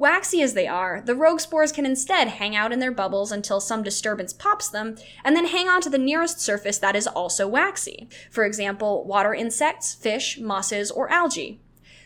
Waxy 0.00 0.40
as 0.40 0.54
they 0.54 0.66
are, 0.66 1.02
the 1.04 1.14
rogue 1.14 1.40
spores 1.40 1.72
can 1.72 1.84
instead 1.84 2.26
hang 2.26 2.56
out 2.56 2.72
in 2.72 2.78
their 2.78 2.90
bubbles 2.90 3.30
until 3.30 3.60
some 3.60 3.82
disturbance 3.82 4.32
pops 4.32 4.66
them, 4.66 4.96
and 5.22 5.36
then 5.36 5.48
hang 5.48 5.68
on 5.68 5.82
to 5.82 5.90
the 5.90 5.98
nearest 5.98 6.40
surface 6.40 6.78
that 6.78 6.96
is 6.96 7.06
also 7.06 7.46
waxy. 7.46 8.08
For 8.30 8.46
example, 8.46 9.04
water 9.04 9.34
insects, 9.34 9.94
fish, 9.94 10.38
mosses, 10.40 10.90
or 10.90 11.12
algae. 11.12 11.60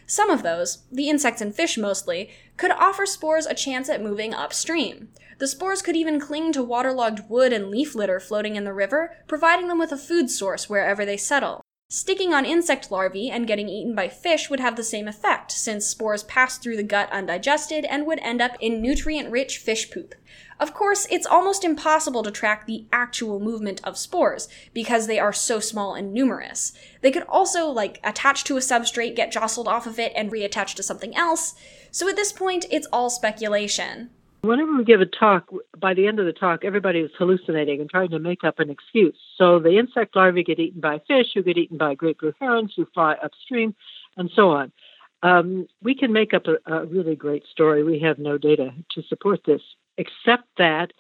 Some 0.09 0.29
of 0.29 0.43
those, 0.43 0.79
the 0.91 1.09
insects 1.09 1.41
and 1.41 1.55
fish 1.55 1.79
mostly, 1.79 2.31
could 2.57 2.73
offer 2.73 3.07
spores 3.07 3.47
a 3.47 3.55
chance 3.55 3.89
at 3.89 4.03
moving 4.03 4.35
upstream. 4.35 5.11
The 5.39 5.47
spores 5.47 5.81
could 5.81 5.95
even 5.95 6.19
cling 6.19 6.51
to 6.55 6.65
waterlogged 6.65 7.31
wood 7.31 7.53
and 7.53 7.71
leaf 7.71 7.95
litter 7.95 8.19
floating 8.19 8.57
in 8.57 8.65
the 8.65 8.73
river, 8.73 9.19
providing 9.29 9.69
them 9.69 9.79
with 9.79 9.93
a 9.93 9.97
food 9.97 10.31
source 10.31 10.69
wherever 10.69 11.05
they 11.05 11.17
settle. 11.17 11.65
Sticking 11.89 12.35
on 12.35 12.45
insect 12.45 12.91
larvae 12.91 13.31
and 13.31 13.47
getting 13.47 13.69
eaten 13.69 13.95
by 13.95 14.09
fish 14.09 14.51
would 14.51 14.59
have 14.59 14.75
the 14.75 14.83
same 14.83 15.07
effect, 15.07 15.53
since 15.53 15.87
spores 15.87 16.25
pass 16.25 16.59
through 16.59 16.77
the 16.77 16.83
gut 16.83 17.09
undigested 17.13 17.85
and 17.85 18.07
would 18.07 18.19
end 18.21 18.41
up 18.41 18.57
in 18.59 18.83
nutrient 18.83 19.31
rich 19.31 19.59
fish 19.59 19.91
poop. 19.91 20.15
Of 20.59 20.73
course, 20.73 21.07
it's 21.11 21.27
almost 21.27 21.63
impossible 21.63 22.23
to 22.23 22.31
track 22.31 22.67
the 22.67 22.87
actual 22.93 23.39
movement 23.39 23.81
of 23.85 23.99
spores 23.99 24.49
because 24.73 25.07
they 25.07 25.19
are 25.19 25.33
so 25.33 25.61
small 25.61 25.95
and 25.95 26.13
numerous. 26.13 26.73
They 27.01 27.13
could 27.13 27.25
also, 27.29 27.69
like, 27.69 28.01
attach 28.03 28.45
to 28.45 28.57
a 28.57 28.61
substrate, 28.61 29.15
get 29.15 29.31
jostled 29.31 29.69
off 29.69 29.87
of 29.87 29.99
it, 29.99 30.13
and 30.17 30.33
reattach 30.33 30.75
to 30.75 30.83
something 30.83 31.15
else. 31.15 31.55
So 31.91 32.09
at 32.09 32.17
this 32.17 32.33
point, 32.33 32.67
it's 32.71 32.89
all 32.93 33.11
speculation. 33.11 34.11
Whenever 34.45 34.77
we 34.77 34.85
give 34.85 35.01
a 35.01 35.07
talk, 35.07 35.49
by 35.79 35.95
the 35.95 36.07
end 36.07 36.21
of 36.21 36.27
the 36.27 36.33
talk, 36.33 36.67
everybody 36.67 36.99
is 36.99 37.11
hallucinating 37.17 37.81
and 37.81 37.89
trying 37.89 38.11
to 38.11 38.19
make 38.19 38.45
up 38.45 38.59
an 38.59 38.69
excuse. 38.69 39.17
So 39.39 39.59
the 39.59 39.79
insect 39.79 40.15
larvae 40.15 40.45
get 40.45 40.59
eaten 40.59 40.83
by 40.83 41.01
fish, 41.09 41.29
who 41.33 41.43
get 41.43 41.57
eaten 41.57 41.79
by 41.79 41.95
great 41.95 42.19
blue 42.19 42.35
herons, 42.39 42.75
who 42.77 42.87
fly 42.93 43.17
upstream, 43.25 43.75
and 44.19 44.31
so 44.37 44.51
on. 44.51 44.71
Um, 45.23 45.67
we 45.83 45.95
can 45.95 46.13
make 46.13 46.35
up 46.35 46.43
a, 46.47 46.59
a 46.71 46.85
really 46.85 47.17
great 47.17 47.45
story. 47.51 47.83
We 47.83 48.01
have 48.01 48.19
no 48.19 48.37
data 48.37 48.75
to 48.91 49.03
support 49.05 49.41
this, 49.47 49.63
except 49.97 50.45
that 50.59 50.93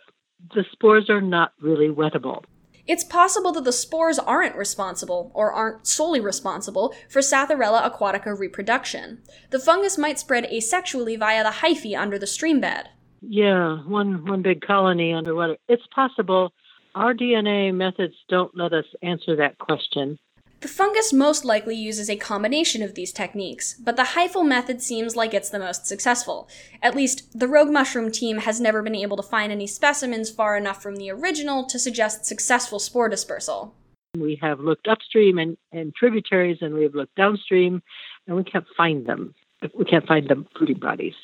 the 0.54 0.64
spores 0.72 1.10
are 1.10 1.20
not 1.20 1.52
really 1.60 1.88
wettable. 1.88 2.44
It's 2.86 3.04
possible 3.04 3.52
that 3.52 3.64
the 3.64 3.72
spores 3.72 4.18
aren't 4.18 4.56
responsible, 4.56 5.30
or 5.34 5.52
aren't 5.52 5.86
solely 5.86 6.20
responsible, 6.20 6.94
for 7.10 7.20
Psathyrella 7.20 7.90
aquatica 7.90 8.38
reproduction. 8.38 9.22
The 9.50 9.58
fungus 9.58 9.98
might 9.98 10.18
spread 10.18 10.44
asexually 10.44 11.18
via 11.18 11.44
the 11.44 11.58
hyphae 11.58 11.98
under 11.98 12.18
the 12.18 12.24
streambed. 12.24 12.84
Yeah, 13.28 13.78
one 13.86 14.24
one 14.26 14.42
big 14.42 14.60
colony 14.60 15.12
underwater. 15.12 15.56
It's 15.68 15.86
possible. 15.94 16.52
Our 16.94 17.14
DNA 17.14 17.74
methods 17.74 18.14
don't 18.28 18.56
let 18.56 18.72
us 18.72 18.84
answer 19.02 19.34
that 19.36 19.58
question. 19.58 20.18
The 20.60 20.68
fungus 20.68 21.12
most 21.12 21.44
likely 21.44 21.76
uses 21.76 22.08
a 22.08 22.16
combination 22.16 22.82
of 22.82 22.94
these 22.94 23.12
techniques, 23.12 23.74
but 23.74 23.96
the 23.96 24.14
hyphal 24.16 24.46
method 24.46 24.80
seems 24.80 25.14
like 25.14 25.34
it's 25.34 25.50
the 25.50 25.58
most 25.58 25.86
successful. 25.86 26.48
At 26.80 26.94
least, 26.94 27.38
the 27.38 27.48
rogue 27.48 27.70
mushroom 27.70 28.10
team 28.10 28.38
has 28.38 28.62
never 28.62 28.80
been 28.80 28.94
able 28.94 29.18
to 29.18 29.22
find 29.22 29.52
any 29.52 29.66
specimens 29.66 30.30
far 30.30 30.56
enough 30.56 30.82
from 30.82 30.96
the 30.96 31.10
original 31.10 31.66
to 31.66 31.78
suggest 31.78 32.24
successful 32.24 32.78
spore 32.78 33.10
dispersal. 33.10 33.74
We 34.16 34.38
have 34.40 34.60
looked 34.60 34.88
upstream 34.88 35.38
and, 35.38 35.58
and 35.70 35.94
tributaries, 35.94 36.58
and 36.62 36.72
we 36.72 36.84
have 36.84 36.94
looked 36.94 37.16
downstream, 37.16 37.82
and 38.26 38.34
we 38.34 38.44
can't 38.44 38.64
find 38.74 39.04
them. 39.04 39.34
We 39.76 39.84
can't 39.84 40.06
find 40.06 40.26
the 40.28 40.46
fruiting 40.56 40.78
bodies. 40.78 41.14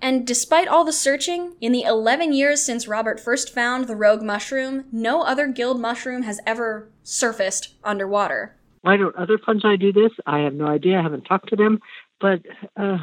And 0.00 0.26
despite 0.26 0.68
all 0.68 0.84
the 0.84 0.92
searching, 0.92 1.54
in 1.60 1.72
the 1.72 1.82
11 1.82 2.32
years 2.32 2.62
since 2.62 2.86
Robert 2.86 3.18
first 3.18 3.52
found 3.52 3.86
the 3.86 3.96
rogue 3.96 4.22
mushroom, 4.22 4.84
no 4.92 5.22
other 5.22 5.48
gilled 5.48 5.80
mushroom 5.80 6.22
has 6.22 6.40
ever 6.46 6.90
surfaced 7.02 7.74
underwater. 7.82 8.56
Why 8.82 8.96
don't 8.96 9.16
other 9.16 9.38
fungi 9.38 9.76
do 9.76 9.92
this? 9.92 10.12
I 10.26 10.40
have 10.40 10.54
no 10.54 10.66
idea. 10.66 10.98
I 10.98 11.02
haven't 11.02 11.24
talked 11.24 11.48
to 11.48 11.56
them. 11.56 11.80
But 12.20 12.40
uh, 12.76 12.98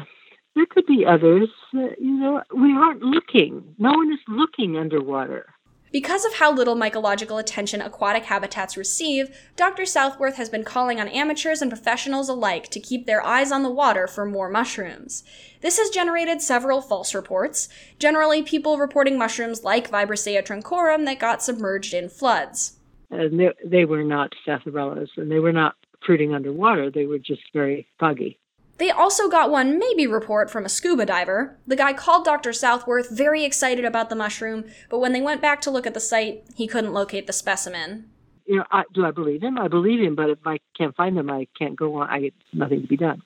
there 0.54 0.66
could 0.66 0.86
be 0.86 1.04
others. 1.06 1.48
Uh, 1.74 1.88
you 1.98 2.18
know, 2.18 2.42
we 2.54 2.72
aren't 2.72 3.02
looking. 3.02 3.74
No 3.78 3.90
one 3.90 4.12
is 4.12 4.20
looking 4.28 4.76
underwater. 4.76 5.46
Because 5.94 6.24
of 6.24 6.34
how 6.34 6.52
little 6.52 6.74
mycological 6.74 7.38
attention 7.38 7.80
aquatic 7.80 8.24
habitats 8.24 8.76
receive, 8.76 9.32
Dr. 9.54 9.86
Southworth 9.86 10.34
has 10.34 10.48
been 10.48 10.64
calling 10.64 10.98
on 10.98 11.06
amateurs 11.06 11.62
and 11.62 11.70
professionals 11.70 12.28
alike 12.28 12.68
to 12.70 12.80
keep 12.80 13.06
their 13.06 13.24
eyes 13.24 13.52
on 13.52 13.62
the 13.62 13.70
water 13.70 14.08
for 14.08 14.26
more 14.26 14.50
mushrooms. 14.50 15.22
This 15.60 15.78
has 15.78 15.90
generated 15.90 16.42
several 16.42 16.82
false 16.82 17.14
reports, 17.14 17.68
generally 18.00 18.42
people 18.42 18.76
reporting 18.76 19.16
mushrooms 19.16 19.62
like 19.62 19.88
Vibrissea 19.88 20.42
truncorum 20.42 21.04
that 21.04 21.20
got 21.20 21.44
submerged 21.44 21.94
in 21.94 22.08
floods. 22.08 22.76
And 23.12 23.38
they, 23.38 23.52
they 23.64 23.84
were 23.84 24.02
not 24.02 24.32
Psathyrellas, 24.44 25.10
and 25.16 25.30
they 25.30 25.38
were 25.38 25.52
not 25.52 25.76
fruiting 26.04 26.34
underwater. 26.34 26.90
They 26.90 27.06
were 27.06 27.20
just 27.20 27.42
very 27.52 27.86
foggy. 28.00 28.40
They 28.78 28.90
also 28.90 29.28
got 29.28 29.50
one 29.50 29.78
maybe 29.78 30.06
report 30.06 30.50
from 30.50 30.64
a 30.64 30.68
scuba 30.68 31.06
diver. 31.06 31.58
The 31.66 31.76
guy 31.76 31.92
called 31.92 32.24
Dr. 32.24 32.52
Southworth 32.52 33.10
very 33.10 33.44
excited 33.44 33.84
about 33.84 34.10
the 34.10 34.16
mushroom, 34.16 34.64
but 34.90 34.98
when 34.98 35.12
they 35.12 35.20
went 35.20 35.40
back 35.40 35.60
to 35.62 35.70
look 35.70 35.86
at 35.86 35.94
the 35.94 36.00
site, 36.00 36.44
he 36.56 36.66
couldn't 36.66 36.92
locate 36.92 37.26
the 37.26 37.32
specimen. 37.32 38.10
You 38.46 38.56
know, 38.56 38.64
I, 38.72 38.82
do 38.92 39.06
I 39.06 39.10
believe 39.10 39.42
him? 39.42 39.58
I 39.58 39.68
believe 39.68 40.00
him, 40.00 40.16
but 40.16 40.28
if 40.28 40.38
I 40.44 40.58
can't 40.76 40.94
find 40.96 41.16
them, 41.16 41.30
I 41.30 41.46
can't 41.56 41.76
go 41.76 41.96
on. 41.96 42.10
I 42.10 42.20
get 42.20 42.34
nothing 42.52 42.82
to 42.82 42.88
be 42.88 42.96
done. 42.96 43.22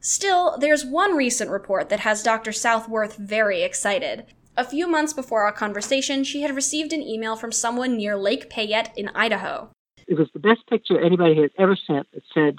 Still, 0.00 0.56
there's 0.58 0.84
one 0.84 1.16
recent 1.16 1.50
report 1.50 1.88
that 1.88 2.00
has 2.00 2.22
Dr. 2.22 2.52
Southworth 2.52 3.16
very 3.16 3.62
excited. 3.62 4.26
A 4.56 4.64
few 4.64 4.86
months 4.86 5.12
before 5.12 5.42
our 5.42 5.52
conversation, 5.52 6.24
she 6.24 6.42
had 6.42 6.54
received 6.54 6.92
an 6.92 7.02
email 7.02 7.36
from 7.36 7.52
someone 7.52 7.96
near 7.96 8.16
Lake 8.16 8.50
Payette 8.50 8.92
in 8.96 9.08
Idaho. 9.10 9.70
It 10.06 10.18
was 10.18 10.28
the 10.32 10.40
best 10.40 10.66
picture 10.68 11.00
anybody 11.00 11.40
had 11.40 11.50
ever 11.58 11.76
sent 11.76 12.06
that 12.12 12.22
said 12.34 12.58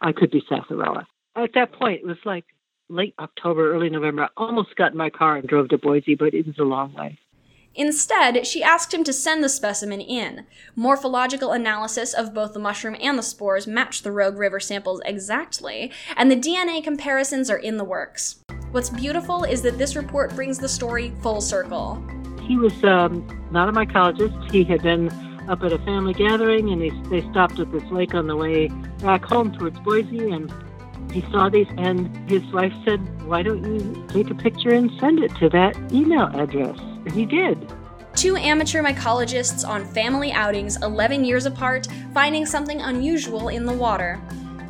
I 0.00 0.12
could 0.12 0.30
be 0.30 0.42
Psathyrella 0.50 1.04
at 1.36 1.54
that 1.54 1.72
point, 1.72 2.00
it 2.02 2.06
was 2.06 2.16
like 2.24 2.44
late 2.88 3.14
October, 3.18 3.72
early 3.74 3.90
November. 3.90 4.24
I 4.24 4.28
almost 4.36 4.76
got 4.76 4.92
in 4.92 4.98
my 4.98 5.10
car 5.10 5.36
and 5.36 5.48
drove 5.48 5.68
to 5.70 5.78
Boise, 5.78 6.14
but 6.14 6.34
it 6.34 6.46
was 6.46 6.58
a 6.58 6.64
long 6.64 6.94
way. 6.94 7.18
Instead, 7.76 8.46
she 8.46 8.62
asked 8.62 8.94
him 8.94 9.02
to 9.02 9.12
send 9.12 9.42
the 9.42 9.48
specimen 9.48 10.00
in. 10.00 10.46
Morphological 10.76 11.50
analysis 11.50 12.14
of 12.14 12.32
both 12.32 12.52
the 12.52 12.60
mushroom 12.60 12.94
and 13.00 13.18
the 13.18 13.22
spores 13.22 13.66
match 13.66 14.02
the 14.02 14.12
Rogue 14.12 14.38
River 14.38 14.60
samples 14.60 15.00
exactly, 15.04 15.90
and 16.16 16.30
the 16.30 16.36
DNA 16.36 16.84
comparisons 16.84 17.50
are 17.50 17.56
in 17.56 17.76
the 17.76 17.84
works. 17.84 18.40
What's 18.70 18.90
beautiful 18.90 19.42
is 19.42 19.60
that 19.62 19.76
this 19.76 19.96
report 19.96 20.34
brings 20.36 20.58
the 20.58 20.68
story 20.68 21.12
full 21.20 21.40
circle. 21.40 22.02
He 22.42 22.56
was 22.56 22.72
um, 22.84 23.26
not 23.50 23.68
a 23.68 23.72
mycologist. 23.72 24.52
He 24.52 24.62
had 24.62 24.82
been 24.82 25.08
up 25.48 25.62
at 25.64 25.72
a 25.72 25.78
family 25.78 26.14
gathering, 26.14 26.70
and 26.70 26.80
he, 26.80 26.90
they 27.08 27.28
stopped 27.32 27.58
at 27.58 27.72
this 27.72 27.84
lake 27.90 28.14
on 28.14 28.28
the 28.28 28.36
way 28.36 28.68
back 29.00 29.24
home 29.24 29.52
towards 29.52 29.80
Boise, 29.80 30.30
and 30.30 30.52
he 31.14 31.22
saw 31.30 31.48
these, 31.48 31.68
and 31.78 32.28
his 32.28 32.42
wife 32.52 32.72
said, 32.84 32.98
Why 33.24 33.44
don't 33.44 33.62
you 33.62 34.04
take 34.08 34.30
a 34.30 34.34
picture 34.34 34.70
and 34.70 34.90
send 34.98 35.20
it 35.20 35.32
to 35.36 35.48
that 35.50 35.76
email 35.92 36.24
address? 36.34 36.76
And 36.80 37.12
he 37.12 37.24
did. 37.24 37.72
Two 38.16 38.34
amateur 38.34 38.82
mycologists 38.82 39.66
on 39.66 39.84
family 39.84 40.32
outings 40.32 40.76
11 40.82 41.24
years 41.24 41.46
apart, 41.46 41.86
finding 42.12 42.44
something 42.44 42.80
unusual 42.80 43.48
in 43.48 43.64
the 43.64 43.72
water. 43.72 44.20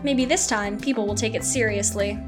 Maybe 0.02 0.26
this 0.26 0.46
time 0.46 0.78
people 0.78 1.06
will 1.06 1.14
take 1.14 1.34
it 1.34 1.44
seriously. 1.44 2.18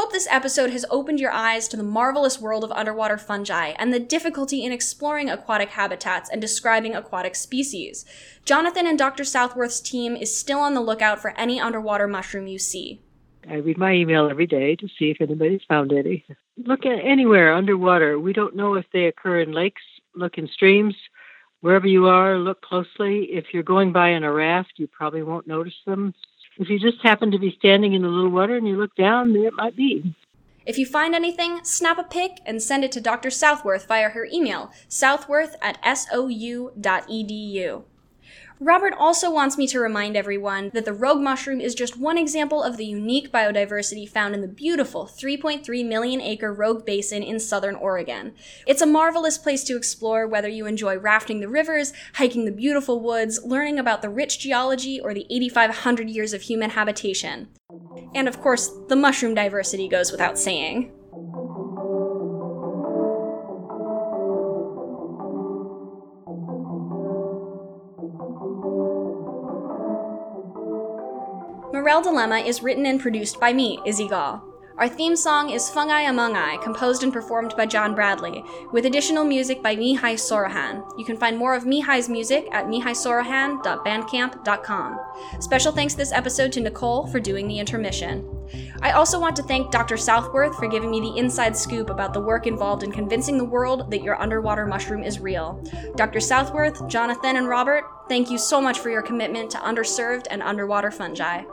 Hope 0.00 0.12
this 0.12 0.28
episode 0.30 0.70
has 0.70 0.86
opened 0.88 1.20
your 1.20 1.30
eyes 1.30 1.68
to 1.68 1.76
the 1.76 1.82
marvelous 1.82 2.40
world 2.40 2.64
of 2.64 2.72
underwater 2.72 3.18
fungi 3.18 3.74
and 3.78 3.92
the 3.92 4.00
difficulty 4.00 4.64
in 4.64 4.72
exploring 4.72 5.28
aquatic 5.28 5.68
habitats 5.68 6.30
and 6.30 6.40
describing 6.40 6.94
aquatic 6.94 7.34
species. 7.34 8.06
Jonathan 8.46 8.86
and 8.86 8.98
Dr. 8.98 9.24
Southworth's 9.24 9.78
team 9.78 10.16
is 10.16 10.34
still 10.34 10.60
on 10.60 10.72
the 10.72 10.80
lookout 10.80 11.20
for 11.20 11.38
any 11.38 11.60
underwater 11.60 12.08
mushroom 12.08 12.46
you 12.46 12.58
see. 12.58 12.98
I 13.46 13.56
read 13.56 13.76
my 13.76 13.92
email 13.92 14.30
every 14.30 14.46
day 14.46 14.74
to 14.76 14.88
see 14.98 15.10
if 15.10 15.20
anybody's 15.20 15.60
found 15.68 15.92
any. 15.92 16.24
Look 16.56 16.86
at 16.86 17.04
anywhere 17.04 17.52
underwater. 17.52 18.18
We 18.18 18.32
don't 18.32 18.56
know 18.56 18.76
if 18.76 18.86
they 18.94 19.04
occur 19.04 19.42
in 19.42 19.52
lakes, 19.52 19.82
look 20.14 20.38
in 20.38 20.48
streams. 20.48 20.94
Wherever 21.60 21.86
you 21.86 22.06
are, 22.06 22.38
look 22.38 22.62
closely. 22.62 23.24
If 23.32 23.52
you're 23.52 23.62
going 23.62 23.92
by 23.92 24.12
in 24.12 24.24
a 24.24 24.32
raft, 24.32 24.72
you 24.76 24.86
probably 24.86 25.22
won't 25.22 25.46
notice 25.46 25.76
them. 25.84 26.14
If 26.60 26.68
you 26.68 26.78
just 26.78 27.02
happen 27.02 27.30
to 27.30 27.38
be 27.38 27.56
standing 27.58 27.94
in 27.94 28.02
the 28.02 28.08
little 28.08 28.30
water 28.30 28.54
and 28.54 28.68
you 28.68 28.76
look 28.76 28.94
down, 28.94 29.32
there 29.32 29.46
it 29.46 29.54
might 29.54 29.74
be. 29.74 30.14
If 30.66 30.76
you 30.76 30.84
find 30.84 31.14
anything, 31.14 31.64
snap 31.64 31.98
a 31.98 32.04
pic 32.04 32.32
and 32.44 32.62
send 32.62 32.84
it 32.84 32.92
to 32.92 33.00
Dr. 33.00 33.30
Southworth 33.30 33.88
via 33.88 34.10
her 34.10 34.28
email, 34.30 34.70
southworth 34.86 35.56
at 35.62 35.78
sou.edu. 35.82 37.84
Robert 38.62 38.92
also 38.98 39.30
wants 39.30 39.56
me 39.56 39.66
to 39.66 39.80
remind 39.80 40.18
everyone 40.18 40.70
that 40.74 40.84
the 40.84 40.92
rogue 40.92 41.22
mushroom 41.22 41.62
is 41.62 41.74
just 41.74 41.96
one 41.96 42.18
example 42.18 42.62
of 42.62 42.76
the 42.76 42.84
unique 42.84 43.32
biodiversity 43.32 44.06
found 44.06 44.34
in 44.34 44.42
the 44.42 44.48
beautiful 44.48 45.06
3.3 45.06 45.88
million 45.88 46.20
acre 46.20 46.52
Rogue 46.52 46.84
Basin 46.84 47.22
in 47.22 47.40
southern 47.40 47.74
Oregon. 47.74 48.34
It's 48.66 48.82
a 48.82 48.86
marvelous 48.86 49.38
place 49.38 49.64
to 49.64 49.78
explore 49.78 50.28
whether 50.28 50.48
you 50.48 50.66
enjoy 50.66 50.98
rafting 50.98 51.40
the 51.40 51.48
rivers, 51.48 51.94
hiking 52.16 52.44
the 52.44 52.52
beautiful 52.52 53.00
woods, 53.00 53.42
learning 53.42 53.78
about 53.78 54.02
the 54.02 54.10
rich 54.10 54.38
geology, 54.38 55.00
or 55.00 55.14
the 55.14 55.26
8,500 55.30 56.10
years 56.10 56.34
of 56.34 56.42
human 56.42 56.68
habitation. 56.68 57.48
And 58.14 58.28
of 58.28 58.42
course, 58.42 58.70
the 58.88 58.96
mushroom 58.96 59.34
diversity 59.34 59.88
goes 59.88 60.12
without 60.12 60.38
saying. 60.38 60.92
Morel 71.72 72.02
Dilemma 72.02 72.38
is 72.38 72.64
written 72.64 72.84
and 72.84 73.00
produced 73.00 73.38
by 73.38 73.52
me, 73.52 73.78
Izzy 73.86 74.08
Gall. 74.08 74.42
Our 74.78 74.88
theme 74.88 75.14
song 75.14 75.50
is 75.50 75.70
Fungi 75.70 76.00
Among 76.00 76.34
I, 76.34 76.56
composed 76.56 77.04
and 77.04 77.12
performed 77.12 77.54
by 77.56 77.66
John 77.66 77.94
Bradley, 77.94 78.42
with 78.72 78.86
additional 78.86 79.24
music 79.24 79.62
by 79.62 79.76
Mihai 79.76 80.14
Sorahan. 80.14 80.82
You 80.98 81.04
can 81.04 81.16
find 81.16 81.38
more 81.38 81.54
of 81.54 81.62
Mihai's 81.64 82.08
music 82.08 82.48
at 82.50 82.66
mihaisorahan.bandcamp.com. 82.66 85.00
Special 85.38 85.70
thanks 85.70 85.94
this 85.94 86.10
episode 86.12 86.50
to 86.52 86.60
Nicole 86.60 87.06
for 87.06 87.20
doing 87.20 87.46
the 87.46 87.60
intermission. 87.60 88.28
I 88.82 88.90
also 88.92 89.20
want 89.20 89.36
to 89.36 89.42
thank 89.42 89.70
Dr. 89.70 89.96
Southworth 89.96 90.56
for 90.56 90.66
giving 90.66 90.90
me 90.90 91.00
the 91.00 91.16
inside 91.18 91.56
scoop 91.56 91.90
about 91.90 92.12
the 92.14 92.20
work 92.20 92.48
involved 92.48 92.82
in 92.82 92.90
convincing 92.90 93.38
the 93.38 93.44
world 93.44 93.92
that 93.92 94.02
your 94.02 94.20
underwater 94.20 94.66
mushroom 94.66 95.04
is 95.04 95.20
real. 95.20 95.62
Dr. 95.94 96.18
Southworth, 96.18 96.88
Jonathan, 96.88 97.36
and 97.36 97.48
Robert, 97.48 97.84
thank 98.08 98.28
you 98.30 98.38
so 98.38 98.60
much 98.60 98.80
for 98.80 98.90
your 98.90 99.02
commitment 99.02 99.52
to 99.52 99.58
underserved 99.58 100.26
and 100.30 100.42
underwater 100.42 100.90
fungi. 100.90 101.44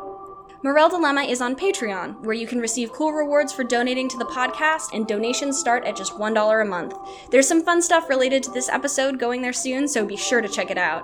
Morel 0.63 0.89
Dilemma 0.89 1.21
is 1.21 1.39
on 1.39 1.55
Patreon, 1.55 2.19
where 2.23 2.33
you 2.33 2.47
can 2.47 2.59
receive 2.59 2.91
cool 2.91 3.11
rewards 3.11 3.53
for 3.53 3.63
donating 3.63 4.09
to 4.09 4.17
the 4.17 4.25
podcast, 4.25 4.91
and 4.91 5.07
donations 5.07 5.59
start 5.59 5.85
at 5.85 5.95
just 5.95 6.13
$1 6.13 6.61
a 6.61 6.65
month. 6.65 6.95
There's 7.29 7.47
some 7.47 7.63
fun 7.63 7.79
stuff 7.79 8.09
related 8.09 8.41
to 8.43 8.51
this 8.51 8.67
episode 8.67 9.19
going 9.19 9.43
there 9.43 9.53
soon, 9.53 9.87
so 9.87 10.03
be 10.03 10.17
sure 10.17 10.41
to 10.41 10.49
check 10.49 10.71
it 10.71 10.77
out. 10.77 11.03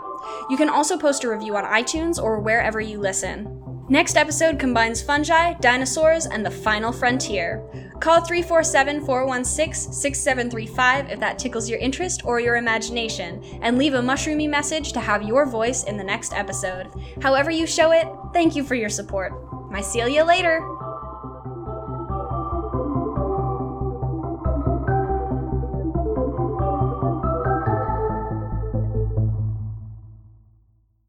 You 0.50 0.58
can 0.58 0.70
also 0.70 0.98
post 0.98 1.24
a 1.24 1.30
review 1.30 1.56
on 1.56 1.66
iTunes 1.66 2.22
or 2.22 2.40
wherever 2.40 2.82
you 2.82 3.00
listen. 3.00 3.63
Next 3.90 4.16
episode 4.16 4.60
combines 4.60 5.02
fungi, 5.02 5.54
dinosaurs, 5.56 6.26
and 6.26 6.46
the 6.46 6.52
final 6.52 6.94
frontier. 6.94 7.62
Call 8.00 8.22
347 8.22 9.06
416 9.06 9.92
6735 9.92 11.10
if 11.10 11.20
that 11.20 11.38
tickles 11.38 11.70
your 11.70 11.80
interest 11.80 12.26
or 12.26 12.40
your 12.40 12.56
imagination, 12.56 13.44
and 13.62 13.78
leave 13.78 13.94
a 13.94 14.02
mushroomy 14.02 14.50
message 14.50 14.94
to 14.94 15.02
have 15.02 15.24
your 15.24 15.46
voice 15.46 15.84
in 15.84 15.98
the 15.98 16.04
next 16.04 16.34
episode. 16.34 16.88
However, 17.22 17.52
you 17.52 17.68
show 17.68 17.92
it, 17.92 18.08
thank 18.32 18.56
you 18.56 18.64
for 18.64 18.76
your 18.76 18.90
support. 18.90 19.34
Mycelia 19.70 20.26
later! 20.26 20.62